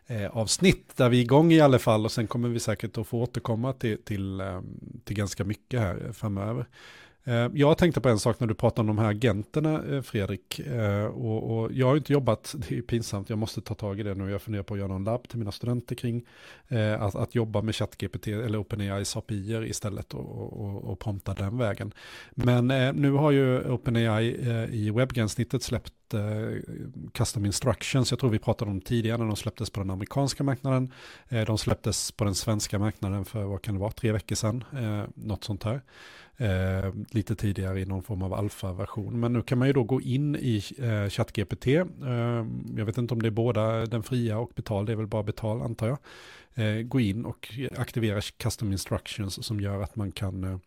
eh, 0.06 0.36
avsnitt 0.36 0.96
där 0.96 1.08
vi 1.08 1.18
är 1.18 1.22
igång 1.22 1.52
i 1.52 1.60
alla 1.60 1.78
fall 1.78 2.04
och 2.04 2.12
sen 2.12 2.26
kommer 2.26 2.48
vi 2.48 2.60
säkert 2.60 2.98
att 2.98 3.06
få 3.06 3.22
återkomma 3.22 3.72
till, 3.72 4.02
till, 4.04 4.40
eh, 4.40 4.60
till 5.04 5.16
ganska 5.16 5.44
mycket 5.44 5.80
här 5.80 6.12
framöver. 6.12 6.66
Eh, 7.24 7.48
jag 7.54 7.78
tänkte 7.78 8.00
på 8.00 8.08
en 8.08 8.18
sak 8.18 8.40
när 8.40 8.46
du 8.46 8.54
pratade 8.54 8.80
om 8.80 8.96
de 8.96 9.02
här 9.02 9.10
agenterna, 9.10 9.82
eh, 9.90 10.02
Fredrik. 10.02 10.58
Eh, 10.58 11.04
och, 11.04 11.58
och, 11.58 11.72
jag 11.72 11.86
har 11.86 11.96
inte 11.96 12.12
jobbat, 12.12 12.54
det 12.68 12.78
är 12.78 12.82
pinsamt, 12.82 13.30
jag 13.30 13.38
måste 13.38 13.60
ta 13.60 13.74
tag 13.74 14.00
i 14.00 14.02
det 14.02 14.14
nu. 14.14 14.30
Jag 14.30 14.42
funderar 14.42 14.62
på 14.62 14.74
att 14.74 14.80
göra 14.80 14.88
någon 14.88 15.04
labb 15.04 15.28
till 15.28 15.38
mina 15.38 15.52
studenter 15.52 15.94
kring 15.94 16.26
att, 16.98 17.14
att 17.14 17.34
jobba 17.34 17.62
med 17.62 17.74
ChatGPT 17.74 18.26
eller 18.26 18.60
OpenAIs 18.60 19.16
API 19.16 19.66
istället 19.68 20.14
och, 20.14 20.52
och, 20.60 20.84
och 20.84 20.98
prompta 20.98 21.34
den 21.34 21.58
vägen. 21.58 21.94
Men 22.30 22.68
nu 22.96 23.10
har 23.10 23.30
ju 23.30 23.70
OpenAI 23.70 24.24
i 24.70 24.90
webbgränssnittet 24.90 25.62
släppt 25.62 25.92
custom 27.12 27.46
instructions. 27.46 28.10
Jag 28.10 28.20
tror 28.20 28.30
vi 28.30 28.38
pratade 28.38 28.70
om 28.70 28.80
tidigare 28.80 29.18
när 29.18 29.26
de 29.26 29.36
släpptes 29.36 29.70
på 29.70 29.80
den 29.80 29.90
amerikanska 29.90 30.44
marknaden. 30.44 30.92
de 31.28 31.58
släpptes 31.58 32.12
på 32.12 32.24
den 32.24 32.34
svenska 32.34 32.78
marknaden 32.78 33.24
för, 33.24 33.44
vad 33.44 33.62
kan 33.62 33.74
det 33.74 33.80
vara, 33.80 33.92
tre 33.92 34.12
veckor 34.12 34.36
sedan. 34.36 34.64
något 35.14 35.44
sånt 35.44 35.64
här 35.64 35.80
eh, 36.36 36.92
lite 37.10 37.36
tidigare 37.36 37.80
i 37.80 37.84
någon 37.84 38.02
form 38.02 38.22
av 38.22 38.34
alfa-version. 38.34 39.20
Men 39.20 39.32
nu 39.32 39.42
kan 39.42 39.58
man 39.58 39.68
ju 39.68 39.72
då 39.72 39.84
gå 39.84 40.00
in 40.00 40.36
i 40.36 40.62
eh, 40.78 41.08
ChatGPT. 41.08 41.66
Eh, 41.66 41.84
jag 42.76 42.84
vet 42.84 42.98
inte 42.98 43.14
om 43.14 43.22
det 43.22 43.28
är 43.28 43.30
båda 43.30 43.86
den 43.86 44.02
fria 44.02 44.38
och 44.38 44.52
betal, 44.54 44.86
det 44.86 44.92
är 44.92 44.96
väl 44.96 45.06
bara 45.06 45.22
betal 45.22 45.62
antar 45.62 45.88
jag. 45.88 45.98
Eh, 46.54 46.82
gå 46.82 47.00
in 47.00 47.24
och 47.24 47.48
aktivera 47.76 48.20
custom 48.20 48.72
instructions 48.72 49.46
som 49.46 49.60
gör 49.60 49.82
att 49.82 49.96
man 49.96 50.12
kan 50.12 50.44
eh, 50.44 50.58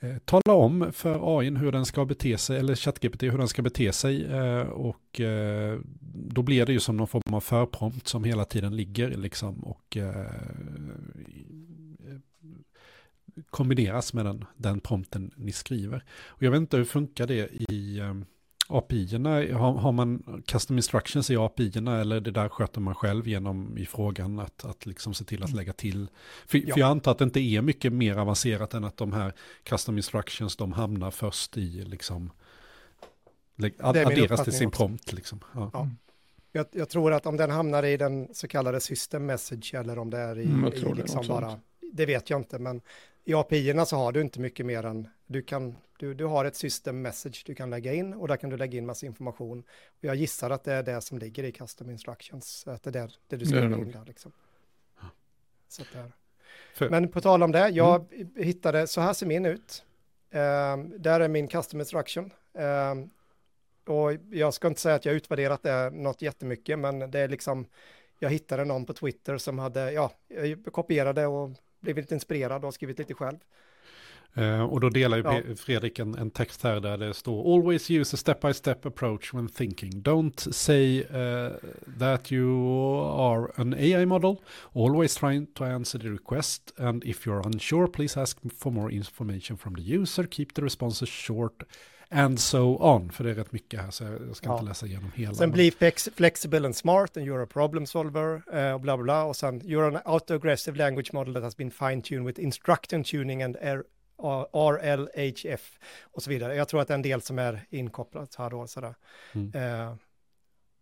eh 0.00 0.18
tala 0.24 0.52
om 0.54 0.92
för 0.92 1.38
AI 1.38 1.50
hur 1.50 1.72
den 1.72 1.84
ska 1.84 2.04
bete 2.04 2.38
sig, 2.38 2.58
eller 2.58 2.74
ChatGPT 2.74 3.22
hur 3.22 3.38
den 3.38 3.48
ska 3.48 3.62
bete 3.62 3.92
sig. 3.92 4.24
Eh, 4.24 4.60
och 4.60 5.20
eh, 5.20 5.78
då 6.14 6.42
blir 6.42 6.66
det 6.66 6.72
ju 6.72 6.80
som 6.80 6.96
någon 6.96 7.08
form 7.08 7.34
av 7.34 7.40
förprompt 7.40 8.08
som 8.08 8.24
hela 8.24 8.44
tiden 8.44 8.76
ligger 8.76 9.08
liksom 9.08 9.58
och 9.64 9.96
eh, 9.96 10.26
kombineras 13.50 14.12
med 14.12 14.26
den, 14.26 14.44
den 14.56 14.80
prompten 14.80 15.30
ni 15.36 15.52
skriver. 15.52 16.04
Och 16.26 16.42
jag 16.42 16.50
vet 16.50 16.58
inte 16.58 16.76
hur 16.76 16.84
funkar 16.84 17.26
det 17.26 17.50
i 17.72 18.00
um, 18.00 18.10
ehm, 18.10 18.24
API-erna? 18.68 19.58
Har, 19.58 19.72
har, 19.72 19.92
man 19.92 20.42
custom 20.46 20.76
instructions 20.76 21.30
i 21.30 21.36
API-erna 21.36 22.00
eller 22.00 22.20
det 22.20 22.30
där 22.30 22.48
sköter 22.48 22.80
man 22.80 22.94
själv 22.94 23.28
genom 23.28 23.78
i 23.78 23.86
frågan 23.86 24.38
att, 24.38 24.64
att 24.64 24.86
liksom 24.86 25.14
se 25.14 25.24
till 25.24 25.42
att 25.42 25.48
mm. 25.48 25.56
lägga 25.56 25.72
till? 25.72 26.08
För, 26.46 26.58
ja. 26.58 26.74
för 26.74 26.80
jag 26.80 26.90
antar 26.90 27.10
att 27.10 27.18
det 27.18 27.24
inte 27.24 27.40
är 27.40 27.62
mycket 27.62 27.92
mer 27.92 28.16
avancerat 28.16 28.74
än 28.74 28.84
att 28.84 28.96
de 28.96 29.12
här 29.12 29.32
custom 29.62 29.96
instructions 29.96 30.56
de 30.56 30.72
hamnar 30.72 31.10
först 31.10 31.56
i 31.56 31.84
liksom 31.84 32.30
adderas 33.78 34.44
till 34.44 34.52
sin 34.52 34.68
också. 34.68 34.78
prompt. 34.78 35.12
Liksom. 35.12 35.40
Ja. 35.54 35.70
ja. 35.72 35.88
Jag, 36.52 36.66
jag, 36.72 36.88
tror 36.88 37.12
att 37.12 37.26
om 37.26 37.36
den 37.36 37.50
hamnar 37.50 37.82
i 37.82 37.96
den 37.96 38.28
så 38.32 38.48
kallade 38.48 38.80
system 38.80 39.26
message 39.26 39.74
eller 39.74 39.98
om 39.98 40.10
det 40.10 40.18
är 40.18 40.38
i, 40.38 40.44
mm, 40.44 40.72
i 40.72 40.94
liksom 40.94 41.26
bara, 41.26 41.60
det 41.92 42.06
vet 42.06 42.30
jag 42.30 42.40
inte, 42.40 42.58
men 42.58 42.80
i 43.24 43.34
API-erna 43.34 43.86
så 43.86 43.96
har 43.96 44.12
du 44.12 44.20
inte 44.20 44.40
mycket 44.40 44.66
mer 44.66 44.84
än, 44.84 45.08
du, 45.26 45.42
kan, 45.42 45.76
du, 45.98 46.14
du 46.14 46.24
har 46.24 46.44
ett 46.44 46.56
system 46.56 47.02
message 47.02 47.42
du 47.46 47.54
kan 47.54 47.70
lägga 47.70 47.92
in 47.92 48.14
och 48.14 48.28
där 48.28 48.36
kan 48.36 48.50
du 48.50 48.56
lägga 48.56 48.78
in 48.78 48.86
massa 48.86 49.06
information. 49.06 49.64
Och 49.98 50.04
jag 50.04 50.16
gissar 50.16 50.50
att 50.50 50.64
det 50.64 50.72
är 50.72 50.82
det 50.82 51.00
som 51.00 51.18
ligger 51.18 51.44
i 51.44 51.52
custom 51.52 51.90
instructions, 51.90 52.66
att 52.66 52.82
det 52.82 52.90
är 52.90 52.92
det, 52.92 53.08
det 53.28 53.36
du 53.36 53.46
ska 53.46 53.54
lägga 53.54 53.76
in 53.76 53.90
där 53.90 54.04
liksom. 54.06 54.32
Så 55.68 55.82
där. 55.92 56.12
För... 56.74 56.90
Men 56.90 57.08
på 57.08 57.20
tal 57.20 57.42
om 57.42 57.52
det, 57.52 57.68
jag 57.68 58.12
mm. 58.12 58.32
hittade, 58.36 58.86
så 58.86 59.00
här 59.00 59.12
ser 59.12 59.26
min 59.26 59.46
ut. 59.46 59.84
Uh, 60.34 60.84
där 60.98 61.20
är 61.20 61.28
min 61.28 61.48
custom 61.48 61.80
instruction. 61.80 62.32
Uh, 62.58 63.06
och 63.94 64.12
jag 64.30 64.54
ska 64.54 64.68
inte 64.68 64.80
säga 64.80 64.94
att 64.94 65.04
jag 65.04 65.14
utvärderat 65.14 65.62
det 65.62 65.90
något 65.90 66.22
jättemycket, 66.22 66.78
men 66.78 67.10
det 67.10 67.18
är 67.18 67.28
liksom, 67.28 67.66
jag 68.18 68.30
hittade 68.30 68.64
någon 68.64 68.86
på 68.86 68.92
Twitter 68.92 69.38
som 69.38 69.58
hade, 69.58 69.92
ja, 69.92 70.12
jag 70.28 70.64
kopierade 70.72 71.26
och 71.26 71.50
blivit 71.84 72.04
lite 72.04 72.14
inspirerad 72.14 72.64
och 72.64 72.74
skrivit 72.74 72.98
lite 72.98 73.14
själv. 73.14 73.36
Uh, 74.38 74.62
och 74.62 74.80
då 74.80 74.88
delar 74.88 75.16
ju 75.16 75.22
Ja. 75.22 75.56
Fredrik 75.56 75.98
en, 75.98 76.14
en 76.14 76.30
text 76.30 76.62
här 76.62 76.80
där 76.80 76.98
det 76.98 77.14
står 77.14 77.54
Always 77.54 77.90
use 77.90 78.14
a 78.14 78.18
step-by-step 78.18 78.86
approach 78.86 79.34
when 79.34 79.48
thinking. 79.48 79.90
Don't 79.90 80.52
say 80.52 81.00
uh, 81.02 81.52
that 81.98 82.32
you 82.32 83.00
are 83.00 83.52
an 83.56 83.74
AI 83.74 84.06
model. 84.06 84.36
Always 84.72 85.16
trying 85.16 85.46
to 85.46 85.64
answer 85.64 85.98
the 85.98 86.08
request. 86.08 86.72
And 86.78 87.04
if 87.04 87.26
you're 87.26 87.46
unsure, 87.46 87.86
please 87.86 88.20
ask 88.20 88.38
for 88.58 88.72
more 88.72 88.90
information 88.90 89.56
from 89.56 89.74
the 89.74 89.82
user. 89.82 90.24
Keep 90.24 90.54
the 90.54 90.62
responses 90.62 91.08
short. 91.08 91.62
And 92.10 92.40
so 92.40 92.76
on. 92.80 93.10
För 93.12 93.24
det 93.24 93.30
är 93.30 93.34
rätt 93.34 93.52
mycket 93.52 93.80
här 93.80 93.90
så 93.90 94.04
jag 94.04 94.36
ska 94.36 94.48
Ja. 94.48 94.52
inte 94.54 94.64
läsa 94.64 94.86
igenom 94.86 95.12
hela. 95.14 95.34
Sen 95.34 95.50
bli 95.50 95.70
flex, 95.70 96.08
flexible 96.16 96.64
and 96.66 96.76
smart 96.76 97.16
and 97.16 97.26
you're 97.26 97.42
a 97.44 97.46
problem 97.52 97.86
solver 97.86 98.42
eh, 98.58 98.72
och 98.72 98.80
bla 98.80 98.96
bla. 98.96 99.24
Och 99.24 99.36
sen 99.36 99.60
you're 99.62 99.96
an 99.96 100.00
auto-aggressive 100.04 100.76
language 100.78 101.12
model 101.12 101.34
that 101.34 101.42
has 101.42 101.56
been 101.56 101.70
fine-tuned 101.70 102.26
with 102.26 102.40
instruction 102.40 103.04
tuning 103.04 103.42
and 103.42 103.56
R, 103.60 103.84
RLHF 104.52 105.78
och 106.02 106.22
så 106.22 106.30
vidare. 106.30 106.54
Jag 106.56 106.68
tror 106.68 106.80
att 106.80 106.88
det 106.88 106.92
är 106.94 106.96
en 106.96 107.02
del 107.02 107.22
som 107.22 107.38
är 107.38 107.66
inkopplat 107.70 108.34
här 108.34 108.50
då. 108.50 108.66
Sådär. 108.66 108.94
Mm. 109.32 109.52
Eh, 109.54 109.94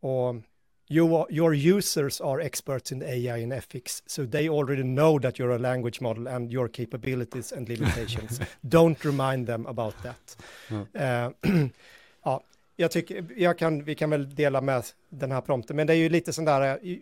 och 0.01 0.35
you 0.93 1.26
your 1.30 1.55
users 1.55 2.20
are 2.20 2.40
experts 2.40 2.93
in 2.93 3.03
AI 3.03 3.43
and 3.43 3.53
ethics, 3.53 4.03
so 4.07 4.26
they 4.26 4.49
already 4.49 4.82
know 4.82 5.18
that 5.20 5.38
you're 5.38 5.55
a 5.55 5.59
language 5.59 6.01
model 6.01 6.28
and 6.28 6.53
your 6.53 6.68
capabilities 6.68 7.53
and 7.53 7.68
limitations. 7.68 8.40
Don't 8.61 9.05
remind 9.05 9.47
them 9.47 9.66
about 9.66 9.95
that. 10.03 10.36
Eh, 10.95 11.30
ja, 12.24 12.43
jag 12.76 12.90
tycker, 12.90 13.24
jag 13.36 13.59
kan, 13.59 13.84
vi 13.84 13.95
kan 13.95 14.11
väl 14.11 14.34
dela 14.34 14.61
med 14.61 14.84
den 15.11 15.32
här 15.32 15.40
prompten, 15.40 15.76
men 15.76 15.86
det 15.86 15.93
är 15.93 15.97
ju 15.97 16.09
lite 16.09 16.32
sån 16.32 16.45
där, 16.45 16.78
eh, 16.82 16.99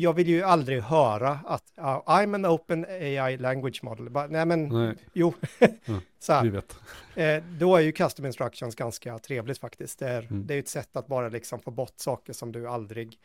jag 0.00 0.12
vill 0.12 0.28
ju 0.28 0.42
aldrig 0.42 0.82
höra 0.82 1.38
att 1.44 1.64
uh, 1.78 1.84
I'm 1.84 2.34
an 2.34 2.46
open 2.46 2.84
AI 2.84 3.36
language 3.36 3.80
model. 3.82 4.10
Bara, 4.10 4.26
nej 4.26 4.46
men, 4.46 4.68
Nej, 4.68 4.94
jo, 5.12 5.34
Ja, 5.84 6.00
så 6.18 6.32
här. 6.32 6.44
vet. 6.50 6.76
Eh, 7.14 7.42
då 7.58 7.76
är 7.76 7.80
ju 7.80 7.92
custom 7.92 8.26
instructions 8.26 8.74
ganska 8.74 9.18
trevligt 9.18 9.58
faktiskt. 9.58 9.98
Det 9.98 10.08
är, 10.08 10.22
Mm. 10.30 10.46
det 10.46 10.54
är 10.54 10.58
ett 10.58 10.68
sätt 10.68 10.96
att 10.96 11.06
bara 11.06 11.28
liksom 11.28 11.60
få 11.60 11.70
bort 11.70 11.94
saker 11.96 12.32
som 12.32 12.52
du 12.52 12.68
aldrig... 12.68 13.18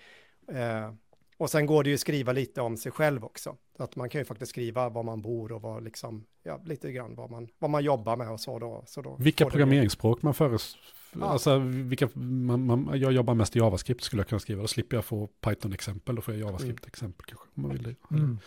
Eh, 0.51 0.91
och 1.37 1.49
sen 1.49 1.65
går 1.65 1.83
det 1.83 1.89
ju 1.89 1.93
att 1.93 1.99
skriva 1.99 2.31
lite 2.31 2.61
om 2.61 2.77
sig 2.77 2.91
själv 2.91 3.25
också. 3.25 3.55
Att 3.79 3.95
man 3.95 4.09
kan 4.09 4.21
ju 4.21 4.25
faktiskt 4.25 4.49
skriva 4.49 4.89
var 4.89 5.03
man 5.03 5.21
bor 5.21 5.51
och 5.51 5.61
vad 5.61 5.83
liksom, 5.83 6.25
ja, 6.43 6.61
lite 6.65 6.91
grann 6.91 7.15
vad 7.15 7.31
man, 7.31 7.47
vad 7.59 7.69
man 7.69 7.83
jobbar 7.83 8.15
med 8.15 8.31
och 8.31 8.39
så 8.39 8.59
då. 8.59 8.83
Så 8.87 9.01
då 9.01 9.15
Vilka 9.19 9.45
programmeringsspråk 9.49 10.21
man 10.21 10.33
föreslår? 10.33 10.81
Ja. 11.19 11.25
Alltså, 11.25 11.59
vilka, 11.59 12.09
man, 12.13 12.65
man, 12.65 12.99
jag 12.99 13.11
jobbar 13.11 13.33
mest 13.33 13.55
i 13.55 13.59
JavaScript 13.59 14.03
skulle 14.03 14.19
jag 14.19 14.27
kunna 14.27 14.39
skriva. 14.39 14.61
Då 14.61 14.67
slipper 14.67 14.97
jag 14.97 15.05
få 15.05 15.27
Python-exempel. 15.27 16.15
Då 16.15 16.21
får 16.21 16.33
jag 16.33 16.41
JavaScript-exempel 16.41 17.25
kanske. 17.25 17.45
Om 17.55 17.63
man 17.63 17.71
vill 17.71 17.83
det. 17.83 18.15
Mm. 18.15 18.37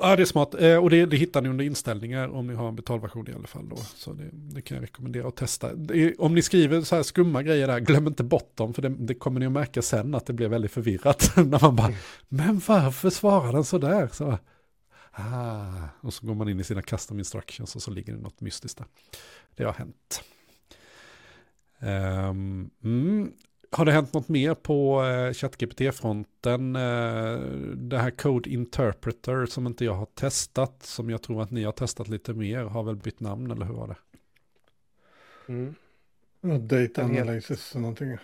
Ja, 0.00 0.16
det 0.16 0.22
är 0.22 0.26
smart. 0.26 0.54
Eh, 0.54 0.76
och 0.76 0.90
det, 0.90 1.06
det 1.06 1.16
hittar 1.16 1.42
ni 1.42 1.48
under 1.48 1.64
inställningar 1.64 2.28
om 2.28 2.46
ni 2.46 2.54
har 2.54 2.68
en 2.68 2.76
betalversion 2.76 3.28
i 3.30 3.34
alla 3.34 3.46
fall. 3.46 3.68
Då. 3.68 3.76
Så 3.76 4.12
det, 4.12 4.30
det 4.32 4.62
kan 4.62 4.74
jag 4.74 4.82
rekommendera 4.82 5.28
att 5.28 5.36
testa. 5.36 5.70
Är, 5.70 6.20
om 6.20 6.34
ni 6.34 6.42
skriver 6.42 6.80
så 6.80 6.96
här 6.96 7.02
skumma 7.02 7.42
grejer 7.42 7.66
där, 7.66 7.80
glöm 7.80 8.06
inte 8.06 8.24
bort 8.24 8.56
dem. 8.56 8.74
För 8.74 8.82
det, 8.82 8.88
det 8.88 9.14
kommer 9.14 9.40
ni 9.40 9.46
att 9.46 9.52
märka 9.52 9.82
sen 9.82 10.14
att 10.14 10.26
det 10.26 10.32
blir 10.32 10.48
väldigt 10.48 10.72
förvirrat. 10.72 11.32
När 11.36 11.62
man 11.62 11.76
bara, 11.76 11.92
men 12.28 12.60
varför 12.66 13.10
svarar 13.10 13.52
den 13.52 13.64
så 13.64 13.78
där? 13.78 14.08
Så, 14.12 14.38
ah, 15.10 15.72
och 16.00 16.14
så 16.14 16.26
går 16.26 16.34
man 16.34 16.48
in 16.48 16.60
i 16.60 16.64
sina 16.64 16.82
custom 16.82 17.18
instructions 17.18 17.76
och 17.76 17.82
så 17.82 17.90
ligger 17.90 18.12
det 18.12 18.20
något 18.20 18.40
mystiskt 18.40 18.78
där. 18.78 18.86
Det 19.56 19.64
har 19.64 19.72
hänt. 19.72 20.22
Ehm, 21.84 22.70
mm. 22.84 23.32
Har 23.70 23.84
det 23.84 23.92
hänt 23.92 24.12
något 24.12 24.28
mer 24.28 24.54
på 24.54 25.02
uh, 25.02 25.32
ChatGPT-fronten? 25.32 26.76
Eh, 26.76 27.38
det 27.76 27.98
här 27.98 28.10
Code 28.10 28.50
Interpreter 28.50 29.46
som 29.46 29.66
inte 29.66 29.84
jag 29.84 29.94
har 29.94 30.06
testat, 30.06 30.82
som 30.82 31.10
jag 31.10 31.22
tror 31.22 31.42
att 31.42 31.50
ni 31.50 31.64
har 31.64 31.72
testat 31.72 32.08
lite 32.08 32.34
mer, 32.34 32.64
har 32.64 32.82
väl 32.82 32.96
bytt 32.96 33.20
namn 33.20 33.50
eller 33.50 33.66
hur 33.66 33.74
var 33.74 33.88
det? 33.88 33.96
Mm. 35.48 35.74
Ja, 36.40 36.48
Data 36.48 37.02
Den 37.02 37.10
heter- 37.10 37.22
analysis 37.22 37.74
och 37.74 37.80
någonting. 37.80 38.16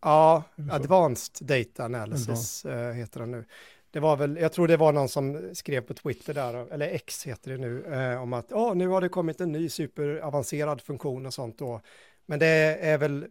Ja. 0.00 0.42
Advanced 0.70 1.46
Data 1.48 1.84
Analysis 1.84 2.64
eh, 2.64 2.92
heter 2.92 3.20
den 3.20 3.30
nu. 3.30 3.44
Det 3.90 4.00
var 4.00 4.16
väl, 4.16 4.36
jag 4.36 4.52
tror 4.52 4.68
det 4.68 4.76
var 4.76 4.92
någon 4.92 5.08
som 5.08 5.50
skrev 5.52 5.80
på 5.80 5.94
Twitter 5.94 6.34
där, 6.34 6.72
eller 6.72 6.88
X 6.88 7.26
heter 7.26 7.50
det 7.50 7.58
nu, 7.58 7.84
eh, 7.84 8.22
om 8.22 8.32
att 8.32 8.52
oh, 8.52 8.74
nu 8.74 8.88
har 8.88 9.00
det 9.00 9.08
kommit 9.08 9.40
en 9.40 9.52
ny 9.52 9.68
superavancerad 9.68 10.80
funktion 10.80 11.26
och 11.26 11.34
sånt 11.34 11.58
då. 11.58 11.80
Men 12.26 12.38
det 12.38 12.46
är 12.80 12.98
väl 12.98 13.26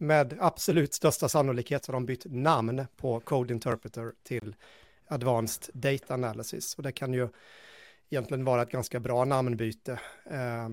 med 0.00 0.36
absolut 0.40 0.94
största 0.94 1.28
sannolikhet 1.28 1.84
så 1.84 1.92
har 1.92 1.94
de 1.94 2.06
bytt 2.06 2.24
namn 2.24 2.86
på 2.96 3.20
Code 3.20 3.54
Interpreter 3.54 4.12
till 4.22 4.56
Advanced 5.06 5.74
Data 5.74 6.14
Analysis. 6.14 6.74
Och 6.74 6.82
det 6.82 6.92
kan 6.92 7.14
ju 7.14 7.28
egentligen 8.10 8.44
vara 8.44 8.62
ett 8.62 8.70
ganska 8.70 9.00
bra 9.00 9.24
namnbyte. 9.24 9.92
Eh, 10.24 10.68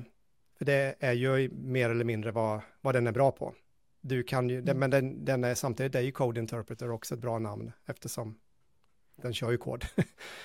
för 0.58 0.66
det 0.66 0.96
är 1.00 1.14
ju 1.14 1.50
mer 1.50 1.90
eller 1.90 2.06
mindre 2.06 2.32
vad, 2.32 2.62
vad 2.82 2.96
den 2.96 3.08
är 3.08 3.12
bra 3.12 3.32
på. 3.32 3.54
Du 4.02 4.24
kan 4.24 4.50
ju, 4.50 4.62
den, 4.62 4.80
men 4.80 4.90
den, 4.90 5.26
den 5.26 5.44
är 5.44 5.56
samtidigt 5.56 5.96
är 5.96 6.02
ju 6.02 6.12
Code 6.12 6.40
Interpreter 6.40 6.92
också 6.92 7.14
ett 7.14 7.22
bra 7.22 7.40
namn 7.40 7.72
eftersom 7.86 8.40
den 9.16 9.34
kör 9.34 9.52
ju 9.52 9.58
kod. 9.58 9.86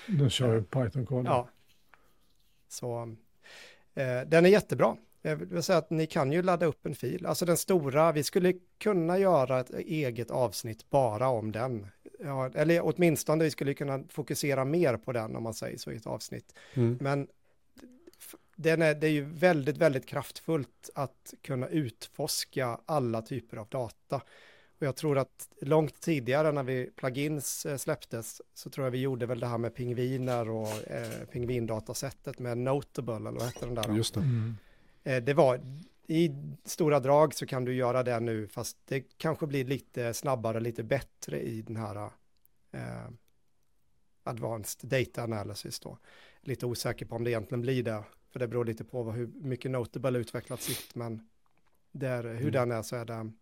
Den 0.06 0.30
kör 0.30 0.54
ju 0.54 0.62
Python-kod. 0.70 1.26
ja. 1.26 1.48
Så 2.68 3.16
eh, 3.94 4.20
den 4.26 4.46
är 4.46 4.50
jättebra. 4.50 4.96
Jag 5.22 5.36
vill 5.36 5.62
säga 5.62 5.78
att 5.78 5.90
ni 5.90 6.06
kan 6.06 6.32
ju 6.32 6.42
ladda 6.42 6.66
upp 6.66 6.86
en 6.86 6.94
fil. 6.94 7.26
Alltså 7.26 7.44
den 7.44 7.56
stora, 7.56 8.12
vi 8.12 8.22
skulle 8.22 8.54
kunna 8.78 9.18
göra 9.18 9.60
ett 9.60 9.70
eget 9.74 10.30
avsnitt 10.30 10.90
bara 10.90 11.28
om 11.28 11.52
den. 11.52 11.86
Ja, 12.20 12.50
eller 12.54 12.80
åtminstone 12.84 13.44
vi 13.44 13.50
skulle 13.50 13.74
kunna 13.74 14.02
fokusera 14.08 14.64
mer 14.64 14.96
på 14.96 15.12
den 15.12 15.36
om 15.36 15.42
man 15.42 15.54
säger 15.54 15.78
så 15.78 15.90
i 15.90 15.96
ett 15.96 16.06
avsnitt. 16.06 16.54
Mm. 16.74 16.98
Men 17.00 17.28
den 18.56 18.82
är, 18.82 18.94
det 18.94 19.06
är 19.06 19.10
ju 19.10 19.24
väldigt, 19.24 19.76
väldigt 19.76 20.06
kraftfullt 20.06 20.90
att 20.94 21.34
kunna 21.42 21.68
utforska 21.68 22.80
alla 22.86 23.22
typer 23.22 23.56
av 23.56 23.68
data. 23.68 24.22
Och 24.78 24.86
jag 24.86 24.96
tror 24.96 25.18
att 25.18 25.48
långt 25.60 26.00
tidigare 26.00 26.52
när 26.52 26.62
vi 26.62 26.90
plugins 26.96 27.66
eh, 27.66 27.76
släpptes 27.76 28.42
så 28.54 28.70
tror 28.70 28.86
jag 28.86 28.90
vi 28.90 29.00
gjorde 29.00 29.26
väl 29.26 29.40
det 29.40 29.46
här 29.46 29.58
med 29.58 29.74
pingviner 29.74 30.50
och 30.50 30.90
eh, 30.90 31.24
pingvindatasättet 31.32 32.38
med 32.38 32.58
Notable 32.58 33.16
eller 33.16 33.30
vad 33.30 33.42
hette 33.42 33.66
den 33.66 33.74
där? 33.74 33.96
Just 33.96 34.14
det. 34.14 34.20
Mm. 34.20 34.56
Eh, 35.04 35.22
det 35.22 35.34
var 35.34 35.60
i 36.06 36.30
stora 36.64 37.00
drag 37.00 37.34
så 37.34 37.46
kan 37.46 37.64
du 37.64 37.74
göra 37.74 38.02
det 38.02 38.20
nu 38.20 38.48
fast 38.48 38.76
det 38.84 39.00
kanske 39.00 39.46
blir 39.46 39.64
lite 39.64 40.14
snabbare, 40.14 40.60
lite 40.60 40.82
bättre 40.82 41.40
i 41.40 41.62
den 41.62 41.76
här 41.76 42.10
eh, 42.72 43.08
advanced 44.22 44.90
data 44.90 45.22
analysis 45.22 45.80
då. 45.80 45.98
Lite 46.40 46.66
osäker 46.66 47.06
på 47.06 47.16
om 47.16 47.24
det 47.24 47.30
egentligen 47.30 47.60
blir 47.60 47.82
det, 47.82 48.04
för 48.30 48.38
det 48.38 48.48
beror 48.48 48.64
lite 48.64 48.84
på 48.84 49.02
vad, 49.02 49.14
hur 49.14 49.26
mycket 49.26 49.70
Notable 49.70 50.18
utvecklat 50.18 50.60
sitt, 50.60 50.94
men 50.94 51.28
där, 51.92 52.24
hur 52.24 52.40
Mm. 52.40 52.52
den 52.52 52.70
är 52.72 52.82
så 52.82 52.96
är 52.96 53.04
den, 53.04 53.38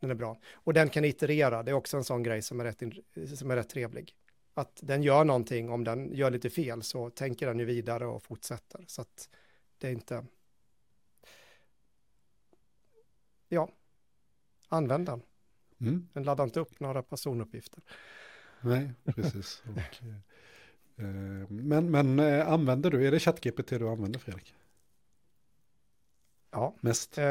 den 0.00 0.10
är 0.10 0.14
bra. 0.14 0.38
Och 0.54 0.74
den 0.74 0.88
kan 0.88 1.04
iterera, 1.04 1.62
det 1.62 1.70
är 1.70 1.74
också 1.74 1.96
en 1.96 2.04
sån 2.04 2.22
grej 2.22 2.42
som 2.42 2.60
är 2.60 2.64
rätt, 2.64 2.82
som 3.38 3.50
är 3.50 3.56
rätt 3.56 3.68
trevlig. 3.68 4.14
Att 4.54 4.80
den 4.82 5.02
gör 5.02 5.24
någonting, 5.24 5.70
om 5.70 5.84
den 5.84 6.12
gör 6.12 6.30
lite 6.30 6.50
fel 6.50 6.82
så 6.82 7.10
tänker 7.10 7.46
den 7.46 7.58
ju 7.58 7.64
vidare 7.64 8.06
och 8.06 8.22
fortsätter. 8.22 8.84
Så 8.86 9.02
att 9.02 9.28
det 9.78 9.88
är 9.88 9.92
inte, 9.92 10.24
ja, 13.48 13.68
använd 14.68 15.06
den. 15.06 15.22
Mm. 15.80 16.08
Den 16.12 16.22
laddar 16.22 16.44
inte 16.44 16.60
upp 16.60 16.80
några 16.80 17.02
personuppgifter. 17.02 17.82
Nej, 18.60 18.90
precis. 19.04 19.62
Och, 19.70 19.78
eh, 21.04 21.48
men 21.48 21.90
men 21.90 22.18
eh, 22.18 22.48
använder 22.52 22.90
du, 22.90 23.06
är 23.06 23.10
det 23.10 23.18
ChatGPT 23.20 23.68
du 23.68 23.88
använder 23.88 24.18
Fredrik? 24.18 24.54
Ja. 26.50 26.74
Mest? 26.80 27.18
Eh, 27.18 27.24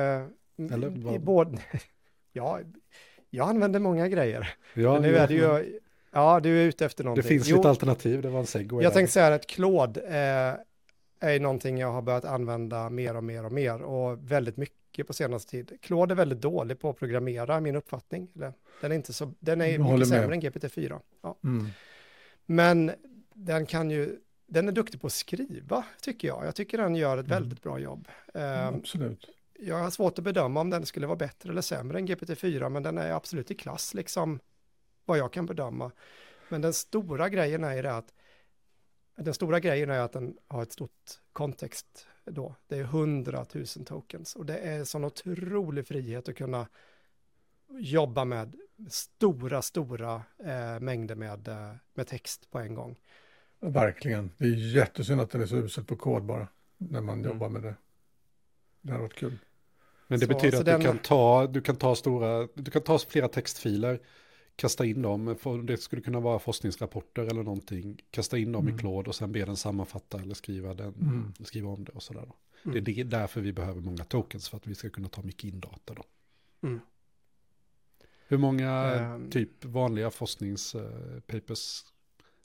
Eller 0.58 0.98
i 0.98 1.00
vad- 1.04 1.22
både, 1.22 1.60
ja, 2.34 2.60
jag 3.30 3.50
använder 3.50 3.80
många 3.80 4.08
grejer. 4.08 4.54
Ja, 4.74 4.94
Men 4.94 5.02
nu 5.02 5.16
är 5.16 5.28
det 5.28 5.34
ju, 5.34 5.80
ja, 6.12 6.40
du 6.40 6.62
är 6.62 6.66
ute 6.66 6.86
efter 6.86 7.04
Det 7.04 7.06
någonting. 7.08 7.30
finns 7.30 7.48
Jo, 7.48 7.58
lite 7.58 7.70
alternativ, 7.70 8.22
det 8.22 8.30
var 8.30 8.40
en 8.40 8.46
segway. 8.46 8.84
Jag 8.84 8.92
där. 8.92 8.96
tänkte 8.96 9.14
säga 9.14 9.36
att 9.36 9.48
Claude 9.48 10.02
eh, 10.02 11.30
är 11.30 11.40
någonting 11.40 11.78
jag 11.78 11.92
har 11.92 12.02
börjat 12.02 12.26
använda 12.26 12.90
mer 12.90 13.16
och 13.16 13.24
mer 13.24 13.46
och 13.46 13.52
mer 13.52 13.82
och 13.82 14.32
väldigt 14.32 14.58
mycket 14.58 14.78
på 15.04 15.14
senaste 15.14 15.52
tid. 15.52 15.78
Claude 15.82 16.14
är 16.14 16.16
väldigt 16.16 16.42
dålig 16.42 16.80
på 16.80 16.90
att 16.90 16.98
programmera, 16.98 17.60
min 17.60 17.76
uppfattning. 17.76 18.30
Den 18.82 18.92
är 18.92 18.96
inte 18.96 19.14
så, 19.14 19.34
den 19.40 19.62
är 19.62 19.78
mycket 19.80 19.98
med. 20.00 20.08
sämre 20.08 20.36
än 20.36 20.42
GPT-4. 20.42 21.00
Ja. 21.22 21.38
Mm. 21.44 21.68
Men 22.46 22.92
den 23.34 23.66
kan 23.66 23.92
ju, 23.92 24.20
den 24.48 24.68
är 24.68 24.72
duktig 24.72 25.02
på 25.02 25.08
att 25.08 25.14
skriva, 25.14 25.86
tycker 26.02 26.28
jag. 26.28 26.46
Jag 26.46 26.56
tycker 26.56 26.78
den 26.78 26.96
gör 26.96 27.18
ett 27.18 27.26
Mm. 27.26 27.40
väldigt 27.42 27.62
bra 27.64 27.80
jobb. 27.80 28.08
Eh, 28.34 28.68
Absolut. 28.68 29.30
jag 29.60 29.76
har 29.78 29.90
svårt 29.90 30.18
att 30.18 30.24
bedöma 30.24 30.62
om 30.62 30.70
den 30.70 30.86
skulle 30.86 31.08
vara 31.08 31.18
bättre 31.18 31.50
eller 31.50 31.62
sämre 31.62 31.98
än 31.98 32.08
GPT-4, 32.08 32.70
men 32.70 32.84
den 32.84 32.98
är 32.98 33.12
absolut 33.12 33.52
i 33.52 33.56
klass, 33.56 33.94
liksom 33.94 34.40
vad 35.06 35.18
jag 35.18 35.34
kan 35.34 35.46
bedöma. 35.46 35.92
Men 36.50 36.62
den 36.62 36.74
stora 36.74 37.30
grejen 37.30 37.64
är 37.64 37.84
det 37.84 37.96
att 37.96 38.14
den 39.18 39.34
stora 39.34 39.60
grejen 39.60 39.90
är 39.90 40.00
att 40.00 40.12
den 40.12 40.38
har 40.48 40.64
ett 40.64 40.72
stort 40.72 41.20
kontext 41.34 42.08
då. 42.26 42.56
Det 42.68 42.78
är 42.78 42.84
hundratusen 42.84 43.86
tokens 43.86 44.36
och 44.36 44.46
det 44.46 44.58
är 44.58 44.84
sån 44.84 45.04
otrolig 45.04 45.88
frihet 45.88 46.30
att 46.30 46.36
kunna 46.36 46.68
jobba 47.80 48.26
med 48.26 48.56
stora, 48.90 49.62
stora 49.62 50.24
eh, 50.46 50.80
mängder 50.80 51.16
med, 51.16 51.48
eh, 51.48 51.72
med 51.94 52.08
text 52.08 52.52
på 52.52 52.60
en 52.60 52.76
gång. 52.76 52.96
Verkligen. 53.60 54.32
Det 54.38 54.46
är 54.46 54.76
jättesynd 54.76 55.22
att 55.22 55.30
den 55.32 55.42
är 55.42 55.46
så 55.46 55.56
usel 55.56 55.84
på 55.84 55.96
kod 55.96 56.24
bara. 56.26 56.48
när 56.78 57.02
man 57.02 57.20
Mm. 57.20 57.32
jobbar 57.32 57.50
med 57.50 57.62
det. 57.62 57.76
Det 58.82 58.92
har 58.94 59.00
varit 59.00 59.14
kul. 59.14 59.38
Men 60.08 60.20
det 60.20 60.26
Så- 60.26 60.34
betyder 60.34 60.52
så 60.52 60.60
att 60.60 60.66
den- 60.66 60.80
du, 60.80 60.86
kan 60.86 60.98
ta, 60.98 61.48
du 61.48 61.62
kan 61.62 61.76
ta 61.76 61.96
stora, 61.96 62.48
du 62.54 62.72
kan 62.72 62.82
ta 62.82 63.00
flera 63.00 63.28
textfiler, 63.28 64.00
kasta 64.56 64.86
in 64.86 65.02
dem, 65.02 65.36
det 65.68 65.78
skulle 65.78 66.02
kunna 66.02 66.20
vara 66.20 66.40
forskningsrapporter 66.40 67.22
eller 67.22 67.44
någonting, 67.44 68.02
kasta 68.12 68.38
in 68.38 68.52
dem 68.52 68.68
i 68.68 68.72
Mm. 68.72 68.80
Claude 68.80 69.10
och 69.10 69.16
sen 69.16 69.32
be 69.32 69.46
den 69.46 69.58
sammanfatta 69.58 70.20
eller 70.22 70.34
skriva, 70.36 70.74
den, 70.74 70.94
Mm. 70.94 71.34
skriva 71.46 71.70
om 71.70 71.84
det 71.84 71.92
och 71.92 72.04
sådär. 72.04 72.32
Mm. 72.66 72.84
Det 72.84 73.00
är 73.00 73.04
därför 73.04 73.42
vi 73.42 73.54
behöver 73.54 73.82
många 73.82 74.04
tokens, 74.04 74.50
för 74.50 74.58
att 74.58 74.68
vi 74.68 74.76
ska 74.76 74.90
kunna 74.90 75.10
ta 75.10 75.22
mycket 75.22 75.44
indata 75.44 75.94
då. 75.94 76.04
Mm. 76.68 76.80
Hur 78.28 78.38
många 78.38 78.72
Ehm. 78.72 79.30
typ 79.30 79.66
vanliga 79.66 80.12
forskningspapers? 80.12 81.84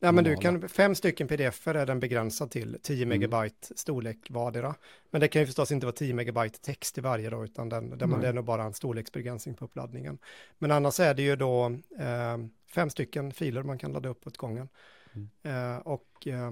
Ja, 0.03 0.13
men 0.13 0.25
du 0.25 0.37
kan, 0.37 0.69
fem 0.69 0.95
stycken 0.95 1.29
pdf 1.29 1.67
är 1.69 1.87
den 1.87 2.01
begränsad 2.01 2.51
till 2.51 2.79
10 2.83 2.97
Mm. 3.05 3.09
megabyte 3.09 3.79
storlek 3.79 4.31
vardera. 4.31 4.75
Men 5.11 5.21
det 5.21 5.29
kan 5.29 5.43
ju 5.43 5.47
förstås 5.47 5.73
inte 5.73 5.87
vara 5.87 5.97
10 5.97 6.15
megabyte 6.15 6.61
text 6.61 6.99
i 6.99 7.01
varje 7.01 7.31
då, 7.31 7.45
utan 7.45 7.69
den, 7.69 7.99
den, 7.99 8.11
Nej. 8.11 8.21
det 8.21 8.29
är 8.29 8.33
nog 8.33 8.45
bara 8.45 8.63
en 8.65 8.75
storleksbegränsning 8.75 9.55
på 9.55 9.65
uppladdningen. 9.65 10.19
Men 10.59 10.71
annars 10.71 11.01
är 11.01 11.15
det 11.15 11.23
ju 11.23 11.37
då 11.37 11.67
eh, 11.99 12.39
fem 12.75 12.91
stycken 12.91 13.33
filer 13.33 13.63
man 13.63 13.79
kan 13.79 13.93
ladda 13.93 14.09
upp 14.09 14.27
åt 14.27 14.37
gången. 14.37 14.69
Mm. 15.15 15.29
Eh, 15.43 15.79
och 15.79 16.27
eh, 16.27 16.47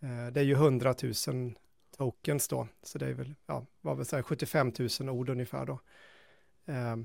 eh, 0.00 0.32
det 0.32 0.40
är 0.40 0.44
ju 0.44 0.54
100 0.54 0.94
000 1.28 1.54
tokens 1.96 2.48
då, 2.48 2.68
så 2.82 2.98
det 2.98 3.06
är 3.06 3.14
väl, 3.14 3.34
ja, 3.46 3.66
vad 3.80 3.96
vill 3.96 4.06
säga, 4.06 4.22
75 4.22 4.72
000 5.00 5.08
ord 5.10 5.28
ungefär 5.28 5.66
då. 5.66 5.80
Eh, 6.66 6.96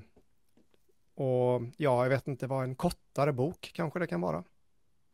och 1.14 1.62
ja, 1.76 2.02
jag 2.02 2.08
vet 2.08 2.28
inte 2.28 2.46
vad 2.46 2.64
en 2.64 2.74
kortare 2.74 3.32
bok 3.32 3.70
kanske 3.74 3.98
det 3.98 4.06
kan 4.06 4.20
vara. 4.20 4.44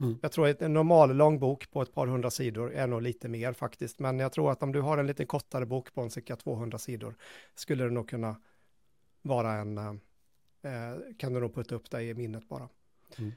Mm. 0.00 0.18
Jag 0.22 0.32
tror 0.32 0.48
att 0.48 0.62
en 0.62 0.72
normal 0.72 1.16
lång 1.16 1.38
bok 1.38 1.70
på 1.70 1.82
ett 1.82 1.94
par 1.94 2.06
hundra 2.06 2.30
sidor 2.30 2.72
är 2.72 2.86
nog 2.86 3.02
lite 3.02 3.28
mer 3.28 3.52
faktiskt. 3.52 3.98
Men 3.98 4.18
jag 4.18 4.32
tror 4.32 4.52
att 4.52 4.62
om 4.62 4.72
du 4.72 4.80
har 4.80 4.98
en 4.98 5.06
lite 5.06 5.24
kortare 5.24 5.66
bok 5.66 5.94
på 5.94 6.00
en 6.00 6.10
cirka 6.10 6.36
200 6.36 6.78
sidor 6.78 7.14
skulle 7.54 7.84
det 7.84 7.90
nog 7.90 8.08
kunna 8.08 8.36
vara 9.22 9.52
en, 9.52 9.78
eh, 9.78 9.94
eh, 10.62 10.98
kan 11.18 11.32
du 11.32 11.40
nog 11.40 11.54
putta 11.54 11.74
upp 11.74 11.90
det 11.90 12.02
i 12.02 12.14
minnet 12.14 12.48
bara. 12.48 12.68
Mm. 13.18 13.32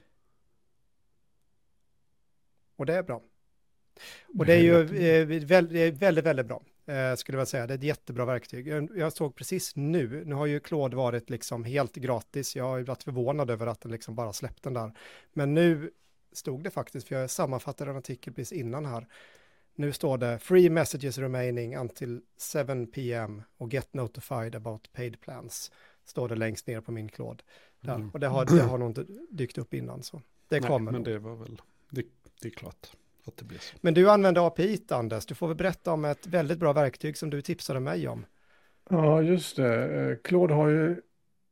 Och 2.76 2.86
det 2.86 2.94
är 2.94 3.02
bra. 3.02 3.22
Och 4.38 4.46
det 4.46 4.54
är 4.54 4.60
ju 4.60 4.80
eh, 4.80 5.26
väldigt, 5.26 5.98
väldigt, 5.98 6.24
väldigt 6.24 6.46
bra, 6.46 6.62
eh, 6.86 7.14
skulle 7.14 7.38
jag 7.38 7.48
säga. 7.48 7.66
Det 7.66 7.74
är 7.74 7.78
ett 7.78 7.84
jättebra 7.84 8.24
verktyg. 8.24 8.68
Jag, 8.68 8.90
jag 8.96 9.12
såg 9.12 9.34
precis 9.34 9.76
nu, 9.76 10.24
nu 10.24 10.34
har 10.34 10.46
ju 10.46 10.60
Claude 10.60 10.96
varit 10.96 11.30
liksom 11.30 11.64
helt 11.64 11.96
gratis. 11.96 12.56
Jag 12.56 12.64
har 12.64 12.78
ju 12.78 12.84
varit 12.84 13.02
förvånad 13.02 13.50
över 13.50 13.66
att 13.66 13.80
den 13.80 13.92
liksom 13.92 14.14
bara 14.14 14.32
släppt 14.32 14.62
den 14.62 14.74
där. 14.74 14.92
Men 15.32 15.54
nu 15.54 15.90
stod 16.32 16.64
det 16.64 16.70
faktiskt, 16.70 17.08
för 17.08 17.14
jag 17.16 17.30
sammanfattade 17.30 17.90
en 17.90 17.96
artikel 17.96 18.32
precis 18.32 18.58
innan 18.58 18.86
här. 18.86 19.06
Nu 19.74 19.92
står 19.92 20.18
det 20.18 20.38
free 20.38 20.70
messages 20.70 21.18
remaining 21.18 21.76
until 21.76 22.20
7 22.66 22.86
pm 22.86 23.42
och 23.56 23.72
get 23.72 23.94
notified 23.94 24.54
about 24.54 24.92
paid 24.92 25.20
plans. 25.20 25.72
Står 26.04 26.28
det 26.28 26.34
längst 26.34 26.66
ner 26.66 26.80
på 26.80 26.92
min. 26.92 27.10
Där. 27.80 27.94
Mm. 27.94 28.10
Och 28.10 28.20
det 28.20 28.26
har, 28.26 28.44
det 28.44 28.62
har 28.62 28.78
nog 28.78 28.90
inte 28.90 29.06
dykt 29.30 29.58
upp 29.58 29.74
innan 29.74 30.02
så. 30.02 30.22
Det 30.48 30.60
Nej, 30.60 30.70
kommer 30.70 30.92
men 30.92 31.02
nog. 31.02 31.04
det 31.04 31.18
var 31.18 31.36
väl, 31.36 31.62
det, 31.90 32.04
det 32.40 32.48
är 32.48 32.52
klart 32.52 32.90
att 33.24 33.36
det 33.36 33.44
blir 33.44 33.58
så. 33.58 33.76
Men 33.80 33.94
du 33.94 34.10
använder 34.10 34.46
API 34.46 34.80
Anders, 34.88 35.26
du 35.26 35.34
får 35.34 35.48
väl 35.48 35.56
berätta 35.56 35.92
om 35.92 36.04
ett 36.04 36.26
väldigt 36.26 36.58
bra 36.58 36.72
verktyg 36.72 37.16
som 37.16 37.30
du 37.30 37.42
tipsade 37.42 37.80
mig 37.80 38.08
om. 38.08 38.26
Ja, 38.90 39.22
just 39.22 39.56
det. 39.56 40.00
Eh, 40.00 40.16
Claude 40.24 40.54
har 40.54 40.68
ju 40.68 41.00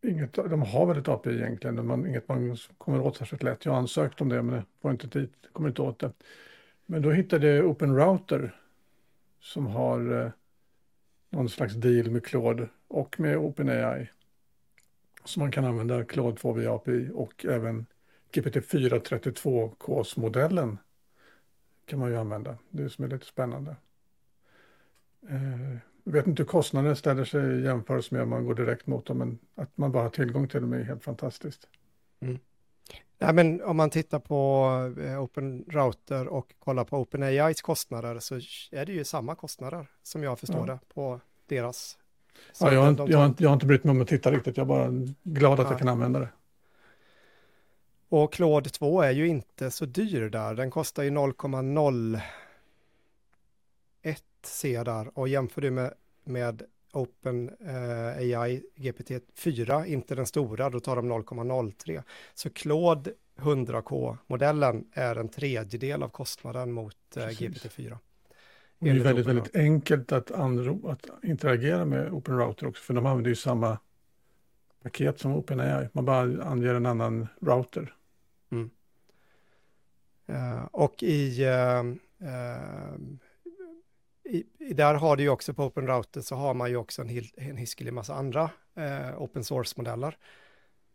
inget, 0.03 0.33
de 0.33 0.63
har 0.63 0.87
väl 0.87 0.99
ett 0.99 1.09
API 1.09 1.31
egentligen, 1.31 1.77
de 1.77 2.07
inget 2.07 2.29
man 2.29 2.57
kommer 2.79 3.01
åt 3.01 3.17
särskilt 3.17 3.43
lätt. 3.43 3.65
Jag 3.65 3.73
har 3.73 3.79
ansökt 3.79 4.21
om 4.21 4.29
det, 4.29 4.43
men 4.43 4.55
det 4.55 4.65
får 4.83 4.91
inte 4.91 5.07
dit, 5.07 5.33
kommer 5.53 5.69
inte 5.69 5.83
åt 5.83 5.99
det. 5.99 6.13
Men 6.87 7.03
då 7.03 7.11
hittade 7.11 7.49
jag 7.49 7.67
Open 7.67 7.97
Router 7.97 8.57
som 9.41 9.67
har 9.67 10.25
eh, 10.25 10.31
någon 11.31 11.49
slags 11.49 11.75
deal 11.75 12.11
med 12.11 12.25
Claude 12.25 12.69
och 12.89 13.21
med 13.21 13.37
OpenAI. 13.37 14.11
Så 15.25 15.41
man 15.41 15.51
kan 15.51 15.65
använda 15.65 16.05
Claude 16.05 16.37
2 16.37 16.53
via 16.53 16.75
API 16.75 17.11
och 17.15 17.45
även 17.45 17.87
GPT-432-KS-modellen 18.33 20.79
kan 21.87 21.99
man 21.99 22.11
ju 22.11 22.17
använda. 22.17 22.59
Det 22.71 22.83
är 22.83 22.89
som 22.89 23.05
är 23.05 23.09
lite 23.09 23.27
spännande. 23.27 23.77
Eh, 25.29 25.77
jag 26.05 26.13
vet 26.13 26.27
inte 26.27 26.43
hur 26.43 26.49
kostnaderna 26.49 26.95
ställer 26.95 27.25
sig 27.25 27.59
i 27.59 27.63
jämförelse 27.63 28.15
med 28.15 28.23
om 28.23 28.29
man 28.29 28.45
går 28.45 28.55
direkt 28.55 28.87
mot 28.87 29.07
dem, 29.07 29.19
men 29.19 29.39
att 29.55 29.77
man 29.77 29.93
bara 29.93 30.03
har 30.03 30.11
tillgång 30.11 30.49
till 30.49 30.61
dem 30.61 30.73
är 30.73 30.83
helt 30.83 31.05
fantastiskt. 31.05 31.69
Mm. 32.21 32.39
Nej, 33.19 33.35
men 33.35 33.63
om 33.63 33.77
man 33.77 33.91
tittar 33.91 34.19
på 34.19 34.69
eh, 35.01 35.23
Open 35.23 35.65
Router 35.69 36.29
och 36.29 36.55
kollar 36.59 36.85
på 36.85 36.99
OpenAIs 36.99 37.63
kostnader 37.63 38.19
så 38.19 38.35
är 38.71 38.87
det 38.87 38.93
ju 38.93 39.05
samma 39.05 39.35
kostnader 39.35 39.87
som 40.03 40.23
jag 40.23 40.39
förstår 40.39 40.69
ja. 40.69 40.73
det 40.73 40.95
på 40.95 41.21
deras. 41.47 41.99
Ja, 42.61 42.73
jag, 42.73 42.83
har, 42.83 42.93
de, 42.93 43.11
jag, 43.11 43.19
har, 43.19 43.35
jag 43.39 43.49
har 43.49 43.55
inte 43.55 43.67
brytt 43.67 43.85
mig 43.85 43.91
om 43.91 44.01
att 44.01 44.09
titta 44.09 44.31
riktigt, 44.31 44.57
jag 44.57 44.65
är 44.65 44.69
bara 44.69 44.91
glad 45.23 45.53
att 45.53 45.59
nej. 45.59 45.67
jag 45.71 45.79
kan 45.79 45.89
använda 45.89 46.21
det. 46.21 46.29
Och 48.09 48.33
Claude 48.33 48.71
2 48.71 49.03
är 49.03 49.11
ju 49.11 49.29
inte 49.29 49.71
så 49.71 49.85
dyr 49.85 50.29
där, 50.29 50.55
den 50.55 50.71
kostar 50.71 51.03
ju 51.03 51.11
0,0 51.11 52.21
1C 54.03 54.85
där 54.85 55.19
och 55.19 55.29
jämför 55.29 55.61
du 55.61 55.71
med, 55.71 55.95
med 56.25 56.63
Open 56.93 57.49
eh, 57.49 58.07
AI 58.17 58.63
GPT-4, 58.77 59.85
inte 59.85 60.15
den 60.15 60.27
stora, 60.27 60.71
då 60.71 60.81
tar 60.81 60.97
de 60.97 61.13
0,03. 61.13 62.03
Så 62.35 62.51
Claude 62.51 63.13
100K-modellen 63.37 64.85
är 64.93 65.17
en 65.17 65.29
tredjedel 65.29 66.03
av 66.03 66.09
kostnaden 66.09 66.73
mot 66.73 67.17
eh, 67.17 67.21
GPT-4. 67.21 67.99
Det 68.79 68.91
är 68.91 68.95
väldigt, 68.95 69.27
väldigt 69.27 69.57
enkelt 69.57 70.13
att, 70.13 70.31
att 70.31 71.07
interagera 71.23 71.85
med 71.85 72.13
OpenRouter 72.13 72.67
också, 72.67 72.83
för 72.83 72.95
de 72.95 73.07
använder 73.07 73.29
ju 73.31 73.37
samma 73.37 73.79
paket 74.83 75.21
som 75.21 75.33
OpenAI. 75.33 75.89
Man 75.93 76.05
bara 76.05 76.45
anger 76.45 76.75
en 76.75 76.87
annan 76.87 77.29
router. 77.41 77.95
Mm. 78.51 78.71
Uh, 80.31 80.65
och 80.65 81.03
i 81.03 81.45
uh, 81.45 81.85
uh, 82.29 83.01
i, 84.31 84.75
där 84.75 84.95
har 84.95 85.17
du 85.17 85.23
ju 85.23 85.29
också 85.29 85.55
på 85.55 85.65
Open 85.65 85.87
Router 85.87 86.21
så 86.21 86.35
har 86.35 86.55
man 86.55 86.71
ju 86.71 86.77
också 86.77 87.03
en, 87.03 87.09
en 87.37 87.57
hiskelig 87.57 87.93
massa 87.93 88.15
andra 88.15 88.51
eh, 88.77 89.23
open 89.23 89.45
source-modeller. 89.45 90.17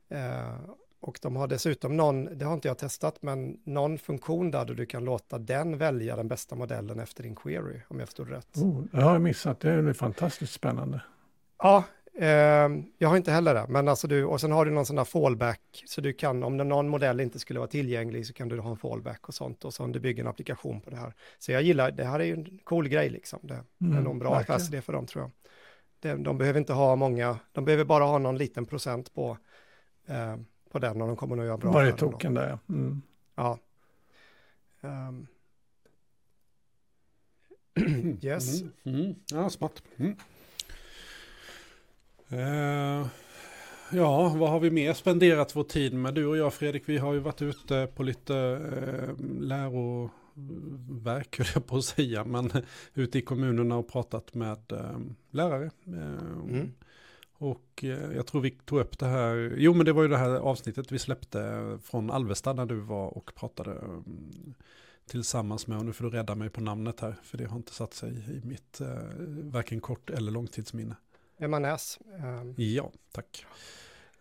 Eh, 0.10 0.56
och 1.00 1.20
de 1.22 1.36
har 1.36 1.48
dessutom 1.48 1.98
någon, 1.98 2.38
det 2.38 2.46
har 2.46 2.54
inte 2.54 2.68
jag 2.68 2.78
testat, 2.78 3.22
men 3.22 3.60
någon 3.64 3.98
funktion 3.98 4.52
där, 4.52 4.66
du 4.66 4.86
kan 4.86 5.04
låta 5.04 5.38
den 5.38 5.78
välja 5.78 6.16
den 6.16 6.28
bästa 6.28 6.56
modellen 6.56 7.00
efter 7.00 7.24
din 7.24 7.36
query, 7.36 7.82
om 7.88 8.00
jag 8.00 8.08
förstod 8.08 8.30
rätt. 8.30 8.58
Oh, 8.58 8.84
det 8.92 9.02
har 9.02 9.14
jag 9.14 9.22
missat, 9.22 9.60
det 9.60 9.72
är 9.72 9.94
fantastiskt 9.94 10.54
spännande. 10.54 11.02
Ja, 11.58 11.84
jag 12.98 13.10
har 13.10 13.18
inte 13.18 13.32
heller 13.32 13.54
det, 13.54 13.66
men 13.70 13.88
alltså 13.88 14.08
du, 14.08 14.26
och 14.26 14.42
sen 14.42 14.52
har 14.52 14.66
du 14.66 14.72
någon 14.72 14.86
sån 14.86 14.96
där 14.96 15.04
fallback, 15.04 15.84
så 15.86 16.02
du 16.02 16.14
kan, 16.14 16.44
om 16.44 16.58
någon 16.58 16.88
modell 16.90 17.20
inte 17.20 17.40
skulle 17.40 17.60
vara 17.60 17.68
tillgänglig 17.70 18.28
så 18.28 18.34
kan 18.34 18.50
du 18.50 18.60
ha 18.60 18.70
en 18.72 18.78
fallback 18.78 19.28
och 19.28 19.34
sånt, 19.34 19.66
och 19.66 19.74
så 19.74 19.84
om 19.84 19.92
du 19.92 20.00
bygger 20.00 20.24
en 20.24 20.28
applikation 20.30 20.82
på 20.82 20.90
det 20.90 20.96
här. 20.96 21.14
Så 21.40 21.52
jag 21.52 21.62
gillar, 21.62 21.92
det 21.92 22.04
här 22.04 22.20
är 22.20 22.24
ju 22.24 22.34
en 22.34 22.60
cool 22.64 22.88
grej 22.88 23.10
liksom, 23.10 23.40
det 23.42 23.54
är 23.54 23.64
Mm, 23.82 24.04
nog 24.04 24.14
en 24.14 24.20
bra 24.20 24.32
verkligen. 24.34 24.56
affärsidé 24.56 24.82
för 24.82 24.94
dem 24.94 25.06
tror 25.06 25.24
jag. 25.24 25.32
De, 26.00 26.24
de 26.24 26.38
behöver 26.38 26.60
inte 26.60 26.74
ha 26.74 26.96
många, 26.96 27.40
de 27.52 27.66
behöver 27.66 27.84
bara 27.86 28.04
ha 28.04 28.18
någon 28.18 28.38
liten 28.38 28.66
procent 28.66 29.14
på, 29.14 29.38
eh, 30.06 30.36
på 30.72 30.80
den 30.80 31.02
och 31.02 31.08
de 31.08 31.16
kommer 31.16 31.36
nog 31.36 31.46
göra 31.46 31.58
bra 31.58 31.72
Varje 31.72 31.92
då. 31.92 31.98
token 31.98 32.34
där, 32.34 32.50
ja. 32.50 32.60
Mm. 32.74 33.02
Ja. 33.36 33.60
Ehm. 34.82 35.28
yes. 38.22 38.62
Mm. 38.62 38.74
Mm. 38.86 39.16
Ja, 39.32 39.50
smart. 39.50 39.84
Eh, 42.30 43.08
ja, 43.92 44.30
vad 44.30 44.50
har 44.50 44.60
vi 44.60 44.72
mer 44.72 44.94
spenderat 44.94 45.56
vår 45.56 45.64
tid 45.64 45.94
med? 45.94 46.14
Du 46.14 46.26
och 46.26 46.38
jag 46.38 46.54
Fredrik, 46.54 46.84
vi 46.86 46.98
har 46.98 47.14
ju 47.14 47.20
varit 47.20 47.42
ute 47.42 47.88
på 47.96 48.04
lite 48.04 48.36
eh, 48.38 49.26
läroverk, 49.40 51.38
höll 51.38 51.48
jag 51.54 51.66
på 51.68 51.78
att 51.78 51.86
säga, 51.86 52.26
men 52.26 52.52
ute 52.94 53.20
i 53.20 53.22
kommunerna 53.22 53.78
och 53.78 53.88
pratat 53.88 54.34
med 54.34 54.72
eh, 54.72 55.00
lärare. 55.32 55.72
Eh, 55.88 56.36
Mm. 56.50 56.72
Och 57.38 57.84
eh, 57.84 58.16
jag 58.16 58.28
tror 58.28 58.42
vi 58.42 58.52
tog 58.52 58.80
upp 58.80 59.00
det 59.00 59.06
här, 59.06 59.56
jo 59.58 59.74
men 59.74 59.86
det 59.86 59.94
var 59.94 60.02
ju 60.02 60.08
det 60.08 60.18
här 60.18 60.30
avsnittet 60.30 60.92
vi 60.92 61.00
släppte 61.00 61.80
från 61.84 62.12
Alvesta 62.12 62.54
när 62.54 62.66
du 62.66 62.76
var 62.76 63.18
och 63.18 63.32
pratade 63.36 63.72
mm, 63.72 64.54
tillsammans 65.10 65.68
med, 65.68 65.78
och 65.78 65.86
nu 65.86 65.94
får 65.94 66.04
du 66.04 66.10
rädda 66.10 66.36
mig 66.36 66.50
på 66.50 66.62
namnet 66.62 67.00
här, 67.00 67.16
för 67.24 67.38
det 67.38 67.46
har 67.46 67.58
inte 67.58 67.74
satt 67.74 67.94
sig 67.94 68.10
i 68.10 68.48
mitt 68.48 68.82
eh, 68.82 68.88
varken 69.44 69.82
kort 69.82 70.10
eller 70.10 70.32
långtidsminne. 70.32 70.96
MNS. 71.38 72.00
ehm, 72.20 72.54
Ja, 72.58 72.92
tack. 73.12 73.46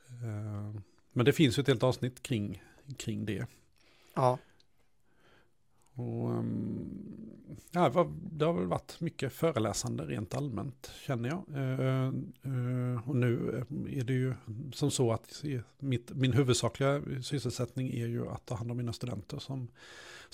Eh, 0.08 0.80
men 1.12 1.24
det 1.26 1.32
finns 1.32 1.58
ju 1.58 1.60
ett 1.60 1.68
helt 1.68 1.82
avsnitt 1.82 2.22
kring, 2.22 2.62
kring 2.96 3.26
det. 3.26 3.46
ja. 4.14 4.38
Och, 5.96 6.30
ehm, 6.30 6.88
ja, 7.70 8.10
det 8.32 8.44
har 8.44 8.52
väl 8.52 8.66
varit 8.66 9.00
mycket 9.00 9.32
föreläsande 9.32 10.04
rent 10.04 10.34
allmänt 10.34 10.92
känner 11.06 11.28
jag. 11.28 11.38
Och 13.08 13.16
nu 13.16 13.56
eh, 13.56 13.98
är 13.98 14.04
det 14.04 14.12
ju 14.12 14.34
som 14.72 14.90
så 14.90 15.12
att 15.12 15.44
mitt, 15.78 16.10
min 16.14 16.32
huvudsakliga 16.32 17.02
sysselsättning 17.22 17.88
är 17.88 18.06
ju 18.06 18.28
att 18.28 18.46
ta 18.46 18.54
hand 18.54 18.70
om 18.70 18.76
mina 18.76 18.92
studenter 18.92 19.38
som 19.38 19.68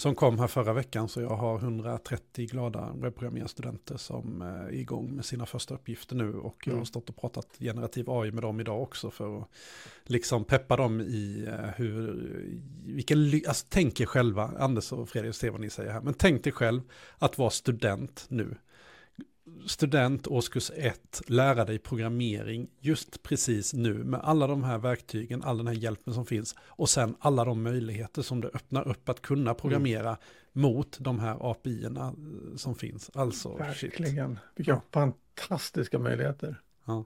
som 0.00 0.14
kom 0.14 0.38
här 0.38 0.46
förra 0.46 0.72
veckan. 0.72 1.08
Så 1.08 1.20
jag 1.20 1.36
har 1.36 1.58
130 1.58 2.46
glada 2.46 2.92
webbprogrammerarstudenter 2.96 3.96
som 3.96 4.42
är 4.42 4.72
igång 4.74 5.16
med 5.16 5.24
sina 5.24 5.46
första 5.46 5.74
uppgifter 5.74 6.16
nu. 6.16 6.34
Och 6.34 6.56
jag 6.64 6.72
har 6.72 6.76
Mm. 6.76 6.86
stått 6.86 7.08
och 7.08 7.16
pratat 7.16 7.46
generativ 7.58 8.10
AI 8.10 8.32
med 8.32 8.42
dem 8.42 8.60
idag 8.60 8.82
också 8.82 9.10
för 9.10 9.38
att 9.38 9.48
liksom 10.04 10.44
peppa 10.44 10.76
dem 10.76 11.00
i 11.00 11.44
eh, 11.48 11.68
hur, 11.76 12.30
vilken, 12.84 13.18
alltså 13.48 13.66
tänk 13.68 14.00
er 14.00 14.06
själva, 14.06 14.50
Anders 14.58 14.92
och 14.92 15.08
Fredrik, 15.08 15.34
se 15.34 15.50
vad 15.50 15.60
ni 15.60 15.70
säger 15.70 15.92
här, 15.92 16.00
men 16.00 16.14
tänk 16.14 16.44
dig 16.44 16.52
själv 16.52 16.80
att 17.18 17.38
vara 17.38 17.50
student 17.50 18.24
nu. 18.28 18.56
Student 19.66 20.26
årskurs 20.26 20.70
1, 20.74 21.22
lära 21.26 21.64
dig 21.64 21.78
programmering 21.78 22.70
just 22.80 23.22
precis 23.22 23.74
nu 23.74 23.94
med 23.94 24.20
alla 24.20 24.46
de 24.46 24.64
här 24.64 24.78
verktygen, 24.78 25.42
all 25.42 25.58
den 25.58 25.66
här 25.66 25.74
hjälpen 25.74 26.14
som 26.14 26.26
finns 26.26 26.54
och 26.60 26.88
sen 26.88 27.16
alla 27.18 27.44
de 27.44 27.62
möjligheter 27.62 28.22
som 28.22 28.40
det 28.40 28.48
öppnar 28.48 28.88
upp 28.88 29.08
att 29.08 29.22
kunna 29.22 29.54
programmera 29.54 30.16
mot 30.52 30.96
de 31.00 31.18
här 31.18 31.50
API-erna 31.50 32.06
eh, 32.06 32.56
som 32.56 32.74
finns. 32.74 33.10
Alltså, 33.14 33.58
shit. 33.74 34.00
Verkligen. 34.00 34.38
Vilka 34.56 34.80
fantastiska 34.92 35.98
möjligheter. 35.98 36.60
Ja. 36.84 37.04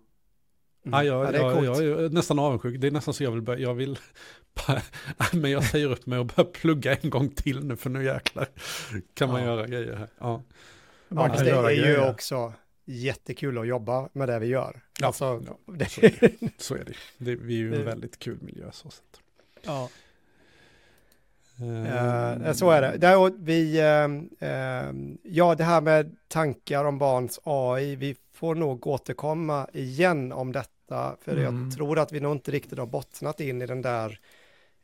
Mm. 0.86 0.98
Ja, 0.98 1.04
jag, 1.04 1.26
Ja, 1.26 1.30
det 1.30 1.38
är 1.38 1.64
jag, 1.64 1.84
jag, 1.84 2.04
är 2.04 2.10
nästan 2.10 2.38
avundsjuk. 2.38 2.80
Det 2.80 2.86
är 2.86 2.90
nästan 2.90 3.14
så 3.14 3.24
jag 3.24 3.30
vill 3.30 3.42
börja. 3.42 3.60
Jag 3.60 3.74
vill... 3.74 3.98
Men 5.32 5.50
jag 5.50 5.64
säger 5.64 5.90
upp 5.90 6.06
mig 6.06 6.18
och 6.18 6.26
börjar 6.26 6.50
plugga 6.50 6.96
en 6.96 7.10
gång 7.10 7.28
till 7.28 7.64
nu 7.64 7.76
för 7.76 7.90
nu 7.90 8.04
jäklar 8.04 8.48
kan 9.14 9.28
man 9.28 9.40
Ja. 9.40 9.46
göra 9.46 9.66
grejer 9.66 9.96
här. 9.96 10.08
Ja, 10.18 10.42
Ja, 11.08 11.14
Man 11.14 11.30
kan 11.30 11.44
det 11.44 11.50
är 11.50 11.70
ju 11.70 11.82
grejer. 11.82 12.10
också 12.10 12.52
jättekul 12.84 13.58
att 13.58 13.66
jobba 13.66 14.08
med 14.12 14.28
det 14.28 14.38
vi 14.38 14.46
gör. 14.46 14.80
Ja, 15.00 15.06
Alltså, 15.06 15.42
ja, 15.46 15.72
det, 15.74 15.84
så 15.88 16.00
är 16.00 16.12
det. 16.20 16.50
så 16.58 16.74
är 16.74 16.84
det. 16.84 16.92
det 17.18 17.34
vi 17.36 17.54
är 17.54 17.58
ju 17.58 17.72
en 17.72 17.78
Det- 17.78 17.84
väldigt 17.84 18.18
kul 18.18 18.38
miljö 18.42 18.70
så 18.72 18.90
sätt. 18.90 19.20
ja. 19.62 19.88
Eh, 21.60 22.52
så 22.52 22.70
är 22.70 22.82
det. 22.82 22.96
Där, 22.98 23.32
vi, 23.38 23.78
eh, 23.78 24.48
eh, 24.50 24.92
ja, 25.22 25.54
det 25.54 25.64
här 25.64 25.80
med 25.80 26.16
tankar 26.28 26.84
om 26.84 26.98
barns 26.98 27.40
AI, 27.44 27.96
vi 27.96 28.16
får 28.32 28.54
nog 28.54 28.86
återkomma 28.86 29.68
igen 29.72 30.32
om 30.32 30.52
detta, 30.52 31.16
för 31.20 31.36
Mm. 31.36 31.42
jag 31.68 31.76
tror 31.76 31.98
att 31.98 32.12
vi 32.12 32.20
nog 32.20 32.32
inte 32.32 32.50
riktigt 32.50 32.78
har 32.78 32.86
bottnat 32.86 33.40
in 33.40 33.62
i 33.62 33.66
den 33.66 33.82
där 33.82 34.18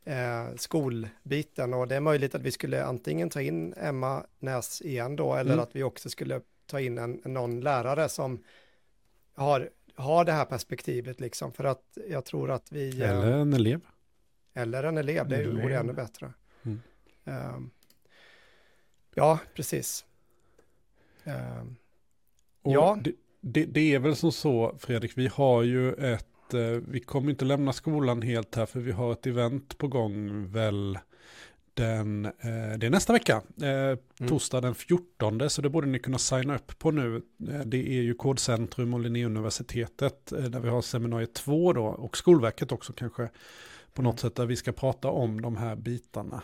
eh, 0.05 0.55
skolbiten 0.57 1.75
och 1.75 1.89
det 1.89 1.97
är 1.97 2.01
möjligt 2.01 2.35
att 2.35 2.43
vi 2.43 2.51
skulle 2.53 2.85
antingen 2.85 3.31
ta 3.31 3.41
in 3.41 3.75
Emma 3.77 4.27
Näs 4.39 4.83
igen 4.83 5.17
då, 5.17 5.35
eller 5.35 5.53
Mm. 5.53 5.63
att 5.63 5.77
vi 5.77 5.83
också 5.83 6.11
skulle 6.11 6.41
ta 6.67 6.81
in 6.81 6.99
en, 6.99 7.21
någon 7.25 7.61
lärare 7.61 8.09
som 8.09 8.43
har, 9.35 9.71
har 9.95 10.25
det 10.25 10.33
här 10.33 10.45
perspektivet 10.45 11.21
liksom, 11.21 11.53
för 11.53 11.65
att 11.65 11.99
jag 12.09 12.25
tror 12.25 12.51
att 12.51 12.73
vi... 12.73 13.01
eh, 13.03 13.11
Eller 13.11 13.33
en 13.33 13.53
elev. 13.53 13.81
eller 14.55 14.83
en 14.85 14.99
elev, 14.99 15.29
det 15.29 15.47
vore 15.47 15.79
ännu 15.79 15.93
bättre. 15.93 16.33
Mm. 16.63 16.81
Ehm, 17.25 17.71
ja, 19.15 19.39
precis. 19.55 20.05
Ehm, 21.25 21.77
Ja. 22.63 22.99
det, 23.03 23.13
det, 23.41 23.65
det 23.65 23.95
är 23.95 23.99
väl 23.99 24.17
som 24.17 24.33
så, 24.33 24.75
Fredrik, 24.79 25.19
vi 25.19 25.27
har 25.27 25.63
ju 25.63 25.93
ett, 25.95 26.27
eh, 26.55 26.81
vi 26.89 27.01
kommer 27.01 27.31
inte 27.31 27.45
lämna 27.45 27.73
skolan 27.73 28.23
helt 28.23 28.57
här, 28.57 28.67
för 28.67 28.81
vi 28.81 28.93
har 28.93 29.13
ett 29.13 29.27
event 29.27 29.79
på 29.79 29.89
gång 29.89 30.47
väl 30.53 30.99
den, 31.75 32.25
eh, 32.25 32.79
det 32.79 32.87
är 32.87 32.91
nästa 32.91 33.13
vecka, 33.13 33.43
eh, 33.63 34.27
torsdag 34.29 34.61
den 34.61 34.75
14, 34.75 35.51
så 35.51 35.63
det 35.63 35.71
borde 35.71 35.87
ni 35.87 35.99
kunna 35.99 36.19
signa 36.19 36.55
upp 36.55 36.79
på 36.79 36.91
nu. 36.91 37.23
Eh, 37.49 37.61
det 37.61 37.99
är 37.99 38.03
ju 38.03 38.15
Kodcentrum 38.15 38.95
och 38.95 39.01
Linnéuniversitetet, 39.01 40.33
eh, 40.33 40.45
där 40.45 40.61
vi 40.61 40.69
har 40.69 40.83
seminariet 40.83 41.35
2 41.35 41.73
då, 41.73 41.85
och 41.85 42.17
Skolverket 42.17 42.73
också 42.73 42.93
kanske, 42.93 43.29
på 43.95 44.03
något 44.03 44.21
sätt 44.21 44.35
där 44.35 44.47
vi 44.47 44.57
ska 44.57 44.73
prata 44.73 45.09
om 45.09 45.41
de 45.41 45.57
här 45.57 45.77
bitarna. 45.77 46.43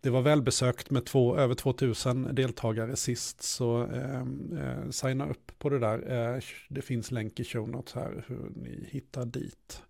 Det 0.00 0.10
var 0.10 0.22
välbesökt 0.22 0.90
med 0.90 1.04
två, 1.04 1.36
över 1.36 1.54
2000 1.54 2.34
deltagare 2.34 2.96
sist, 2.96 3.42
så 3.42 3.82
eh, 3.84 4.20
eh, 4.60 4.90
signa 4.90 5.28
upp 5.30 5.52
på 5.58 5.68
det 5.68 5.78
där. 5.78 6.34
Eh, 6.36 6.40
det 6.68 6.82
finns 6.82 7.10
länk 7.10 7.40
i 7.40 7.44
show 7.44 7.68
notes 7.68 7.94
här 7.94 8.24
hur 8.26 8.50
ni 8.56 8.88
hittar 8.90 9.24
dit. 9.24 9.82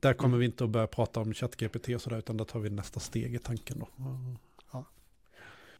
Där 0.00 0.14
kommer 0.14 0.28
Mm. 0.34 0.40
vi 0.40 0.46
inte 0.46 0.64
att 0.64 0.70
börja 0.70 0.86
prata 0.86 1.20
om 1.20 1.34
ChatGPT 1.34 1.88
och 1.88 2.00
sådär, 2.00 2.18
utan 2.18 2.36
där 2.36 2.44
tar 2.44 2.60
vi 2.60 2.70
nästa 2.70 3.00
steg 3.00 3.34
i 3.34 3.38
tanken 3.38 3.78
då. 3.78 3.88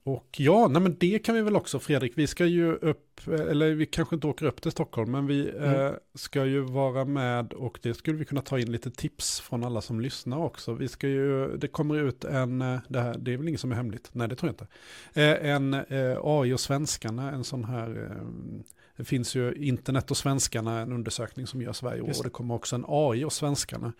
Och 0.07 0.27
ja, 0.37 0.69
nej 0.69 0.83
men 0.83 0.97
det 1.01 1.19
kan 1.19 1.35
vi 1.35 1.41
väl 1.43 1.57
också, 1.57 1.79
Fredrik, 1.79 2.13
vi 2.17 2.27
ska 2.27 2.47
ju 2.47 2.73
upp, 2.75 3.21
eller 3.27 3.71
vi 3.75 3.87
kanske 3.87 4.15
inte 4.15 4.27
åker 4.27 4.47
upp 4.47 4.63
till 4.63 4.71
Stockholm, 4.71 5.11
men 5.11 5.27
vi 5.27 5.51
Mm. 5.51 5.87
eh, 5.87 5.93
ska 6.15 6.45
ju 6.45 6.61
vara 6.61 7.05
med 7.05 7.53
och 7.53 7.79
det 7.83 7.95
skulle 7.95 8.19
vi 8.19 8.25
kunna 8.25 8.41
ta 8.43 8.59
in 8.59 8.73
lite 8.73 8.91
tips 8.91 9.41
från 9.41 9.65
alla 9.65 9.81
som 9.81 10.01
lyssnar 10.01 10.39
också. 10.39 10.73
Vi 10.73 10.89
ska 10.89 11.09
ju, 11.09 11.57
det 11.57 11.69
kommer 11.69 11.95
ut 11.95 12.25
en, 12.25 12.63
eh, 12.63 12.79
det, 12.89 13.01
här, 13.01 13.17
det 13.19 13.33
är 13.33 13.37
väl 13.37 13.49
inget 13.49 13.61
som 13.61 13.73
är 13.73 13.77
hemligt, 13.77 14.09
nej 14.13 14.29
det 14.29 14.35
tror 14.37 14.49
jag 14.49 14.53
inte. 14.53 14.67
Eh, 15.45 15.51
en 15.51 15.75
eh, 15.75 16.19
AI 16.23 16.53
och 16.53 16.61
svenskarna, 16.61 17.31
en 17.33 17.45
sån 17.45 17.65
här, 17.65 18.11
eh, 18.11 18.27
det 18.97 19.05
finns 19.05 19.35
ju 19.35 19.55
internet 19.55 20.11
och 20.11 20.17
svenskarna, 20.17 20.81
en 20.81 20.93
undersökning 20.93 21.47
som 21.47 21.63
görs 21.63 21.83
varje 21.83 22.01
år. 22.01 22.09
Just 22.09 22.21
Och 22.21 22.25
det. 22.25 22.31
kommer 22.31 22.55
också 22.55 22.77
en 22.77 22.85
AI 22.89 23.25
och 23.25 23.33
svenskarna, 23.33 23.93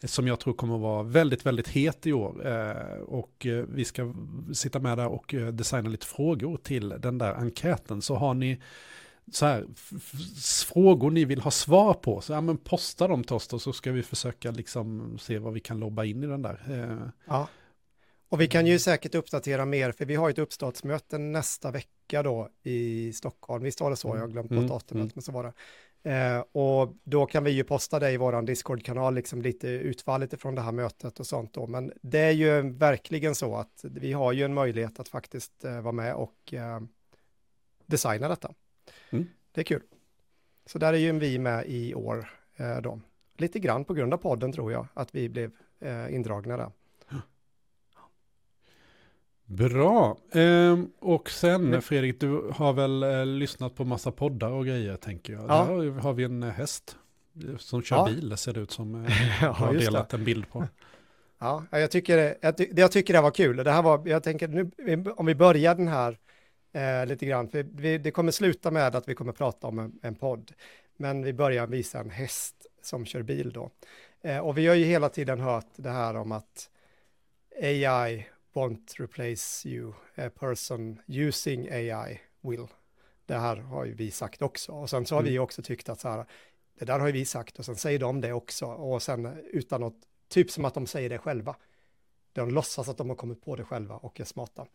eh, 0.00 0.06
som 0.06 0.26
jag 0.26 0.40
tror 0.40 0.54
kommer 0.54 0.78
vara 0.78 1.02
väldigt, 1.02 1.46
väldigt 1.46 1.68
het 1.68 2.06
i 2.06 2.12
år. 2.12 2.46
Eh, 2.46 2.96
och 2.96 3.46
eh, 3.46 3.64
vi 3.68 3.84
ska 3.84 4.14
sitta 4.54 4.78
med 4.78 4.98
där 4.98 5.06
och 5.06 5.34
designa 5.52 5.88
lite 5.88 6.06
frågor 6.06 6.56
till 6.56 6.88
den 6.88 7.18
där 7.18 7.34
enkäten. 7.34 8.02
Så 8.02 8.14
har 8.14 8.34
ni 8.34 8.60
så 9.32 9.46
här, 9.46 9.66
frågor 10.64 11.10
ni 11.10 11.24
vill 11.24 11.40
ha 11.40 11.50
svar 11.50 11.94
på, 11.94 12.20
så 12.20 12.32
ja, 12.32 12.40
men 12.40 12.56
posta 12.56 13.08
dem 13.08 13.24
till 13.24 13.36
oss 13.36 13.48
då, 13.48 13.58
så 13.58 13.72
ska 13.72 13.92
vi 13.92 14.02
försöka 14.02 14.50
liksom 14.50 15.18
se 15.18 15.38
vad 15.38 15.52
vi 15.52 15.60
kan 15.60 15.78
lobba 15.78 16.04
in 16.04 16.22
i 16.22 16.26
den 16.26 16.42
där. 16.42 17.12
Ja. 17.24 17.48
Och 18.32 18.40
vi 18.40 18.46
kan 18.48 18.66
ju 18.66 18.78
säkert 18.78 19.14
uppdatera 19.14 19.64
mer, 19.64 19.92
för 19.92 20.04
vi 20.04 20.14
har 20.14 20.30
ett 20.30 20.38
uppstartsmöte 20.38 21.18
nästa 21.18 21.70
vecka 21.70 22.22
då 22.22 22.48
i 22.62 23.12
Stockholm. 23.12 23.64
Visst 23.64 23.80
var 23.80 23.90
det 23.90 23.96
så? 23.96 24.08
Jag 24.08 24.20
har 24.20 24.28
glömt 24.28 24.48
bort 24.48 24.58
Mm, 24.58 24.68
datumet, 24.68 25.02
mm. 25.02 25.10
men 25.14 25.22
så 25.22 25.32
var 25.32 25.42
det. 25.42 25.52
Eh, 26.10 26.44
och 26.52 26.96
då 27.04 27.26
kan 27.26 27.44
vi 27.44 27.50
ju 27.50 27.64
posta 27.64 27.98
det 27.98 28.10
i 28.10 28.16
vår 28.16 28.42
Discord-kanal, 28.42 29.14
liksom 29.14 29.42
lite 29.42 29.68
utfallet 29.68 30.32
ifrån 30.32 30.54
det 30.54 30.60
här 30.60 30.72
mötet 30.72 31.20
och 31.20 31.26
sånt 31.26 31.52
då. 31.52 31.66
Men 31.66 31.92
det 32.02 32.18
är 32.18 32.30
ju 32.30 32.70
verkligen 32.70 33.34
så 33.34 33.56
att 33.56 33.84
vi 33.84 34.12
har 34.12 34.32
ju 34.32 34.44
en 34.44 34.54
möjlighet 34.54 35.00
att 35.00 35.08
faktiskt 35.08 35.64
eh, 35.64 35.80
vara 35.80 35.92
med 35.92 36.14
och 36.14 36.54
eh, 36.54 36.80
designa 37.86 38.28
detta. 38.28 38.54
Mm. 39.10 39.26
Det 39.52 39.60
är 39.60 39.64
kul. 39.64 39.82
Så 40.66 40.78
där 40.78 40.92
är 40.92 40.98
ju 40.98 41.12
vi 41.18 41.38
med 41.38 41.64
i 41.66 41.94
år 41.94 42.30
eh, 42.56 42.80
då. 42.80 43.00
Lite 43.36 43.58
grann 43.58 43.84
på 43.84 43.94
grund 43.94 44.14
av 44.14 44.18
podden 44.18 44.52
tror 44.52 44.72
jag, 44.72 44.86
att 44.94 45.14
vi 45.14 45.28
blev 45.28 45.50
eh, 45.80 46.14
indragna 46.14 46.56
där. 46.56 46.70
Bra. 49.56 50.16
Ehm, 50.32 50.90
och 50.98 51.30
sen 51.30 51.82
Fredrik, 51.82 52.20
du 52.20 52.50
har 52.54 52.72
väl 52.72 53.02
eh, 53.02 53.26
lyssnat 53.26 53.74
på 53.74 53.84
massa 53.84 54.12
poddar 54.12 54.50
och 54.50 54.66
grejer 54.66 54.96
tänker 54.96 55.32
jag. 55.32 55.42
Ja. 55.42 55.46
Där 55.46 55.90
har- 56.00 56.12
vi 56.12 56.24
en 56.24 56.42
eh, 56.42 56.50
häst 56.50 56.96
eh, 57.48 57.56
som 57.56 57.82
kör 57.82 57.96
Ja. 57.96 58.04
bil, 58.06 58.36
ser 58.36 58.52
det 58.52 58.60
ut 58.60 58.70
som. 58.70 59.04
Eh, 59.04 59.12
Ja, 59.42 59.50
har 59.50 59.72
delat 59.74 60.14
en 60.14 60.24
bild 60.24 60.48
på. 60.50 60.64
Ja, 61.38 61.64
jag 61.70 61.90
tycker, 61.90 62.16
det- 62.16 62.38
jag, 62.40 62.56
ty, 62.56 62.68
jag 62.76 62.92
tycker 62.92 63.14
det 63.14 63.20
var 63.20 63.30
kul. 63.30 63.56
Det 63.56 63.70
här 63.70 63.82
var, 63.82 64.02
jag 64.08 64.22
tänker 64.22 64.48
nu, 64.48 64.70
om 65.16 65.26
vi 65.26 65.34
börjar 65.34 65.74
den 65.74 65.88
här 65.88 66.18
eh, 66.72 67.06
lite 67.06 67.26
grann, 67.26 67.48
för 67.48 67.62
vi, 67.62 67.98
det 67.98 68.10
kommer 68.10 68.32
sluta 68.32 68.70
med 68.70 68.94
att 68.96 69.08
vi 69.08 69.14
kommer 69.14 69.32
prata 69.32 69.66
om 69.66 69.78
en, 69.78 69.92
en 70.02 70.14
podd, 70.14 70.52
men 70.96 71.22
vi 71.24 71.32
börjar 71.32 71.66
visa 71.66 72.00
en 72.00 72.10
häst 72.10 72.54
som 72.82 73.04
kör 73.06 73.22
bil 73.22 73.52
då. 73.52 73.70
Eh, 74.22 74.38
och 74.38 74.58
vi 74.58 74.66
har 74.66 74.74
ju 74.74 74.84
hela 74.84 75.08
tiden 75.08 75.40
hört 75.40 75.66
det 75.76 75.90
här 75.90 76.16
om 76.16 76.32
att 76.32 76.68
AI 77.62 78.26
won't 78.52 78.94
replace 79.00 79.68
you, 79.68 79.92
a 80.16 80.30
person 80.40 81.00
using 81.06 81.68
AI 81.70 82.20
will. 82.42 82.66
Det 83.26 83.34
här 83.38 83.56
har 83.56 83.84
ju 83.84 83.94
vi 83.94 84.10
sagt 84.10 84.42
också, 84.42 84.72
och 84.72 84.90
sen 84.90 85.06
så 85.06 85.14
har 85.14 85.22
vi 85.22 85.30
Mm. 85.30 85.42
också 85.42 85.62
tyckt 85.62 85.88
att 85.88 86.00
så 86.00 86.08
här, 86.08 86.24
det 86.78 86.84
där 86.84 86.98
har 86.98 87.06
ju 87.06 87.12
vi 87.12 87.24
sagt, 87.24 87.58
och 87.58 87.64
sen 87.64 87.76
säger 87.76 87.98
de 87.98 88.20
det 88.20 88.32
också, 88.32 88.66
och 88.66 89.02
sen 89.02 89.26
utan 89.52 89.80
något 89.80 89.96
Typ 90.28 90.50
som 90.50 90.64
att 90.64 90.74
de 90.74 90.86
säger 90.86 91.08
det 91.10 91.18
själva. 91.18 91.56
De 92.32 92.50
låtsas 92.50 92.88
att 92.88 92.96
de 92.98 93.08
har 93.08 93.16
kommit 93.16 93.44
på 93.44 93.56
det 93.56 93.64
själva 93.64 93.94
och 93.96 94.20
är 94.20 94.24
smarta. 94.24 94.66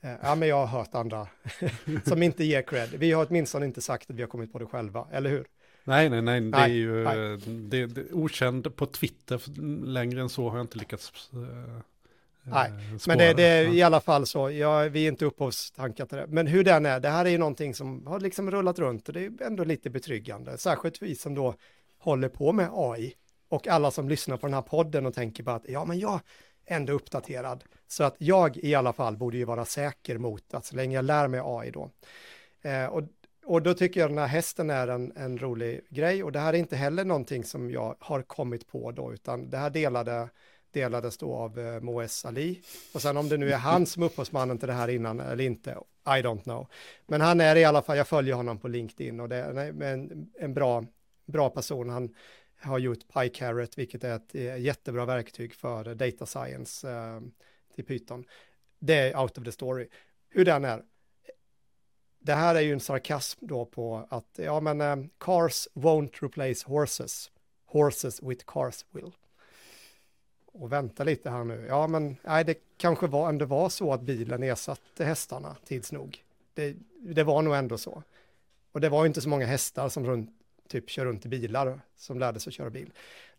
Eh, 0.00 0.10
Ja, 0.22 0.34
men 0.34 0.48
jag 0.48 0.56
har 0.56 0.78
hört 0.78 0.94
andra 0.94 1.28
som 2.06 2.22
inte 2.22 2.44
ger 2.44 2.62
cred. 2.62 2.88
Vi 2.90 3.12
har 3.12 3.26
åtminstone 3.28 3.66
inte 3.66 3.80
sagt 3.80 4.10
att 4.10 4.16
vi 4.16 4.22
har 4.22 4.28
kommit 4.28 4.52
på 4.52 4.58
det 4.58 4.66
själva, 4.66 5.08
eller 5.12 5.30
hur? 5.30 5.46
Nej, 5.84 6.10
nej, 6.10 6.22
nej, 6.22 6.40
det 6.40 6.46
Nej, 6.50 6.70
är 6.70 6.74
ju 6.74 7.04
nej. 7.04 7.32
eh, 7.32 7.38
Det, 7.48 7.86
det, 7.86 8.12
okänd 8.12 8.76
på 8.76 8.86
Twitter, 8.86 9.42
längre 9.86 10.20
än 10.20 10.28
så 10.28 10.48
har 10.48 10.56
jag 10.58 10.64
inte 10.64 10.78
lyckats 10.78 11.30
eh, 11.32 11.80
Nej, 12.48 12.68
eh, 12.68 13.00
Men 13.06 13.18
det, 13.18 13.32
det 13.32 13.42
är 13.42 13.74
i 13.74 13.82
alla 13.82 14.00
fall 14.00 14.26
så, 14.26 14.50
ja, 14.50 14.82
vi 14.82 15.04
är 15.04 15.08
inte 15.08 15.24
upphovstankar 15.24 16.06
till 16.06 16.18
det. 16.18 16.26
Men 16.26 16.46
hur 16.46 16.64
den 16.64 16.86
är, 16.86 17.00
det 17.00 17.08
här 17.08 17.24
är 17.24 17.30
ju 17.30 17.38
någonting 17.38 17.74
som 17.74 18.06
har 18.06 18.20
liksom 18.20 18.50
rullat 18.50 18.78
runt 18.78 19.08
och 19.08 19.14
det 19.14 19.20
är 19.20 19.42
ändå 19.42 19.64
lite 19.64 19.90
betryggande. 19.90 20.58
Särskilt 20.58 21.02
vi 21.02 21.14
som 21.14 21.34
då 21.34 21.54
håller 21.98 22.28
på 22.28 22.52
med 22.52 22.68
AI 22.72 23.14
och 23.48 23.68
alla 23.68 23.90
som 23.90 24.08
lyssnar 24.08 24.36
på 24.36 24.46
den 24.46 24.54
här 24.54 24.62
podden 24.62 25.06
och 25.06 25.14
tänker 25.14 25.42
på 25.42 25.50
att 25.50 25.68
ja, 25.68 25.84
men 25.84 25.98
jag 25.98 26.20
är 26.66 26.76
ändå 26.76 26.92
uppdaterad. 26.92 27.64
Så 27.88 28.04
att 28.04 28.16
jag 28.18 28.56
i 28.56 28.74
alla 28.74 28.92
fall 28.92 29.16
borde 29.16 29.36
ju 29.36 29.44
vara 29.44 29.64
säker 29.64 30.18
mot 30.18 30.54
att 30.54 30.64
så 30.64 30.76
länge 30.76 30.96
jag 30.96 31.04
lär 31.04 31.28
mig 31.28 31.40
AI 31.44 31.70
då. 31.70 31.90
Eh, 32.62 32.86
och, 32.86 33.02
och 33.44 33.62
då 33.62 33.74
tycker 33.74 34.00
jag 34.00 34.10
den 34.10 34.18
här 34.18 34.26
hästen 34.26 34.70
är 34.70 34.88
en, 34.88 35.12
en 35.16 35.38
rolig 35.38 35.80
grej 35.90 36.24
och 36.24 36.32
det 36.32 36.38
här 36.38 36.52
är 36.52 36.58
inte 36.58 36.76
heller 36.76 37.04
någonting 37.04 37.44
som 37.44 37.70
jag 37.70 37.96
har 38.00 38.22
kommit 38.22 38.66
på 38.66 38.92
då, 38.92 39.12
utan 39.12 39.50
det 39.50 39.56
här 39.56 39.70
delade 39.70 40.28
delades 40.76 41.18
då 41.18 41.34
av 41.34 41.58
eh, 41.58 41.80
Moes 41.80 42.24
Ali. 42.24 42.62
Och 42.94 43.02
sen 43.02 43.16
om 43.16 43.28
det 43.28 43.36
nu 43.36 43.52
är 43.52 43.56
han 43.56 43.86
som 43.86 44.02
är 44.02 44.06
upphovsmannen 44.06 44.58
till 44.58 44.68
det 44.68 44.74
här 44.74 44.88
innan 44.88 45.20
eller 45.20 45.44
inte, 45.44 45.70
I 46.06 46.22
don't 46.22 46.42
know. 46.42 46.66
Men 47.06 47.20
han 47.20 47.40
är 47.40 47.56
i 47.56 47.64
alla 47.64 47.82
fall, 47.82 47.96
jag 47.96 48.08
följer 48.08 48.34
honom 48.34 48.58
på 48.58 48.68
LinkedIn 48.68 49.20
och 49.20 49.28
det 49.28 49.36
är 49.36 49.82
en, 49.82 50.30
en 50.40 50.54
bra, 50.54 50.84
bra 51.26 51.50
person. 51.50 51.88
Han 51.88 52.14
har 52.60 52.78
gjort 52.78 53.08
PyCarrot, 53.14 53.78
vilket 53.78 54.04
är 54.04 54.16
ett 54.16 54.34
eh, 54.34 54.58
jättebra 54.58 55.04
verktyg 55.04 55.54
för 55.54 55.94
data 55.94 56.26
science 56.26 56.90
eh, 56.90 57.20
till 57.74 57.84
Python. 57.84 58.24
Det 58.78 58.94
är 58.94 59.20
out 59.20 59.38
of 59.38 59.44
the 59.44 59.52
story. 59.52 59.88
Hur 60.28 60.44
den 60.44 60.64
är, 60.64 60.82
det 62.18 62.34
här 62.34 62.54
är 62.54 62.60
ju 62.60 62.72
en 62.72 62.80
sarkasm 62.80 63.46
då 63.46 63.64
på 63.64 64.06
att, 64.10 64.38
ja 64.42 64.60
men 64.60 64.80
eh, 64.80 64.96
cars 65.18 65.68
won't 65.74 66.22
replace 66.22 66.66
horses, 66.66 67.30
horses 67.66 68.22
with 68.22 68.44
cars 68.46 68.84
will. 68.90 69.12
Och 70.58 70.72
vänta 70.72 71.04
lite 71.04 71.30
här 71.30 71.44
nu, 71.44 71.66
ja 71.68 71.86
men 71.86 72.16
nej 72.22 72.44
det 72.44 72.54
kanske 72.76 73.06
var, 73.06 73.28
ändå 73.28 73.44
var 73.46 73.68
så 73.68 73.92
att 73.92 74.00
bilen 74.00 74.42
ersatte 74.42 75.04
hästarna 75.04 75.56
tids 75.64 75.92
nog. 75.92 76.24
Det, 76.54 76.76
det 76.98 77.24
var 77.24 77.42
nog 77.42 77.54
ändå 77.54 77.78
så. 77.78 78.02
Och 78.72 78.80
det 78.80 78.88
var 78.88 79.06
inte 79.06 79.20
så 79.20 79.28
många 79.28 79.46
hästar 79.46 79.88
som 79.88 80.06
runt, 80.06 80.30
typ 80.68 80.90
kör 80.90 81.04
runt 81.04 81.26
i 81.26 81.28
bilar 81.28 81.80
som 81.96 82.18
lärde 82.18 82.40
sig 82.40 82.50
att 82.50 82.54
köra 82.54 82.70
bil. 82.70 82.90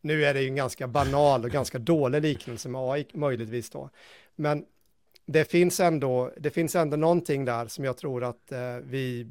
Nu 0.01 0.25
är 0.25 0.33
det 0.33 0.41
ju 0.41 0.47
en 0.47 0.55
ganska 0.55 0.87
banal 0.87 1.43
och 1.43 1.51
ganska 1.51 1.79
dålig 1.79 2.21
liknelse 2.21 2.69
med 2.69 2.81
AI 2.81 3.05
möjligtvis 3.13 3.69
då. 3.69 3.89
Men 4.35 4.65
det 5.25 5.45
finns 5.45 5.79
ändå, 5.79 6.31
det 6.37 6.49
finns 6.49 6.75
ändå 6.75 6.97
någonting 6.97 7.45
där 7.45 7.67
som 7.67 7.85
jag 7.85 7.97
tror 7.97 8.23
att 8.23 8.51
eh, 8.51 8.75
vi, 8.83 9.27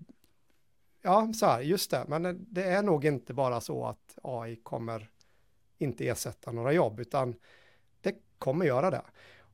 ja 1.03 1.32
så 1.34 1.47
här, 1.47 1.61
just 1.61 1.91
det, 1.91 2.05
men 2.09 2.47
det 2.51 2.62
är 2.62 2.82
nog 2.82 3.05
inte 3.05 3.34
bara 3.34 3.61
så 3.61 3.87
att 3.87 4.18
AI 4.22 4.57
kommer 4.57 5.09
inte 5.78 6.09
ersätta 6.09 6.53
några 6.53 6.72
jobb, 6.72 7.01
utan 7.01 7.34
kommer 8.39 8.66
göra 8.66 8.91
det. 8.91 9.03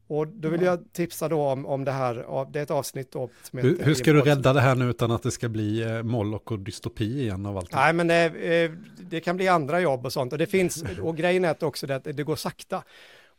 Och 0.06 0.28
då 0.28 0.48
vill 0.48 0.62
jag 0.62 0.92
tipsa 0.92 1.28
då 1.28 1.42
om, 1.42 1.66
om 1.66 1.84
det 1.84 1.92
här, 1.92 2.14
det 2.52 2.58
är 2.58 2.62
ett 2.62 2.70
avsnitt 2.70 3.12
då. 3.12 3.30
Som 3.42 3.58
hur, 3.58 3.78
hur 3.78 3.94
ska 3.94 4.12
du 4.12 4.20
rädda 4.20 4.52
det 4.52 4.60
här 4.60 4.74
nu 4.74 4.90
utan 4.90 5.10
att 5.10 5.22
det 5.22 5.30
ska 5.30 5.48
bli 5.48 5.82
eh, 5.82 6.02
Moloch 6.02 6.52
och 6.52 6.58
dystopi 6.58 7.20
igen 7.20 7.46
av 7.46 7.56
allt? 7.56 7.72
Nej, 7.72 7.92
men 7.92 8.06
det, 8.06 8.24
eh, 8.24 8.70
det, 9.10 9.20
kan 9.20 9.36
bli 9.36 9.48
andra 9.48 9.80
jobb 9.80 10.06
och 10.06 10.12
sånt. 10.12 10.32
Och 10.32 10.38
det 10.38 10.46
finns, 10.46 10.84
och 11.02 11.16
grejen 11.16 11.44
är 11.44 11.64
också 11.64 11.86
det 11.86 11.96
att 11.96 12.04
det 12.04 12.22
går 12.22 12.36
sakta. 12.36 12.82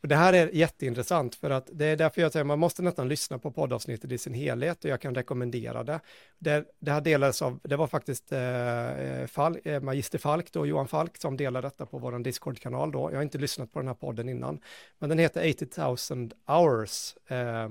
Och 0.04 0.10
det 0.10 0.16
här 0.16 0.34
är 0.34 0.50
jätteintressant 0.54 1.36
för 1.36 1.50
att 1.50 1.70
det 1.72 1.86
är 1.86 1.98
därför 1.98 2.22
jag 2.22 2.32
säger 2.32 2.44
man 2.44 2.60
måste 2.60 2.82
nästan 2.82 3.08
lyssna 3.08 3.40
på 3.40 3.52
poddavsnittet 3.52 4.12
i 4.12 4.18
sin 4.18 4.34
helhet 4.34 4.86
och 4.86 4.92
jag 4.92 5.02
kan 5.02 5.16
rekommendera 5.16 5.84
det. 5.84 6.00
Det, 6.40 6.66
det 6.80 6.92
här 6.92 7.02
delades 7.02 7.42
av, 7.42 7.60
det 7.64 7.76
var 7.76 7.88
faktiskt 7.88 8.32
eh, 8.32 8.42
eh 8.42 9.28
Fal, 9.28 9.58
eh, 9.64 9.82
Magister 9.82 10.18
Falk 10.18 10.52
då, 10.52 10.66
Johan 10.66 10.88
Falk 10.88 11.18
som 11.18 11.38
delade 11.38 11.68
detta 11.68 11.86
på 11.86 11.98
vår 11.98 12.20
Discord-kanal 12.20 12.92
då. 12.92 13.12
Jag 13.12 13.18
har 13.18 13.24
inte 13.24 13.38
lyssnat 13.38 13.72
på 13.72 13.80
den 13.80 13.88
här 13.88 13.96
podden 13.96 14.30
innan, 14.30 14.60
men 15.00 15.10
den 15.10 15.20
heter 15.20 15.50
80 15.50 16.16
000 16.16 16.32
hours 16.46 17.16
eh, 17.28 17.70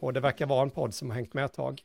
och 0.00 0.12
det 0.12 0.20
verkar 0.20 0.46
vara 0.46 0.62
en 0.62 0.70
podd 0.70 0.94
som 0.94 1.10
har 1.10 1.14
hängt 1.14 1.34
med 1.34 1.44
ett 1.44 1.54
tag. 1.54 1.82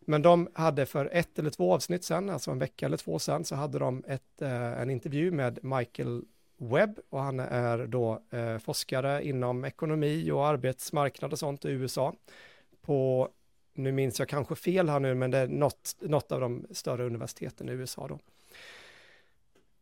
Men 0.00 0.22
de 0.22 0.48
hade 0.54 0.86
för 0.86 1.08
ett 1.12 1.38
eller 1.38 1.50
två 1.50 1.74
avsnitt 1.74 2.04
sen, 2.04 2.30
alltså 2.30 2.50
en 2.50 2.58
vecka 2.58 2.86
eller 2.86 2.96
två 2.96 3.18
sen, 3.18 3.44
så 3.44 3.54
hade 3.54 3.78
de 3.78 4.04
ett, 4.08 4.42
eh, 4.42 4.80
en 4.80 4.90
intervju 4.90 5.30
med 5.30 5.58
Michael 5.64 6.22
Webb 6.62 6.98
och 7.10 7.20
han 7.20 7.40
är 7.40 7.86
då 7.86 8.22
eh, 8.30 8.58
forskare 8.58 9.24
inom 9.24 9.64
ekonomi 9.64 10.30
och 10.30 10.46
arbetsmarknad 10.46 11.32
och 11.32 11.38
sånt 11.38 11.64
i 11.64 11.68
USA 11.68 12.14
på, 12.82 13.28
nu 13.74 13.92
minns 13.92 14.18
jag 14.18 14.28
kanske 14.28 14.54
fel 14.54 14.88
här 14.88 15.00
nu, 15.00 15.14
men 15.14 15.30
det 15.30 15.38
är 15.38 15.48
något, 15.48 15.96
något 16.00 16.32
av 16.32 16.40
de 16.40 16.66
större 16.70 17.04
universiteten 17.04 17.68
i 17.68 17.72
USA 17.72 18.08
då. 18.08 18.18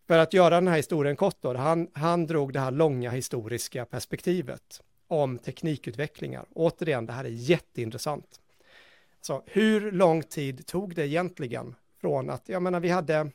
För 0.07 0.19
att 0.19 0.33
göra 0.33 0.55
den 0.55 0.69
här 0.69 0.77
historien 0.77 1.17
kort 1.17 1.37
då, 1.41 1.55
han, 1.55 1.89
han 1.93 2.27
drog 2.27 2.53
det 2.53 2.61
här 2.61 2.71
långa 2.71 3.11
historiska 3.11 3.85
perspektivet 3.85 4.83
om 5.09 5.39
teknikutvecklingar. 5.39 6.45
Återigen, 6.55 7.07
det 7.07 7.13
här 7.13 7.25
är 7.25 7.29
jätteintressant. 7.29 8.41
Så 9.21 9.43
hur 9.47 9.93
lång 9.93 10.23
tid 10.23 10.67
tog 10.67 10.95
det 10.95 11.07
egentligen 11.07 11.75
från 12.01 12.31
att, 12.31 12.49
jag 12.49 12.63
menar 12.63 12.81
vi 12.81 12.89
hade 12.89 13.31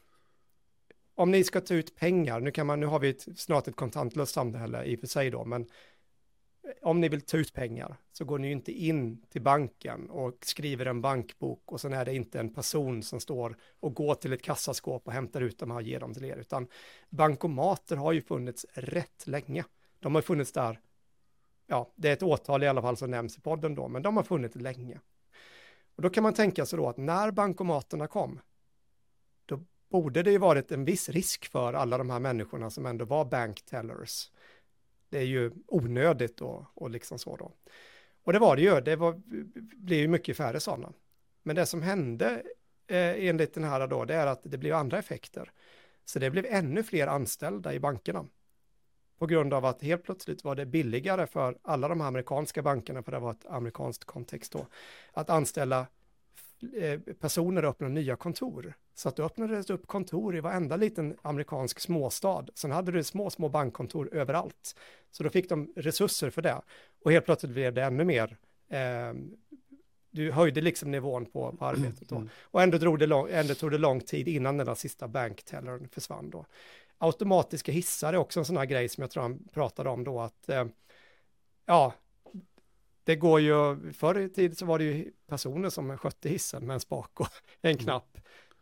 om 1.16 1.32
ni 1.32 1.44
ska 1.44 1.62
ta 1.62 1.74
ut 1.74 1.96
pengar, 1.96 2.40
nu, 2.40 2.52
kan 2.52 2.68
man, 2.68 2.80
nu 2.80 2.86
har 2.86 3.00
vi 3.00 3.10
ett, 3.10 3.28
snart 3.36 3.68
ett 3.68 3.76
kontantlöst 3.76 4.34
samhälle 4.34 4.84
i 4.84 4.96
och 4.96 5.00
för 5.00 5.08
sig 5.08 5.30
då, 5.30 5.46
men 5.46 5.68
om 6.82 7.02
ni 7.02 7.10
vill 7.10 7.22
ta 7.22 7.38
ut 7.38 7.54
pengar 7.54 7.98
så 8.12 8.26
går 8.26 8.40
ni 8.40 8.48
ju 8.48 8.54
inte 8.54 8.72
in 8.72 9.22
till 9.30 9.42
banken 9.42 10.10
och 10.10 10.38
skriver 10.42 10.86
en 10.86 11.02
bankbok 11.02 11.72
och 11.72 11.82
sen 11.82 11.94
är 11.94 12.06
det 12.06 12.14
inte 12.14 12.40
en 12.40 12.54
person 12.54 13.04
som 13.04 13.20
står 13.20 13.58
och 13.80 13.94
går 13.94 14.16
till 14.16 14.34
ett 14.34 14.42
kassaskåp 14.42 15.08
och 15.08 15.14
hämtar 15.14 15.42
ut 15.42 15.60
de 15.60 15.72
här 15.72 15.78
och 15.78 15.84
ger 15.84 16.00
dem 16.00 16.14
till 16.14 16.26
er, 16.26 16.38
utan 16.38 16.68
bankomater 17.10 17.96
har 17.96 18.12
ju 18.12 18.22
funnits 18.22 18.66
rätt 18.74 19.28
länge. 19.28 19.66
De 20.00 20.16
har 20.16 20.22
funnits 20.22 20.52
där, 20.52 20.80
ja, 21.68 21.92
det 21.96 22.10
är 22.10 22.14
ett 22.14 22.24
åtal 22.24 22.64
i 22.64 22.68
alla 22.68 22.82
fall 22.82 22.98
som 22.98 23.12
nämns 23.12 23.38
i 23.38 23.42
podden 23.42 23.76
då, 23.76 23.88
men 23.88 24.02
de 24.02 24.18
har 24.18 24.24
funnits 24.24 24.56
länge. 24.56 25.00
Och 25.96 26.02
då 26.02 26.10
kan 26.10 26.24
man 26.24 26.34
tänka 26.34 26.66
sig 26.66 26.78
då 26.78 26.90
att 26.90 26.98
när 26.98 27.32
bankomaterna 27.32 28.08
kom, 28.08 28.40
borde 29.96 30.24
det 30.24 30.32
ju 30.32 30.38
varit 30.38 30.72
en 30.72 30.86
viss 30.86 31.10
risk 31.10 31.46
för 31.46 31.74
alla 31.74 31.98
de 31.98 32.10
här 32.10 32.20
människorna 32.20 32.70
som 32.70 32.86
ändå 32.86 33.06
var 33.06 33.26
banktellers. 33.26 34.32
Det 35.10 35.18
är 35.18 35.24
ju 35.24 35.52
onödigt 35.68 36.42
och, 36.42 36.66
och 36.74 36.90
liksom 36.90 37.20
så 37.20 37.38
då. 37.38 37.52
Och 38.24 38.34
det 38.34 38.40
var 38.40 38.56
det 38.56 38.62
ju, 38.62 38.82
det 38.82 38.96
var, 38.96 39.22
blev 39.76 40.00
ju 40.00 40.08
mycket 40.08 40.38
färre 40.38 40.60
sådana. 40.60 40.94
Men 41.44 41.56
det 41.56 41.66
som 41.66 41.82
hände 41.82 42.44
eh, 42.88 43.28
enligt 43.28 43.54
den 43.54 43.64
här 43.64 43.88
då, 43.88 44.06
det 44.06 44.16
är 44.16 44.28
att 44.28 44.42
det 44.44 44.58
blev 44.58 44.76
andra 44.76 45.00
effekter. 45.00 45.52
Så 46.06 46.20
det 46.20 46.30
blev 46.32 46.46
ännu 46.46 46.84
fler 46.84 47.08
anställda 47.08 47.74
i 47.74 47.80
bankerna. 47.80 48.26
På 49.18 49.26
grund 49.26 49.54
av 49.54 49.66
att 49.66 49.82
helt 49.82 50.04
plötsligt 50.04 50.44
var 50.44 50.56
det 50.56 50.66
billigare 50.66 51.28
för 51.28 51.58
alla 51.62 51.88
de 51.88 52.02
här 52.02 52.08
amerikanska 52.08 52.62
bankerna, 52.62 53.04
för 53.04 53.12
det 53.12 53.20
var 53.20 53.32
ett 53.32 53.46
amerikanskt 53.46 54.06
kontext 54.06 54.52
då, 54.52 54.68
att 55.14 55.30
anställa 55.30 55.88
personer 57.20 57.64
öppna 57.64 57.88
nya 57.88 58.16
kontor. 58.16 58.74
Så 58.96 59.10
att 59.10 59.16
det 59.16 59.24
öppnades 59.24 59.70
upp 59.70 59.88
kontor 59.88 60.38
i 60.38 60.40
varenda 60.40 60.76
liten 60.76 61.18
amerikansk 61.22 61.80
småstad. 61.80 62.46
Sen 62.56 62.72
hade 62.72 62.92
du 62.92 63.04
små, 63.04 63.30
små 63.30 63.50
bankkontor 63.50 64.10
överallt. 64.14 64.76
Så 65.12 65.24
då 65.24 65.30
fick 65.30 65.50
de 65.50 65.74
resurser 65.76 66.30
för 66.30 66.42
det. 66.42 66.62
Och 67.04 67.12
helt 67.12 67.26
plötsligt 67.26 67.52
blev 67.52 67.74
det 67.74 67.84
ännu 67.84 68.04
mer. 68.04 68.38
Eh, 68.70 69.14
du 70.12 70.32
höjde 70.32 70.62
liksom 70.62 70.92
nivån 70.92 71.26
på, 71.26 71.56
på 71.60 71.66
arbetet 71.66 72.10
då. 72.10 72.16
Mm. 72.16 72.30
Och 72.42 72.62
ändå 72.62 72.78
drog 72.78 73.00
det 73.00 73.08
lång, 73.08 73.28
ändå 73.32 73.56
tog 73.56 73.72
det 73.72 73.78
lång 73.78 74.02
tid 74.02 74.28
innan 74.28 74.58
den 74.58 74.68
där 74.68 74.76
sista 74.76 75.08
banktellern 75.08 75.88
försvann 75.92 76.30
då. 76.30 76.46
Automatiska 76.98 77.72
hissar 77.72 78.14
är 78.14 78.18
också 78.18 78.40
en 78.40 78.46
sån 78.46 78.58
här 78.58 78.66
grej 78.66 78.90
som 78.90 79.02
jag 79.02 79.12
tror 79.12 79.24
han 79.24 79.48
pratade 79.54 79.90
om 79.90 80.04
då 80.04 80.22
att 80.22 80.50
eh, 80.50 80.66
ja, 81.66 81.94
det 83.06 83.16
går 83.16 83.40
ju, 83.40 83.92
förr 83.94 84.20
i 84.20 84.30
tiden 84.30 84.56
så 84.56 84.66
var 84.66 84.80
det 84.80 84.84
ju 84.84 85.12
personer 85.28 85.70
som 85.70 85.98
skötte 85.98 86.30
hissen 86.30 86.66
med 86.66 86.74
en 86.74 86.80
spak 86.80 87.20
och 87.20 87.28
en 87.62 87.72
mm. 87.72 87.84
knapp. 87.84 88.18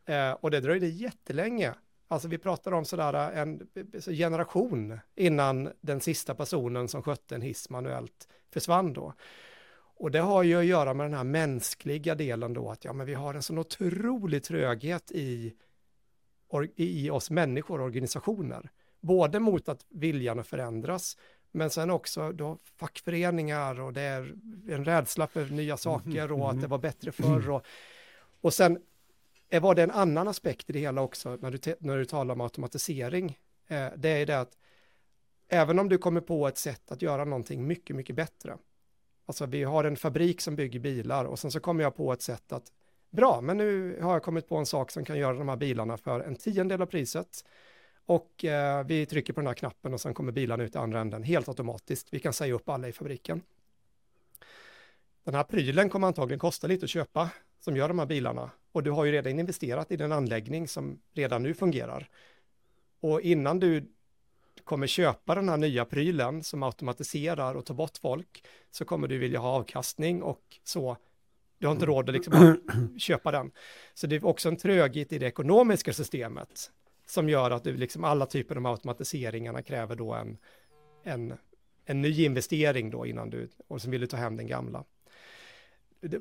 Mm. 0.05 0.29
Eh, 0.29 0.37
och 0.41 0.51
det 0.51 0.59
dröjde 0.59 0.87
jättelänge. 0.87 1.73
Alltså 2.07 2.27
vi 2.27 2.37
pratar 2.37 2.71
om 2.71 2.85
sådär 2.85 3.13
en 3.13 3.67
generation 4.05 4.99
innan 5.15 5.69
den 5.81 6.01
sista 6.01 6.35
personen 6.35 6.87
som 6.87 7.03
skötte 7.03 7.35
en 7.35 7.41
hiss 7.41 7.69
manuellt 7.69 8.27
försvann 8.51 8.93
då. 8.93 9.13
Och 9.95 10.11
det 10.11 10.19
har 10.19 10.43
ju 10.43 10.59
att 10.59 10.65
göra 10.65 10.93
med 10.93 11.05
den 11.05 11.13
här 11.13 11.23
mänskliga 11.23 12.15
delen 12.15 12.53
då, 12.53 12.69
att 12.69 12.85
ja, 12.85 12.93
men 12.93 13.05
vi 13.05 13.13
har 13.13 13.33
en 13.33 13.43
sån 13.43 13.57
otrolig 13.57 14.43
tröghet 14.43 15.11
i, 15.11 15.53
i 16.75 17.09
oss 17.09 17.29
människor 17.29 17.79
och 17.79 17.85
organisationer. 17.85 18.69
Både 19.01 19.39
mot 19.39 19.69
att 19.69 19.85
viljan 19.89 20.39
att 20.39 20.47
förändras, 20.47 21.17
men 21.53 21.69
sen 21.69 21.89
också 21.89 22.31
då 22.31 22.57
fackföreningar 22.79 23.79
och 23.79 23.93
det 23.93 24.01
är 24.01 24.35
en 24.69 24.85
rädsla 24.85 25.27
för 25.27 25.45
nya 25.45 25.77
saker 25.77 26.31
och 26.31 26.49
att 26.49 26.61
det 26.61 26.67
var 26.67 26.77
bättre 26.77 27.11
förr. 27.11 27.49
Och, 27.49 27.65
och 28.41 28.53
sen 28.53 28.79
var 29.61 29.75
det 29.75 29.83
en 29.83 29.91
annan 29.91 30.27
aspekt 30.27 30.69
i 30.69 30.73
det 30.73 30.79
hela 30.79 31.01
också 31.01 31.37
när 31.41 31.51
du, 31.51 31.75
när 31.79 31.97
du 31.97 32.05
talar 32.05 32.33
om 32.33 32.41
automatisering. 32.41 33.39
Eh, 33.67 33.87
det 33.95 34.09
är 34.09 34.25
det 34.25 34.39
att 34.39 34.57
även 35.47 35.79
om 35.79 35.89
du 35.89 35.97
kommer 35.97 36.21
på 36.21 36.47
ett 36.47 36.57
sätt 36.57 36.91
att 36.91 37.01
göra 37.01 37.25
någonting 37.25 37.67
mycket, 37.67 37.95
mycket 37.95 38.15
bättre. 38.15 38.57
Alltså 39.25 39.45
vi 39.45 39.63
har 39.63 39.83
en 39.83 39.97
fabrik 39.97 40.41
som 40.41 40.55
bygger 40.55 40.79
bilar 40.79 41.25
och 41.25 41.39
sen 41.39 41.51
så 41.51 41.59
kommer 41.59 41.83
jag 41.83 41.95
på 41.95 42.13
ett 42.13 42.21
sätt 42.21 42.51
att 42.51 42.71
bra, 43.09 43.41
men 43.41 43.57
nu 43.57 44.01
har 44.01 44.13
jag 44.13 44.23
kommit 44.23 44.47
på 44.47 44.57
en 44.57 44.65
sak 44.65 44.91
som 44.91 45.05
kan 45.05 45.17
göra 45.17 45.37
de 45.37 45.49
här 45.49 45.57
bilarna 45.57 45.97
för 45.97 46.19
en 46.19 46.35
tiondel 46.35 46.81
av 46.81 46.85
priset 46.85 47.45
och 48.05 48.45
eh, 48.45 48.85
vi 48.85 49.05
trycker 49.05 49.33
på 49.33 49.39
den 49.39 49.47
här 49.47 49.53
knappen 49.53 49.93
och 49.93 50.01
sen 50.01 50.13
kommer 50.13 50.31
bilarna 50.31 50.63
ut 50.63 50.75
i 50.75 50.77
andra 50.77 50.99
änden 50.99 51.23
helt 51.23 51.47
automatiskt. 51.47 52.07
Vi 52.11 52.19
kan 52.19 52.33
säga 52.33 52.53
upp 52.53 52.69
alla 52.69 52.87
i 52.87 52.91
fabriken. 52.91 53.41
Den 55.23 55.35
här 55.35 55.43
prylen 55.43 55.89
kommer 55.89 56.07
antagligen 56.07 56.39
kosta 56.39 56.67
lite 56.67 56.83
att 56.83 56.89
köpa 56.89 57.29
som 57.59 57.77
gör 57.77 57.87
de 57.87 57.99
här 57.99 58.05
bilarna 58.05 58.51
och 58.71 58.83
du 58.83 58.91
har 58.91 59.05
ju 59.05 59.11
redan 59.11 59.39
investerat 59.39 59.91
i 59.91 59.97
den 59.97 60.11
anläggning 60.11 60.67
som 60.67 60.99
redan 61.13 61.43
nu 61.43 61.53
fungerar. 61.53 62.09
Och 62.99 63.21
innan 63.21 63.59
du 63.59 63.91
kommer 64.63 64.87
köpa 64.87 65.35
den 65.35 65.49
här 65.49 65.57
nya 65.57 65.85
prylen 65.85 66.43
som 66.43 66.63
automatiserar 66.63 67.55
och 67.55 67.65
tar 67.65 67.73
bort 67.73 67.97
folk 67.97 68.45
så 68.71 68.85
kommer 68.85 69.07
du 69.07 69.17
vilja 69.17 69.39
ha 69.39 69.49
avkastning 69.49 70.23
och 70.23 70.59
så. 70.63 70.97
Du 71.57 71.67
har 71.67 71.73
inte 71.73 71.85
råd 71.85 72.09
att 72.09 72.15
liksom 72.15 72.57
köpa 72.97 73.31
den. 73.31 73.51
Så 73.93 74.07
det 74.07 74.15
är 74.15 74.25
också 74.25 74.49
en 74.49 74.57
tröghet 74.57 75.13
i 75.13 75.19
det 75.19 75.25
ekonomiska 75.25 75.93
systemet 75.93 76.71
som 77.05 77.29
gör 77.29 77.51
att 77.51 77.63
du 77.63 77.77
liksom 77.77 78.03
alla 78.03 78.25
typer 78.25 78.55
av 78.55 78.67
automatiseringarna 78.67 79.61
kräver 79.61 79.95
då 79.95 80.13
en, 80.13 80.37
en 81.03 81.33
en 81.85 82.01
ny 82.01 82.25
investering 82.25 82.89
då 82.89 83.05
innan 83.05 83.29
du, 83.29 83.49
och 83.67 83.81
sen 83.81 83.91
vill 83.91 84.01
du 84.01 84.07
ta 84.07 84.17
hem 84.17 84.37
den 84.37 84.47
gamla. 84.47 84.83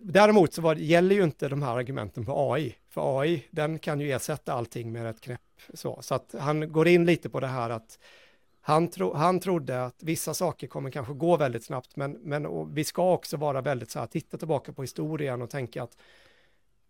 Däremot 0.00 0.54
så 0.54 0.62
var, 0.62 0.74
gäller 0.74 1.14
ju 1.14 1.24
inte 1.24 1.48
de 1.48 1.62
här 1.62 1.76
argumenten 1.76 2.26
på 2.26 2.52
AI, 2.52 2.74
för 2.88 3.20
AI, 3.20 3.44
den 3.50 3.78
kan 3.78 4.00
ju 4.00 4.12
ersätta 4.12 4.52
allting 4.52 4.92
med 4.92 5.06
ett 5.06 5.20
knäpp 5.20 5.40
så, 5.74 5.98
så 6.02 6.14
att 6.14 6.34
han 6.38 6.72
går 6.72 6.88
in 6.88 7.04
lite 7.04 7.28
på 7.28 7.40
det 7.40 7.46
här 7.46 7.70
att 7.70 7.98
han, 8.60 8.88
tro, 8.88 9.14
han 9.14 9.40
trodde 9.40 9.84
att 9.84 10.02
vissa 10.02 10.34
saker 10.34 10.66
kommer 10.66 10.90
kanske 10.90 11.14
gå 11.14 11.36
väldigt 11.36 11.64
snabbt, 11.64 11.96
men, 11.96 12.12
men 12.12 12.74
vi 12.74 12.84
ska 12.84 13.12
också 13.12 13.36
vara 13.36 13.60
väldigt 13.60 13.90
så 13.90 13.98
här, 13.98 14.06
titta 14.06 14.38
tillbaka 14.38 14.72
på 14.72 14.82
historien 14.82 15.42
och 15.42 15.50
tänka 15.50 15.82
att 15.82 15.96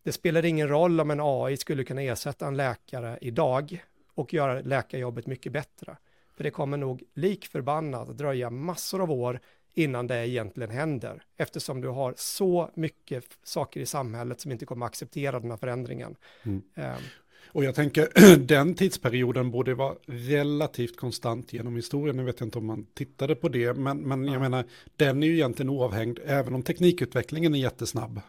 det 0.03 0.13
spelar 0.13 0.45
ingen 0.45 0.69
roll 0.69 1.01
om 1.01 1.11
en 1.11 1.21
AI 1.23 1.57
skulle 1.57 1.85
kunna 1.85 2.03
ersätta 2.03 2.47
en 2.47 2.57
läkare 2.57 3.19
idag 3.21 3.85
och 4.15 4.35
göra 4.35 4.61
läkarjobbet 4.61 5.27
mycket 5.27 5.53
bättre. 5.53 5.97
För 6.37 6.45
det 6.45 6.51
kommer 6.51 6.77
nog 6.77 7.03
lik 7.15 7.47
förbannat 7.47 8.19
dröja 8.19 8.51
massor 8.51 9.03
av 9.03 9.11
år 9.11 9.41
innan 9.75 10.07
det 10.07 10.29
egentligen 10.29 10.71
händer, 10.71 11.23
eftersom 11.37 11.81
du 11.81 11.89
har 11.89 12.15
så 12.17 12.71
mycket 12.75 13.25
saker 13.43 13.81
i 13.81 13.87
samhället 13.87 14.41
som 14.41 14.53
inte 14.53 14.67
kommer 14.67 14.87
acceptera 14.87 15.41
den 15.41 15.51
här 15.51 15.59
förändringen. 15.59 16.17
Mm. 16.43 16.63
Um, 16.75 17.03
och 17.47 17.65
jag 17.65 17.75
tänker, 17.75 18.37
den 18.47 18.75
tidsperioden 18.75 19.51
borde 19.51 19.75
vara 19.75 19.95
relativt 20.07 20.97
konstant 20.97 21.53
genom 21.53 21.77
historien. 21.77 22.19
Jag 22.19 22.25
vet 22.25 22.41
inte 22.41 22.59
om 22.59 22.67
man 22.67 22.87
tittade 22.95 23.35
på 23.35 23.49
det, 23.49 23.75
men, 23.75 23.99
men 23.99 24.25
jag 24.25 24.41
menar, 24.41 24.65
den 24.97 25.23
är 25.23 25.27
ju 25.27 25.35
egentligen 25.35 25.71
oavhängd. 25.71 26.19
Även 26.25 26.55
om 26.55 26.63
teknikutvecklingen 26.63 27.55
är 27.55 27.59
jättesnabb, 27.59 28.21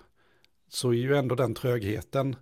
så 0.73 0.89
är 0.89 0.93
ju 0.93 1.17
ändå 1.17 1.35
den 1.35 1.53
trögheten, 1.53 2.35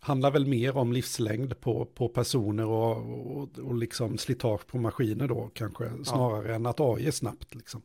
handlar 0.00 0.30
väl 0.30 0.46
mer 0.46 0.76
om 0.76 0.92
livslängd 0.92 1.60
på, 1.60 1.84
på 1.84 2.08
personer 2.08 2.66
och, 2.66 2.96
och, 3.36 3.58
och 3.58 3.74
liksom 3.74 4.18
slitage 4.18 4.66
på 4.66 4.78
maskiner 4.78 5.28
då, 5.28 5.50
kanske, 5.54 5.90
snarare 6.04 6.48
ja. 6.48 6.54
än 6.54 6.66
att 6.66 6.80
AI 6.80 7.06
är 7.06 7.10
snabbt. 7.10 7.54
Liksom. 7.54 7.82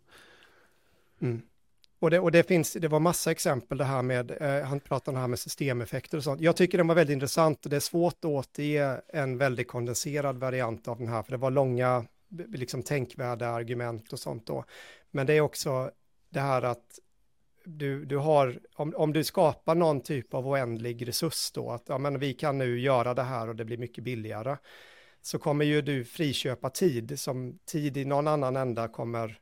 Mm. 1.22 1.41
Och 2.00 2.10
det, 2.10 2.20
och 2.20 2.32
det 2.32 2.43
finns, 2.43 2.74
det 2.74 2.88
var 2.88 3.00
massa 3.00 3.32
exempel 3.32 3.78
det 3.78 3.84
här 3.84 4.02
med, 4.02 4.32
eh, 4.41 4.66
han 4.66 4.80
pratade 4.80 5.10
om 5.12 5.16
det 5.16 5.22
här 5.22 5.28
med 5.28 5.39
systemeffekter 5.39 6.18
och 6.18 6.24
sånt. 6.24 6.41
Jag 6.41 6.56
tycker 6.56 6.78
den 6.78 6.88
var 6.88 6.95
väldigt 6.95 7.14
intressant 7.14 7.66
och 7.66 7.70
det 7.70 7.76
är 7.76 7.80
svårt 7.80 8.18
att 8.20 8.26
återge 8.26 9.02
en 9.08 9.38
väldigt 9.38 9.68
kondenserad 9.68 10.38
variant 10.38 10.88
av 10.88 10.97
den 10.97 11.08
här, 11.08 11.24
för 11.24 11.32
det 11.32 11.38
var 11.38 11.52
långa, 11.52 12.06
liksom 12.47 12.84
tänkvärda 12.84 13.47
argument 13.47 14.14
och 14.14 14.20
sånt 14.20 14.45
då. 14.45 14.64
Men 15.12 15.28
det 15.28 15.34
är 15.34 15.41
också 15.41 15.91
det 16.30 16.39
här 16.39 16.62
att 16.62 17.00
du, 17.78 18.05
du 18.05 18.17
har, 18.17 18.59
om, 18.76 18.93
om 18.97 19.13
du 19.13 19.24
skapar 19.24 19.76
någon 19.76 20.01
typ 20.01 20.34
av 20.34 20.47
oändlig 20.47 21.07
resurs 21.07 21.51
då, 21.51 21.72
att 21.72 21.84
ja, 21.86 21.97
men 21.97 22.20
vi 22.20 22.34
kan 22.34 22.57
nu 22.57 22.80
göra 22.80 23.13
det 23.13 23.24
här 23.24 23.49
och 23.49 23.55
det 23.55 23.65
blir 23.65 23.78
mycket 23.78 24.03
billigare, 24.03 24.57
så 25.22 25.39
kommer 25.39 25.65
ju 25.65 25.82
du 25.82 26.05
friköpa 26.05 26.70
tid, 26.70 27.20
som 27.20 27.59
tid 27.65 27.97
i 27.97 28.05
någon 28.05 28.28
annan 28.28 28.55
ända 28.55 28.88
kommer 28.88 29.39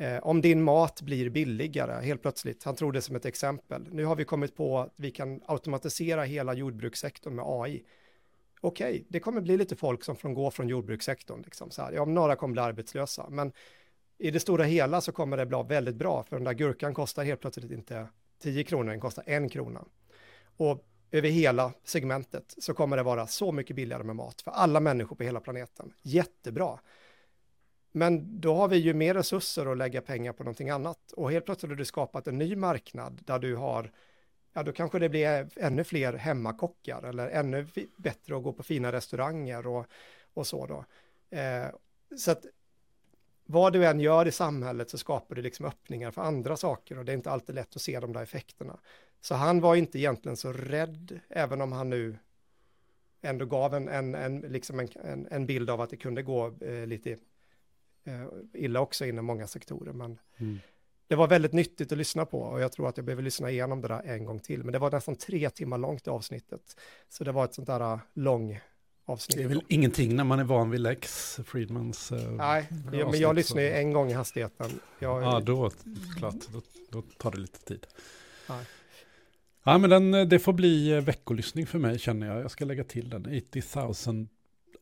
Eh, 0.00 0.18
om 0.22 0.40
din 0.40 0.62
mat 0.62 1.02
blir 1.02 1.30
billigare 1.30 2.04
helt 2.04 2.22
plötsligt, 2.22 2.64
han 2.64 2.76
tror 2.76 2.92
det 2.92 3.02
som 3.02 3.16
ett 3.16 3.24
exempel. 3.24 3.88
Nu 3.90 4.04
har 4.04 4.16
vi 4.16 4.24
kommit 4.24 4.56
på 4.56 4.78
att 4.78 4.94
vi 4.96 5.10
kan 5.10 5.40
automatisera 5.46 6.22
hela 6.22 6.54
jordbrukssektorn 6.54 7.34
med 7.34 7.44
AI. 7.48 7.84
Okej, 8.60 8.90
okay, 8.90 9.04
det 9.08 9.20
kommer 9.20 9.40
bli 9.40 9.56
lite 9.56 9.76
folk 9.76 10.04
som 10.04 10.16
från, 10.16 10.34
går 10.34 10.50
från 10.50 10.68
jordbrukssektorn. 10.68 11.42
Liksom, 11.42 11.70
så 11.70 11.82
här. 11.82 11.92
Ja, 11.92 12.04
några 12.04 12.36
kommer 12.36 12.52
bli 12.52 12.62
arbetslösa, 12.62 13.26
men 13.30 13.52
i 14.20 14.30
det 14.30 14.40
stora 14.40 14.64
hela 14.64 15.00
så 15.00 15.12
kommer 15.12 15.36
det 15.36 15.46
bli 15.46 15.64
väldigt 15.68 15.94
bra, 15.94 16.24
för 16.24 16.36
den 16.36 16.44
där 16.44 16.52
gurkan 16.52 16.94
kostar 16.94 17.24
helt 17.24 17.40
plötsligt 17.40 17.70
inte 17.70 18.08
10 18.42 18.64
kronor, 18.64 18.90
den 18.90 19.00
kostar 19.00 19.24
en 19.26 19.48
krona. 19.48 19.84
Och 20.56 20.86
över 21.10 21.28
hela 21.28 21.72
segmentet 21.84 22.54
så 22.58 22.74
kommer 22.74 22.96
det 22.96 23.02
vara 23.02 23.26
så 23.26 23.52
mycket 23.52 23.76
billigare 23.76 24.02
med 24.02 24.16
mat 24.16 24.42
för 24.42 24.50
alla 24.50 24.80
människor 24.80 25.16
på 25.16 25.24
hela 25.24 25.40
planeten. 25.40 25.92
Jättebra. 26.02 26.78
Men 27.92 28.40
då 28.40 28.54
har 28.54 28.68
vi 28.68 28.76
ju 28.76 28.94
mer 28.94 29.14
resurser 29.14 29.72
att 29.72 29.78
lägga 29.78 30.00
pengar 30.00 30.32
på 30.32 30.42
någonting 30.42 30.70
annat. 30.70 31.12
Och 31.12 31.32
helt 31.32 31.44
plötsligt 31.44 31.70
har 31.70 31.76
du 31.76 31.84
skapat 31.84 32.26
en 32.26 32.38
ny 32.38 32.56
marknad 32.56 33.20
där 33.24 33.38
du 33.38 33.56
har, 33.56 33.92
ja 34.52 34.62
då 34.62 34.72
kanske 34.72 34.98
det 34.98 35.08
blir 35.08 35.48
ännu 35.56 35.84
fler 35.84 36.12
hemmakockar 36.12 37.02
eller 37.02 37.28
ännu 37.28 37.66
bättre 37.96 38.36
att 38.36 38.42
gå 38.42 38.52
på 38.52 38.62
fina 38.62 38.92
restauranger 38.92 39.66
och, 39.66 39.86
och 40.34 40.46
så 40.46 40.66
då. 40.66 40.84
Eh, 41.36 41.66
så 42.16 42.30
att 42.30 42.46
vad 43.50 43.72
du 43.72 43.86
än 43.86 44.00
gör 44.00 44.26
i 44.26 44.32
samhället 44.32 44.90
så 44.90 44.98
skapar 44.98 45.34
du 45.34 45.42
liksom 45.42 45.66
öppningar 45.66 46.10
för 46.10 46.22
andra 46.22 46.56
saker 46.56 46.98
och 46.98 47.04
det 47.04 47.12
är 47.12 47.16
inte 47.16 47.30
alltid 47.30 47.54
lätt 47.54 47.76
att 47.76 47.82
se 47.82 48.00
de 48.00 48.12
där 48.12 48.22
effekterna. 48.22 48.78
Så 49.20 49.34
han 49.34 49.60
var 49.60 49.76
inte 49.76 49.98
egentligen 49.98 50.36
så 50.36 50.52
rädd, 50.52 51.20
även 51.28 51.60
om 51.60 51.72
han 51.72 51.90
nu 51.90 52.16
ändå 53.22 53.46
gav 53.46 53.74
en, 53.74 53.88
en, 53.88 54.14
en, 54.14 54.40
liksom 54.40 54.80
en, 54.80 55.26
en 55.30 55.46
bild 55.46 55.70
av 55.70 55.80
att 55.80 55.90
det 55.90 55.96
kunde 55.96 56.22
gå 56.22 56.54
eh, 56.60 56.86
lite 56.86 57.10
eh, 58.04 58.26
illa 58.52 58.80
också 58.80 59.06
inom 59.06 59.24
många 59.24 59.46
sektorer. 59.46 59.92
Men 59.92 60.18
mm. 60.36 60.58
det 61.06 61.16
var 61.16 61.28
väldigt 61.28 61.52
nyttigt 61.52 61.92
att 61.92 61.98
lyssna 61.98 62.26
på 62.26 62.40
och 62.40 62.60
jag 62.60 62.72
tror 62.72 62.88
att 62.88 62.96
jag 62.96 63.06
behöver 63.06 63.22
lyssna 63.22 63.50
igenom 63.50 63.80
det 63.80 63.88
där 63.88 64.02
en 64.02 64.24
gång 64.24 64.38
till. 64.38 64.64
Men 64.64 64.72
det 64.72 64.78
var 64.78 64.90
nästan 64.90 65.16
tre 65.16 65.50
timmar 65.50 65.78
långt 65.78 66.06
i 66.06 66.10
avsnittet. 66.10 66.80
Så 67.08 67.24
det 67.24 67.32
var 67.32 67.44
ett 67.44 67.54
sånt 67.54 67.66
där 67.66 67.92
uh, 67.92 68.00
lång 68.14 68.60
avsnitt. 69.10 69.36
Det 69.36 69.44
är 69.44 69.48
väl 69.48 69.62
ingenting 69.68 70.16
när 70.16 70.24
man 70.24 70.38
är 70.38 70.44
van 70.44 70.70
vid 70.70 70.80
Lex 70.80 71.36
Friedmans 71.44 72.12
uh, 72.12 72.18
Nej, 72.18 72.68
ja, 72.92 73.10
men 73.10 73.20
jag 73.20 73.36
lyssnar 73.36 73.62
ju 73.62 73.70
en 73.70 73.92
gång 73.92 74.10
i 74.10 74.12
hastigheten. 74.12 74.70
Jag, 74.98 75.22
ja, 75.22 75.40
då, 75.40 75.70
klart, 76.18 76.34
då, 76.52 76.62
då 76.90 77.02
tar 77.18 77.30
det 77.30 77.38
lite 77.38 77.58
tid. 77.64 77.86
Nej. 78.48 78.64
Ja, 79.64 79.78
men 79.78 79.90
den, 79.90 80.28
det 80.28 80.38
får 80.38 80.52
bli 80.52 80.92
eh, 80.92 81.00
veckolyssning 81.00 81.66
för 81.66 81.78
mig 81.78 81.98
känner 81.98 82.26
jag. 82.26 82.40
Jag 82.40 82.50
ska 82.50 82.64
lägga 82.64 82.84
till 82.84 83.10
den. 83.10 83.42
80 83.48 83.62
000 84.06 84.26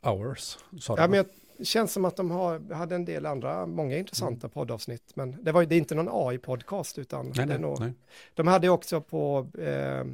hours. 0.03 0.59
Sa 0.81 0.97
ja, 0.97 1.09
men 1.09 1.17
jag, 1.17 1.27
känns 1.67 1.93
som 1.93 2.05
att 2.05 2.17
de 2.17 2.31
har, 2.31 2.75
hade 2.75 2.95
en 2.95 3.05
del 3.05 3.27
andra, 3.27 3.67
många 3.67 3.99
intressanta 3.99 4.47
mm. 4.47 4.51
poddavsnitt, 4.51 5.17
men 5.17 5.37
det 5.43 5.53
var 5.53 5.65
det 5.65 5.75
är 5.75 5.79
inte 5.79 5.95
någon 5.95 6.09
AI-podcast, 6.09 6.99
utan 6.99 7.33
nej, 7.37 7.47
det 7.47 7.55
är 7.55 7.59
nog, 7.59 7.81
nej. 7.81 7.93
de 8.35 8.47
hade 8.47 8.69
också 8.69 9.01
på, 9.01 9.47
eh, 9.59 10.01
eh, 10.01 10.05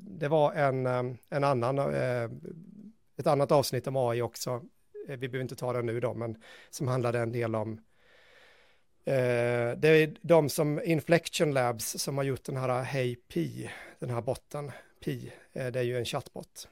det 0.00 0.28
var 0.28 0.52
en, 0.52 0.86
eh, 0.86 1.02
en 1.28 1.44
annan, 1.44 1.78
eh, 1.78 2.30
ett 3.16 3.26
annat 3.26 3.52
avsnitt 3.52 3.86
om 3.86 3.96
AI 3.96 4.22
också, 4.22 4.50
eh, 5.08 5.16
vi 5.16 5.28
behöver 5.28 5.42
inte 5.42 5.56
ta 5.56 5.72
det 5.72 5.82
nu 5.82 6.00
då, 6.00 6.14
men 6.14 6.42
som 6.70 6.88
handlade 6.88 7.18
en 7.18 7.32
del 7.32 7.54
om 7.54 7.80
Eh, 9.06 9.76
det 9.76 9.88
är 9.88 10.16
de 10.20 10.48
som 10.48 10.80
Inflection 10.84 11.52
Labs 11.52 11.98
som 11.98 12.16
har 12.16 12.24
gjort 12.24 12.44
den 12.44 12.56
här 12.56 12.68
eh, 12.68 12.82
Hey 12.82 13.16
Pi, 13.16 13.70
den 13.98 14.10
här 14.10 14.22
botten, 14.22 14.72
Pi, 15.04 15.32
eh, 15.52 15.66
det 15.66 15.78
är 15.78 15.82
ju 15.82 15.98
en 15.98 16.04
chattbot. 16.04 16.68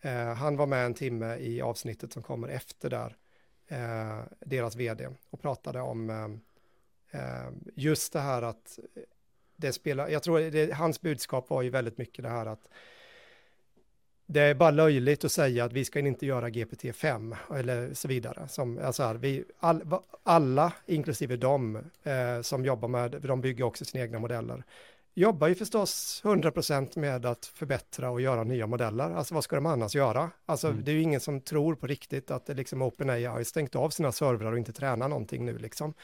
Eh, 0.00 0.34
han 0.34 0.56
var 0.56 0.66
med 0.66 0.86
en 0.86 0.94
timme 0.94 1.36
i 1.36 1.60
avsnittet 1.60 2.12
som 2.12 2.22
kommer 2.22 2.48
efter 2.48 2.90
där, 2.90 3.16
eh, 3.68 4.22
deras 4.40 4.76
vd, 4.76 5.08
och 5.30 5.42
pratade 5.42 5.80
om 5.80 6.10
eh, 6.10 7.20
eh, 7.20 7.50
just 7.74 8.12
det 8.12 8.20
här 8.20 8.42
att 8.42 8.78
det 9.56 9.72
spelar, 9.72 10.08
jag 10.08 10.22
tror 10.22 10.40
det, 10.40 10.74
hans 10.74 11.00
budskap 11.00 11.50
var 11.50 11.62
ju 11.62 11.70
väldigt 11.70 11.98
mycket 11.98 12.22
det 12.22 12.30
här 12.30 12.46
att 12.46 12.68
det 14.30 14.40
är 14.40 14.54
bara 14.54 14.70
löjligt 14.70 15.24
att 15.24 15.32
säga 15.32 15.64
att 15.64 15.72
vi 15.72 15.84
ska 15.84 15.98
inte 15.98 16.26
göra 16.26 16.48
GPT-5 16.48 17.36
eller 17.54 17.94
så 17.94 18.08
vidare. 18.08 18.48
Som, 18.48 18.78
alltså 18.84 19.02
här, 19.02 19.14
vi, 19.14 19.44
all, 19.60 19.82
alla, 20.22 20.72
inklusive 20.86 21.36
de 21.36 21.76
eh, 22.02 22.42
som 22.42 22.64
jobbar 22.64 22.88
med, 22.88 23.10
de 23.10 23.40
bygger 23.40 23.64
också 23.64 23.84
sina 23.84 24.04
egna 24.04 24.18
modeller, 24.18 24.64
jobbar 25.14 25.48
ju 25.48 25.54
förstås 25.54 26.20
100% 26.24 26.98
med 26.98 27.26
att 27.26 27.46
förbättra 27.46 28.10
och 28.10 28.20
göra 28.20 28.44
nya 28.44 28.66
modeller. 28.66 29.10
Alltså 29.10 29.34
vad 29.34 29.44
ska 29.44 29.56
de 29.56 29.66
annars 29.66 29.94
göra? 29.94 30.30
Alltså 30.46 30.68
mm. 30.68 30.84
det 30.84 30.90
är 30.90 30.94
ju 30.94 31.02
ingen 31.02 31.20
som 31.20 31.40
tror 31.40 31.74
på 31.74 31.86
riktigt 31.86 32.30
att 32.30 32.46
det 32.46 32.54
liksom 32.54 32.82
OpenAI 32.82 33.24
har 33.24 33.42
stängt 33.42 33.76
av 33.76 33.90
sina 33.90 34.12
servrar 34.12 34.52
och 34.52 34.58
inte 34.58 34.72
tränar 34.72 35.08
någonting 35.08 35.44
nu 35.44 35.58
liksom. 35.58 35.94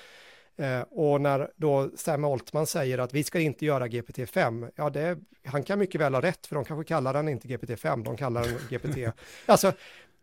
Eh, 0.57 0.80
och 0.80 1.20
när 1.20 1.50
då 1.57 1.90
Sam 1.96 2.24
Altman 2.24 2.66
säger 2.66 2.98
att 2.98 3.14
vi 3.14 3.24
ska 3.24 3.40
inte 3.40 3.66
göra 3.66 3.86
GPT-5, 3.86 4.70
ja 4.76 4.90
det, 4.90 5.18
han 5.44 5.62
kan 5.62 5.78
mycket 5.78 6.00
väl 6.00 6.14
ha 6.14 6.22
rätt, 6.22 6.46
för 6.46 6.55
de 6.55 6.64
kanske 6.64 6.88
kallar 6.88 7.12
den 7.12 7.28
inte 7.28 7.48
GPT-5, 7.48 8.05
de 8.05 8.16
kallar 8.16 8.42
den 8.42 8.59
GPT. 8.70 9.14
alltså 9.46 9.72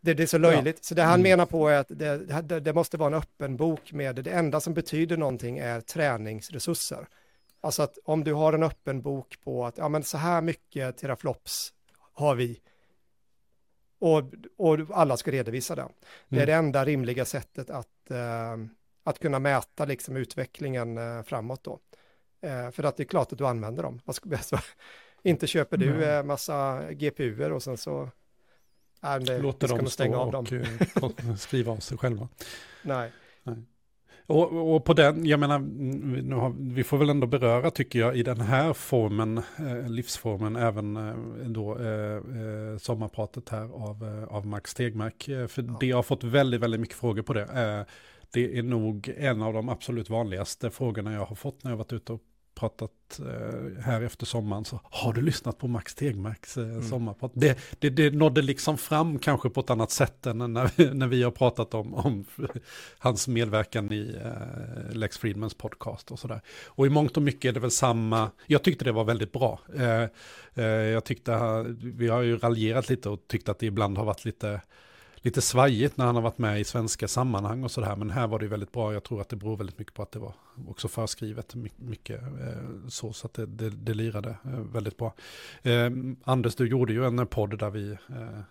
det, 0.02 0.14
det, 0.14 0.24
är 0.24 0.28
så 0.28 0.38
löjligt. 0.38 0.78
Ja. 0.78 0.84
Så 0.84 0.96
det 0.96 1.02
han 1.02 1.20
mm. 1.20 1.24
menar 1.24 1.46
på 1.46 1.68
är 1.68 1.80
att 1.80 1.88
det, 1.90 2.42
det, 2.42 2.60
det 2.60 2.74
måste 2.74 2.98
vara 2.98 3.08
en 3.08 3.22
öppen 3.22 3.58
bok 3.58 3.94
med 3.94 4.16
det 4.16 4.32
enda 4.32 4.60
som 4.60 4.74
betyder 4.74 5.18
någonting 5.18 5.58
är 5.58 5.82
träningsresurser. 5.82 7.08
Alltså 7.62 7.84
att 7.84 7.98
om 8.06 8.24
du 8.24 8.34
har 8.34 8.54
en 8.54 8.64
öppen 8.64 9.02
bok 9.02 9.38
på 9.44 9.66
att 9.66 9.78
ja, 9.78 9.90
men 9.90 10.04
så 10.04 10.18
här 10.18 10.42
mycket 10.42 10.98
teraflops 10.98 11.74
har 12.14 12.36
vi 12.36 12.60
och, 14.00 14.24
och 14.58 14.78
alla 14.92 15.18
ska 15.18 15.32
redovisa 15.32 15.76
det. 15.76 15.88
Det 16.30 16.36
är 16.36 16.44
mm. 16.44 16.48
det 16.48 16.54
enda 16.54 16.86
rimliga 16.86 17.26
sättet 17.26 17.70
att, 17.70 18.12
eh, 18.12 18.58
att 19.04 19.20
kunna 19.20 19.40
mäta 19.40 19.86
liksom 19.86 20.18
utvecklingen 20.18 20.98
eh, 20.98 21.24
framåt 21.24 21.64
då. 21.64 21.80
Eh, 22.42 22.72
för 22.72 22.84
att 22.84 22.98
det 22.98 23.04
är 23.04 23.08
klart 23.08 23.32
att 23.32 23.38
du 23.38 23.48
använder 23.48 23.84
dem. 23.84 24.02
Alltså, 24.06 24.58
inte 25.24 25.48
köper 25.48 25.78
du 25.78 25.90
mm. 25.90 26.10
eh, 26.10 26.24
massa 26.24 26.84
GPUer 26.92 27.52
och 27.52 27.64
sen 27.64 27.78
så 27.78 28.10
är 29.02 29.20
det, 29.20 29.40
Låter 29.40 29.68
dem 29.68 29.88
stå 29.88 30.16
av 30.16 30.28
och 30.28 30.44
dem. 30.44 30.64
Eh, 31.20 31.36
skriva 31.36 31.72
av 31.72 31.78
sig 31.78 31.98
själva. 31.98 32.28
Nej. 32.84 33.12
Nej. 33.44 33.64
Och, 34.26 34.76
och, 34.76 34.86
på 34.86 34.94
den, 34.94 35.26
jag 35.26 35.40
menar, 35.40 35.60
nu 36.22 36.36
har, 36.36 36.56
vi 36.58 36.84
får 36.84 36.98
väl 36.98 37.10
ändå 37.10 37.28
beröra, 37.28 37.72
tycker 37.72 38.00
jag, 38.00 38.18
i 38.18 38.24
den 38.24 38.42
här 38.42 38.74
formen, 38.74 39.38
eh, 39.38 39.90
livsformen, 39.90 40.56
även 40.56 40.98
eh, 40.98 41.16
då 41.46 41.80
eh, 41.80 42.78
sommarpratet 42.78 43.50
här 43.50 43.64
av, 43.64 44.28
av 44.30 44.48
Max 44.48 44.72
Stegmark. 44.72 45.28
Eh, 45.28 45.48
för 45.48 45.62
ja. 45.62 45.78
det 45.80 45.92
har 45.92 46.04
fått 46.04 46.24
väldigt, 46.24 46.62
väldigt 46.62 46.80
mycket 46.80 46.96
frågor 46.96 47.22
på 47.22 47.34
det. 47.34 47.86
Det 48.32 48.58
är 48.58 48.64
nog 48.64 49.14
en 49.18 49.42
av 49.42 49.54
de 49.54 49.70
absolut 49.70 50.10
vanligaste 50.10 50.72
frågorna 50.72 51.14
jag 51.14 51.26
har 51.26 51.36
fått 51.36 51.64
när 51.64 51.72
jag 51.72 51.78
varit 51.78 51.94
ute 51.94 52.14
och 52.14 52.22
pratat 52.56 53.20
eh, 53.20 53.84
här 53.84 54.02
efter 54.02 54.26
sommaren. 54.26 54.66
Så 54.66 54.80
har 54.84 55.14
du 55.14 55.22
lyssnat 55.22 55.58
på 55.58 55.68
Max 55.68 55.96
Tegmarks 55.96 56.58
eh, 56.58 56.64
mm. 56.64 56.84
sommarprat? 56.84 57.32
Det, 57.36 57.60
det, 57.80 57.90
det 57.90 58.14
nådde 58.14 58.42
liksom 58.42 58.78
fram 58.78 59.20
kanske 59.20 59.50
på 59.50 59.60
ett 59.60 59.70
annat 59.70 59.92
sätt 59.92 60.26
än 60.26 60.54
när 60.54 60.72
vi, 60.76 60.90
när 60.94 61.08
vi 61.08 61.24
har 61.24 61.32
pratat 61.32 61.74
om, 61.74 61.94
om 61.94 62.26
hans 63.00 63.28
medverkan 63.28 63.94
i 63.94 64.16
eh, 64.24 64.96
Lex 64.96 65.18
Friedmans 65.18 65.54
podcast 65.54 66.12
och 66.12 66.20
sådär. 66.20 66.42
Och 66.66 66.86
i 66.86 66.90
mångt 66.90 67.18
och 67.18 67.24
mycket 67.24 67.50
är 67.50 67.54
det 67.54 67.60
väl 67.60 67.72
samma, 67.72 68.32
jag 68.48 68.64
tyckte 68.64 68.86
det 68.86 68.92
var 68.92 69.04
väldigt 69.04 69.32
bra. 69.32 69.60
Eh, 69.76 70.04
eh, 70.54 70.66
jag 70.66 71.04
tyckte, 71.04 71.66
vi 71.84 72.08
har 72.08 72.22
ju 72.22 72.38
raljerat 72.38 72.90
lite 72.90 73.10
och 73.10 73.28
tyckt 73.28 73.50
att 73.50 73.60
det 73.60 73.66
ibland 73.66 73.98
har 73.98 74.06
varit 74.06 74.26
lite 74.26 74.62
lite 75.22 75.42
svajigt 75.42 75.98
när 75.98 76.06
han 76.06 76.16
har 76.16 76.22
varit 76.22 76.38
med 76.38 76.60
i 76.62 76.64
svenska 76.64 77.08
sammanhang 77.08 77.64
och 77.64 77.72
sådär. 77.72 77.96
Men 77.96 78.10
här 78.10 78.28
var 78.28 78.40
det 78.40 78.48
väldigt 78.48 78.72
bra. 78.72 78.94
Jag 78.94 79.04
tror 79.04 79.22
att 79.22 79.30
det 79.30 79.36
beror 79.36 79.58
väldigt 79.58 79.80
mycket 79.80 79.94
på 79.94 80.02
att 80.02 80.12
det 80.12 80.20
var 80.20 80.34
också 80.68 80.88
förskrivet 80.88 81.56
mycket 81.76 82.22
eh, 82.22 82.88
så. 82.90 83.14
Så 83.14 83.28
att 83.28 83.34
det, 83.34 83.46
det, 83.46 83.70
det 83.70 83.94
lirade 83.94 84.30
eh, 84.30 84.60
väldigt 84.60 84.98
bra. 84.98 85.14
Eh, 85.62 85.90
Anders, 86.24 86.56
du 86.56 86.68
gjorde 86.68 86.94
ju 86.94 87.06
en 87.06 87.28
podd 87.28 87.60
där 87.60 87.70
vi 87.70 87.92
eh, 87.92 88.42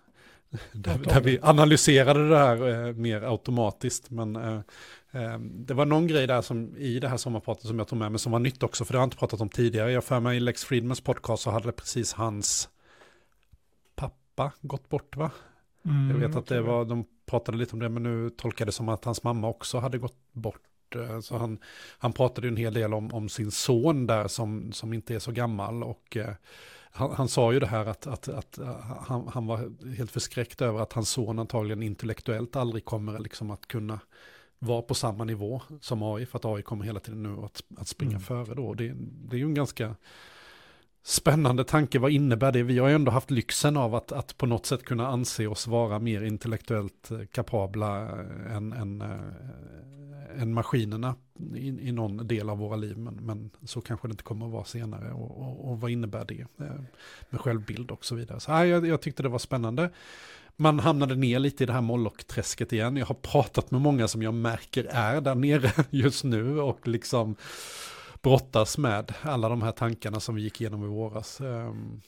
där, 0.71 0.97
där, 0.97 1.21
vi 1.21 1.39
analyserade 1.41 2.29
det 2.29 2.37
här 2.37 2.87
eh, 2.87 2.93
mer 2.93 3.21
automatiskt. 3.21 4.09
Men 4.09 4.35
eh, 4.35 4.59
eh, 5.11 5.39
det 5.39 5.73
var 5.73 5.85
någon 5.85 6.07
grej 6.07 6.27
där 6.27 6.41
som 6.41 6.77
i 6.77 6.99
det 6.99 7.07
här 7.07 7.17
sommarpratet 7.17 7.67
som 7.67 7.79
jag 7.79 7.87
tog 7.87 7.99
med 7.99 8.11
mig 8.11 8.19
som 8.19 8.31
var 8.31 8.39
nytt 8.39 8.63
också. 8.63 8.85
För 8.85 8.93
det 8.93 8.97
har 8.97 9.03
jag 9.03 9.07
inte 9.07 9.17
pratat 9.17 9.41
om 9.41 9.49
tidigare. 9.49 9.91
Jag 9.91 10.03
för 10.03 10.19
mig 10.19 10.37
i 10.37 10.39
Lex 10.39 10.63
Friedmans 10.63 11.01
podcast 11.01 11.43
så 11.43 11.51
hade 11.51 11.71
precis 11.71 12.13
hans 12.13 12.69
pappa 13.95 14.51
gått 14.61 14.89
bort 14.89 15.15
va? 15.15 15.31
Mm, 15.85 16.09
jag 16.09 16.27
vet 16.27 16.37
att 16.37 16.47
det 16.47 16.61
var, 16.61 16.85
de 16.85 17.05
pratade 17.25 17.57
lite 17.57 17.73
om 17.73 17.79
det, 17.79 17.89
men 17.89 18.03
nu 18.03 18.29
tolkade 18.29 18.67
det 18.67 18.73
som 18.73 18.89
att 18.89 19.05
hans 19.05 19.23
mamma 19.23 19.47
också 19.47 19.79
hade 19.79 19.97
gått 19.97 20.17
bort. 20.31 20.95
Eh, 20.95 21.19
så 21.19 21.37
han, 21.37 21.59
han 21.97 22.13
pratade 22.13 22.47
en 22.47 22.57
hel 22.57 22.73
del 22.73 22.93
om, 22.93 23.13
om 23.13 23.29
sin 23.29 23.51
son 23.51 24.07
där 24.07 24.27
som, 24.27 24.71
som 24.71 24.93
inte 24.93 25.15
är 25.15 25.19
så 25.19 25.31
gammal. 25.31 25.83
Och 25.83 26.17
eh, 26.17 26.33
han, 26.91 27.11
han, 27.11 27.27
sa 27.27 27.53
ju 27.53 27.59
det 27.59 27.67
här 27.67 27.85
att, 27.85 28.07
att, 28.07 28.27
att 28.27 28.57
eh, 28.57 28.75
han, 29.07 29.27
han, 29.33 29.47
var 29.47 29.71
helt 29.95 30.11
förskräckt 30.11 30.61
över 30.61 30.79
att 30.79 30.93
hans 30.93 31.09
son 31.09 31.39
antagligen 31.39 31.83
intellektuellt 31.83 32.55
aldrig 32.55 32.85
kommer 32.85 33.19
liksom 33.19 33.51
att 33.51 33.67
kunna 33.67 33.99
vara 34.59 34.81
på 34.81 34.93
samma 34.93 35.23
nivå 35.23 35.61
som 35.81 36.03
AI. 36.03 36.25
För 36.25 36.37
att 36.37 36.45
AI 36.45 36.61
kommer 36.61 36.85
hela 36.85 36.99
tiden 36.99 37.23
nu 37.23 37.45
att, 37.45 37.63
att 37.77 37.87
springa 37.87 38.11
mm. 38.11 38.21
före 38.21 38.55
då. 38.55 38.73
Det, 38.73 38.93
det 38.97 39.35
är 39.35 39.39
ju 39.39 39.45
en 39.45 39.53
ganska 39.53 39.95
Spännande 41.03 41.63
tanke, 41.63 41.99
vad 41.99 42.11
innebär 42.11 42.51
det? 42.51 42.63
Vi 42.63 42.79
har 42.79 42.87
ju 42.87 42.95
ändå 42.95 43.11
haft 43.11 43.31
lyxen 43.31 43.77
av 43.77 43.95
att, 43.95 44.11
att 44.11 44.37
på 44.37 44.45
något 44.45 44.65
sätt 44.65 44.83
kunna 44.83 45.07
anse 45.07 45.47
oss 45.47 45.67
vara 45.67 45.99
mer 45.99 46.23
intellektuellt 46.23 47.11
eh, 47.11 47.19
kapabla 47.31 48.01
eh, 48.01 48.55
än, 48.55 48.73
än, 48.73 49.01
äh, 49.01 50.41
än 50.41 50.53
maskinerna 50.53 51.15
i, 51.55 51.67
i 51.67 51.91
någon 51.91 52.27
del 52.27 52.49
av 52.49 52.57
våra 52.57 52.75
liv. 52.75 52.97
Men, 52.97 53.13
men 53.13 53.49
så 53.65 53.81
kanske 53.81 54.07
det 54.07 54.11
inte 54.11 54.23
kommer 54.23 54.45
att 54.45 54.51
vara 54.51 54.63
senare. 54.63 55.11
Och, 55.11 55.41
och, 55.41 55.69
och 55.69 55.81
vad 55.81 55.91
innebär 55.91 56.25
det? 56.25 56.45
Med 57.29 57.41
självbild 57.41 57.91
och 57.91 58.05
så 58.05 58.15
vidare. 58.15 58.39
Så 58.39 58.51
äh, 58.51 58.63
jag, 58.63 58.87
jag 58.87 59.01
tyckte 59.01 59.23
det 59.23 59.29
var 59.29 59.39
spännande. 59.39 59.89
Man 60.55 60.79
hamnade 60.79 61.15
ner 61.15 61.39
lite 61.39 61.63
i 61.63 61.67
det 61.67 61.73
här 61.73 61.81
Moloch-träsket 61.81 62.73
igen. 62.73 62.97
Jag 62.97 63.05
har 63.05 63.15
pratat 63.15 63.71
med 63.71 63.81
många 63.81 64.07
som 64.07 64.21
jag 64.21 64.33
märker 64.33 64.83
är 64.83 65.21
där 65.21 65.35
nere 65.35 65.71
just 65.89 66.23
nu 66.23 66.59
och 66.59 66.87
liksom 66.87 67.35
brottas 68.21 68.77
med 68.77 69.13
alla 69.21 69.49
de 69.49 69.61
här 69.61 69.71
tankarna 69.71 70.19
som 70.19 70.35
vi 70.35 70.41
gick 70.41 70.61
igenom 70.61 70.83
i 70.83 70.87
våras. 70.87 71.41
Ehm, 71.41 72.01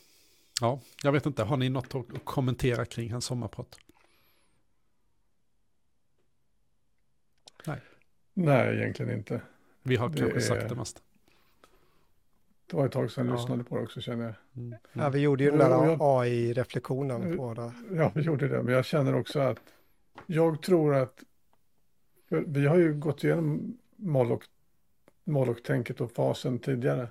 ja, 0.62 0.80
jag 1.04 1.12
vet 1.12 1.26
inte, 1.26 1.44
har 1.44 1.58
ni 1.58 1.70
något 1.70 1.96
att 1.96 2.26
kommentera 2.26 2.86
kring 2.86 3.12
hans 3.12 3.26
sommarprat? 3.26 3.80
Nej. 7.66 7.80
Nej, 8.34 8.78
egentligen 8.78 9.18
inte. 9.18 9.42
Vi 9.84 9.96
har 9.96 10.10
det 10.10 10.20
kanske 10.20 10.38
är... 10.38 10.42
sagt 10.42 10.70
det 10.70 10.76
mest. 10.76 11.04
Det 12.66 12.78
var 12.78 12.86
ett 12.86 12.92
tag 12.92 13.12
sedan 13.12 13.28
jag 13.28 13.36
ja. 13.36 13.40
lyssnade 13.40 13.64
på 13.64 13.78
det 13.78 13.84
också 13.84 14.02
känner 14.02 14.24
jag. 14.26 14.34
Mm. 14.56 14.68
Mm. 14.68 14.80
Ja, 14.94 15.10
vi 15.10 15.20
gjorde 15.20 15.44
ju 15.44 15.50
den 15.50 15.60
där 15.60 15.98
AI-reflektionen 16.00 17.38
på 17.38 17.54
det. 17.54 17.74
Ja, 17.96 18.12
vi 18.16 18.22
gjorde 18.22 18.48
det, 18.48 18.64
men 18.64 18.74
jag 18.74 18.86
känner 18.86 19.16
också 19.16 19.40
att 19.40 19.60
jag 20.26 20.62
tror 20.62 20.96
att 20.96 21.24
vi 22.28 22.68
har 22.68 22.78
ju 22.78 22.94
gått 22.94 23.24
igenom 23.24 23.78
Moloch 23.96 24.44
Moloch-tänket 25.24 26.02
och 26.02 26.12
fasen 26.12 26.60
tidigare. 26.60 27.08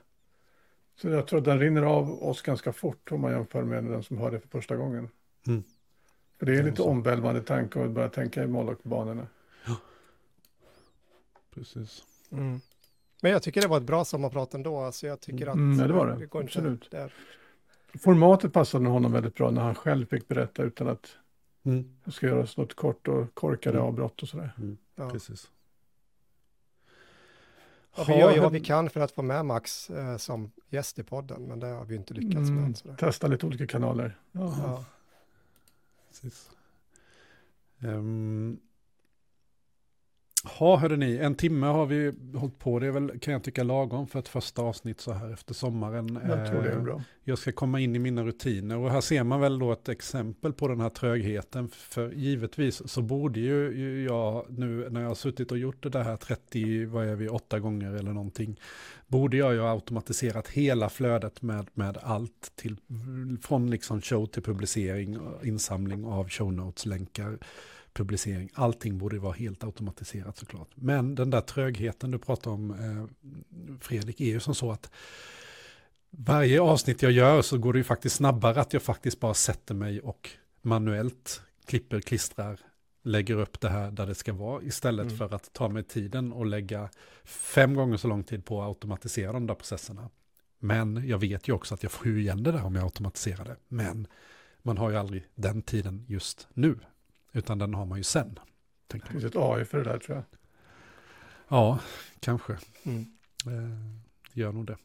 Så 0.96 1.08
jag 1.08 1.26
tror 1.26 1.38
att 1.38 1.44
den 1.44 1.58
rinner 1.58 1.82
av 1.82 2.22
oss 2.22 2.42
ganska 2.42 2.72
fort 2.72 3.12
om 3.12 3.20
man 3.20 3.32
jämför 3.32 3.62
med 3.62 3.84
den 3.84 4.02
som 4.02 4.18
hör 4.18 4.30
det 4.30 4.40
för 4.40 4.48
första 4.48 4.76
gången. 4.76 5.08
Mm. 5.46 5.62
För 6.38 6.46
det 6.46 6.58
är 6.58 6.62
lite 6.62 6.82
omvälvande 6.82 7.42
tanke 7.42 7.84
att 7.84 7.90
börja 7.90 8.08
tänka 8.08 8.42
i 8.42 8.46
Moloch-banorna. 8.46 9.26
Ja. 9.66 9.76
Precis. 11.54 12.04
Mm. 12.30 12.60
Men 13.22 13.32
jag 13.32 13.42
tycker 13.42 13.60
det 13.60 13.68
var 13.68 13.76
ett 13.76 13.82
bra 13.82 14.04
sommarprat 14.04 14.54
ändå. 14.54 14.78
Alltså 14.78 15.06
jag 15.06 15.20
tycker 15.20 15.46
att... 15.46 15.54
Mm, 15.54 15.88
det 15.88 15.92
var 15.92 16.06
det. 16.06 16.26
det 16.26 16.38
Absolut. 16.38 16.90
Där. 16.90 17.14
Formatet 17.98 18.52
passade 18.52 18.88
honom 18.88 19.12
väldigt 19.12 19.34
bra 19.34 19.50
när 19.50 19.62
han 19.62 19.74
själv 19.74 20.06
fick 20.06 20.28
berätta 20.28 20.62
utan 20.62 20.88
att 20.88 21.16
mm. 21.64 21.96
det 22.04 22.12
ska 22.12 22.26
göras 22.26 22.56
något 22.56 22.74
kort 22.74 23.08
och 23.08 23.34
korkade 23.34 23.78
mm. 23.78 23.88
avbrott 23.88 24.22
och 24.22 24.28
sådär. 24.28 24.54
Mm. 24.58 24.76
Ja. 24.94 25.10
Precis. 25.10 25.50
Ja, 27.96 28.04
vi 28.08 28.14
gör 28.18 28.34
ju 28.34 28.40
vad 28.40 28.52
vi 28.52 28.60
kan 28.60 28.90
för 28.90 29.00
att 29.00 29.12
få 29.12 29.22
med 29.22 29.44
Max 29.44 29.90
eh, 29.90 30.16
som 30.16 30.52
gäst 30.68 30.98
i 30.98 31.02
podden, 31.02 31.42
men 31.42 31.60
det 31.60 31.66
har 31.66 31.84
vi 31.84 31.96
inte 31.96 32.14
lyckats 32.14 32.48
mm, 32.48 32.62
med. 32.62 32.76
Sådär. 32.76 32.96
Testa 32.96 33.26
lite 33.26 33.46
olika 33.46 33.66
kanaler. 33.66 34.18
Ja. 34.32 34.84
Precis. 36.08 36.50
Um, 37.78 38.60
Ja, 40.60 40.88
ni, 40.88 41.16
en 41.16 41.34
timme 41.34 41.66
har 41.66 41.86
vi 41.86 42.12
hållit 42.34 42.58
på. 42.58 42.78
Det 42.78 42.86
är 42.86 42.90
väl, 42.90 43.18
kan 43.18 43.32
jag 43.32 43.42
tycka, 43.42 43.62
lagom 43.62 44.06
för 44.06 44.18
ett 44.18 44.28
första 44.28 44.62
avsnitt 44.62 45.00
så 45.00 45.12
här 45.12 45.32
efter 45.32 45.54
sommaren. 45.54 46.18
Jag 46.28 46.48
tror 46.48 46.62
det 46.62 46.70
är 46.70 46.80
bra. 46.80 47.02
Jag 47.24 47.38
ska 47.38 47.52
komma 47.52 47.80
in 47.80 47.96
i 47.96 47.98
mina 47.98 48.24
rutiner 48.24 48.78
och 48.78 48.90
här 48.90 49.00
ser 49.00 49.24
man 49.24 49.40
väl 49.40 49.58
då 49.58 49.72
ett 49.72 49.88
exempel 49.88 50.52
på 50.52 50.68
den 50.68 50.80
här 50.80 50.88
trögheten. 50.88 51.68
För 51.68 52.12
givetvis 52.12 52.88
så 52.90 53.02
borde 53.02 53.40
ju 53.40 54.04
jag 54.04 54.46
nu 54.48 54.88
när 54.90 55.00
jag 55.00 55.08
har 55.08 55.14
suttit 55.14 55.52
och 55.52 55.58
gjort 55.58 55.92
det 55.92 56.02
här 56.02 56.16
30, 56.16 56.86
vad 56.86 57.08
är 57.08 57.14
vi, 57.14 57.28
åtta 57.28 57.58
gånger 57.58 57.92
eller 57.92 58.12
någonting. 58.12 58.60
Borde 59.06 59.36
jag 59.36 59.54
ju 59.54 59.60
ha 59.60 59.70
automatiserat 59.70 60.48
hela 60.48 60.88
flödet 60.88 61.42
med, 61.42 61.66
med 61.74 61.98
allt 62.02 62.52
till, 62.56 62.76
från 63.42 63.70
liksom 63.70 64.00
show 64.00 64.26
till 64.26 64.42
publicering, 64.42 65.18
insamling 65.42 66.04
av 66.04 66.28
show 66.28 66.52
notes, 66.52 66.86
länkar 66.86 67.38
publicering. 67.92 68.50
Allting 68.54 68.98
borde 68.98 69.18
vara 69.18 69.32
helt 69.32 69.64
automatiserat 69.64 70.36
såklart. 70.38 70.68
Men 70.74 71.14
den 71.14 71.30
där 71.30 71.40
trögheten 71.40 72.10
du 72.10 72.18
pratar 72.18 72.50
om, 72.50 72.70
eh, 72.70 73.30
Fredrik, 73.80 74.20
är 74.20 74.24
ju 74.24 74.40
som 74.40 74.54
så 74.54 74.72
att 74.72 74.90
varje 76.10 76.60
avsnitt 76.60 77.02
jag 77.02 77.12
gör 77.12 77.42
så 77.42 77.58
går 77.58 77.72
det 77.72 77.78
ju 77.78 77.84
faktiskt 77.84 78.16
snabbare 78.16 78.60
att 78.60 78.72
jag 78.72 78.82
faktiskt 78.82 79.20
bara 79.20 79.34
sätter 79.34 79.74
mig 79.74 80.00
och 80.00 80.30
manuellt 80.62 81.42
klipper, 81.66 82.00
klistrar, 82.00 82.60
lägger 83.02 83.36
upp 83.36 83.60
det 83.60 83.68
här 83.68 83.90
där 83.90 84.06
det 84.06 84.14
ska 84.14 84.32
vara 84.32 84.62
istället 84.62 85.06
mm. 85.06 85.18
för 85.18 85.34
att 85.34 85.52
ta 85.52 85.68
mig 85.68 85.82
tiden 85.82 86.32
och 86.32 86.46
lägga 86.46 86.88
fem 87.24 87.74
gånger 87.74 87.96
så 87.96 88.08
lång 88.08 88.24
tid 88.24 88.44
på 88.44 88.62
att 88.62 88.68
automatisera 88.68 89.32
de 89.32 89.46
där 89.46 89.54
processerna. 89.54 90.10
Men 90.58 91.08
jag 91.08 91.18
vet 91.18 91.48
ju 91.48 91.52
också 91.52 91.74
att 91.74 91.82
jag 91.82 91.92
får 91.92 92.06
ju 92.06 92.20
igen 92.20 92.42
det 92.42 92.52
där 92.52 92.64
om 92.64 92.74
jag 92.74 92.84
automatiserar 92.84 93.44
det. 93.44 93.56
Men 93.68 94.06
man 94.62 94.78
har 94.78 94.90
ju 94.90 94.96
aldrig 94.96 95.24
den 95.34 95.62
tiden 95.62 96.04
just 96.08 96.48
nu. 96.54 96.78
Utan 97.32 97.58
den 97.58 97.74
har 97.74 97.86
man 97.86 97.98
ju 97.98 98.04
sen. 98.04 98.38
Det 98.86 99.00
finns 99.00 99.24
ett 99.24 99.36
AI 99.36 99.64
för 99.64 99.78
det 99.78 99.84
där 99.84 99.98
tror 99.98 100.16
jag. 100.16 100.24
Ja, 101.48 101.78
kanske. 102.20 102.58
Mm. 102.82 103.06
Eh, 103.46 103.78
gör 104.32 104.52
nog 104.52 104.66
det. 104.66 104.76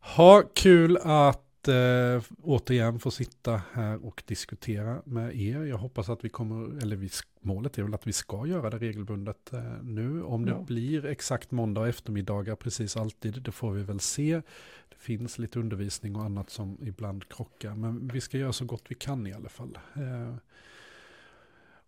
Ha 0.00 0.42
kul 0.54 0.96
att 0.96 1.68
eh, 1.68 2.22
återigen 2.42 2.98
få 2.98 3.10
sitta 3.10 3.62
här 3.72 4.06
och 4.06 4.22
diskutera 4.26 5.02
med 5.04 5.40
er. 5.40 5.64
Jag 5.64 5.78
hoppas 5.78 6.08
att 6.08 6.24
vi 6.24 6.28
kommer, 6.28 6.82
eller 6.82 6.96
vi, 6.96 7.10
målet 7.40 7.78
är 7.78 7.82
väl 7.82 7.94
att 7.94 8.06
vi 8.06 8.12
ska 8.12 8.46
göra 8.46 8.70
det 8.70 8.78
regelbundet 8.78 9.52
eh, 9.52 9.82
nu. 9.82 10.22
Om 10.22 10.44
det 10.44 10.52
ja. 10.52 10.62
blir 10.62 11.04
exakt 11.04 11.50
måndag 11.50 11.80
och 11.80 11.88
eftermiddagar 11.88 12.56
precis 12.56 12.96
alltid, 12.96 13.42
det 13.42 13.52
får 13.52 13.72
vi 13.72 13.82
väl 13.82 14.00
se. 14.00 14.42
Det 14.88 14.98
finns 14.98 15.38
lite 15.38 15.58
undervisning 15.58 16.16
och 16.16 16.24
annat 16.24 16.50
som 16.50 16.78
ibland 16.82 17.28
krockar, 17.28 17.74
men 17.74 18.08
vi 18.08 18.20
ska 18.20 18.38
göra 18.38 18.52
så 18.52 18.64
gott 18.64 18.84
vi 18.88 18.94
kan 18.94 19.26
i 19.26 19.32
alla 19.32 19.48
fall. 19.48 19.78
Eh, 19.94 20.34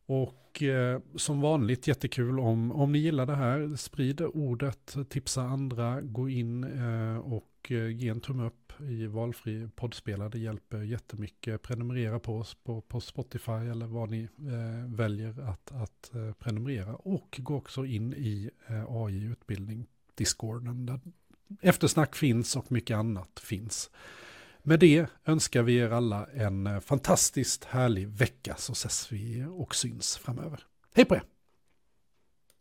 och 0.07 0.63
eh, 0.63 1.01
som 1.17 1.41
vanligt 1.41 1.89
jättekul 1.89 2.41
om, 2.41 2.73
om 2.73 2.93
ni 2.93 2.99
gillar 2.99 3.27
det 3.27 3.35
här, 3.35 3.77
sprid 3.77 4.21
ordet, 4.21 4.97
tipsa 5.09 5.43
andra, 5.43 6.01
gå 6.01 6.29
in 6.29 6.65
eh, 6.65 7.19
och 7.19 7.71
eh, 7.71 7.89
ge 7.89 8.09
en 8.09 8.21
tumme 8.21 8.47
upp 8.47 8.73
i 8.81 9.07
valfri 9.07 9.69
poddspelare. 9.75 10.29
Det 10.29 10.39
hjälper 10.39 10.83
jättemycket. 10.83 11.63
Prenumerera 11.63 12.19
på 12.19 12.37
oss 12.37 12.55
på, 12.55 12.81
på 12.81 13.01
Spotify 13.01 13.53
eller 13.53 13.87
vad 13.87 14.11
ni 14.11 14.23
eh, 14.23 14.95
väljer 14.95 15.41
att, 15.49 15.73
att 15.73 16.15
eh, 16.15 16.33
prenumerera. 16.33 16.95
Och 16.95 17.41
gå 17.43 17.57
också 17.57 17.85
in 17.85 18.15
i 18.15 18.51
eh, 18.67 18.85
AI-utbildning, 18.89 19.87
Discorden, 20.15 20.87
där 20.87 21.01
eftersnack 21.61 22.17
finns 22.17 22.57
och 22.57 22.73
mycket 22.73 22.97
annat 22.97 23.41
finns. 23.41 23.91
Med 24.67 24.81
det 24.81 25.07
önskar 25.25 25.63
vi 25.63 25.77
er 25.77 25.91
alla 25.91 26.27
en 26.35 26.67
eh, 26.67 26.81
fantastiskt 26.81 27.65
härlig 27.65 28.09
vecka 28.09 28.55
så 28.57 28.73
ses 28.73 29.13
vi 29.13 29.45
och 29.49 29.75
syns 29.75 30.17
framöver. 30.17 30.61
Hej 30.95 31.05
på 31.05 31.15
er! 31.15 31.23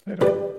Hej 0.05 0.17
då. 0.17 0.57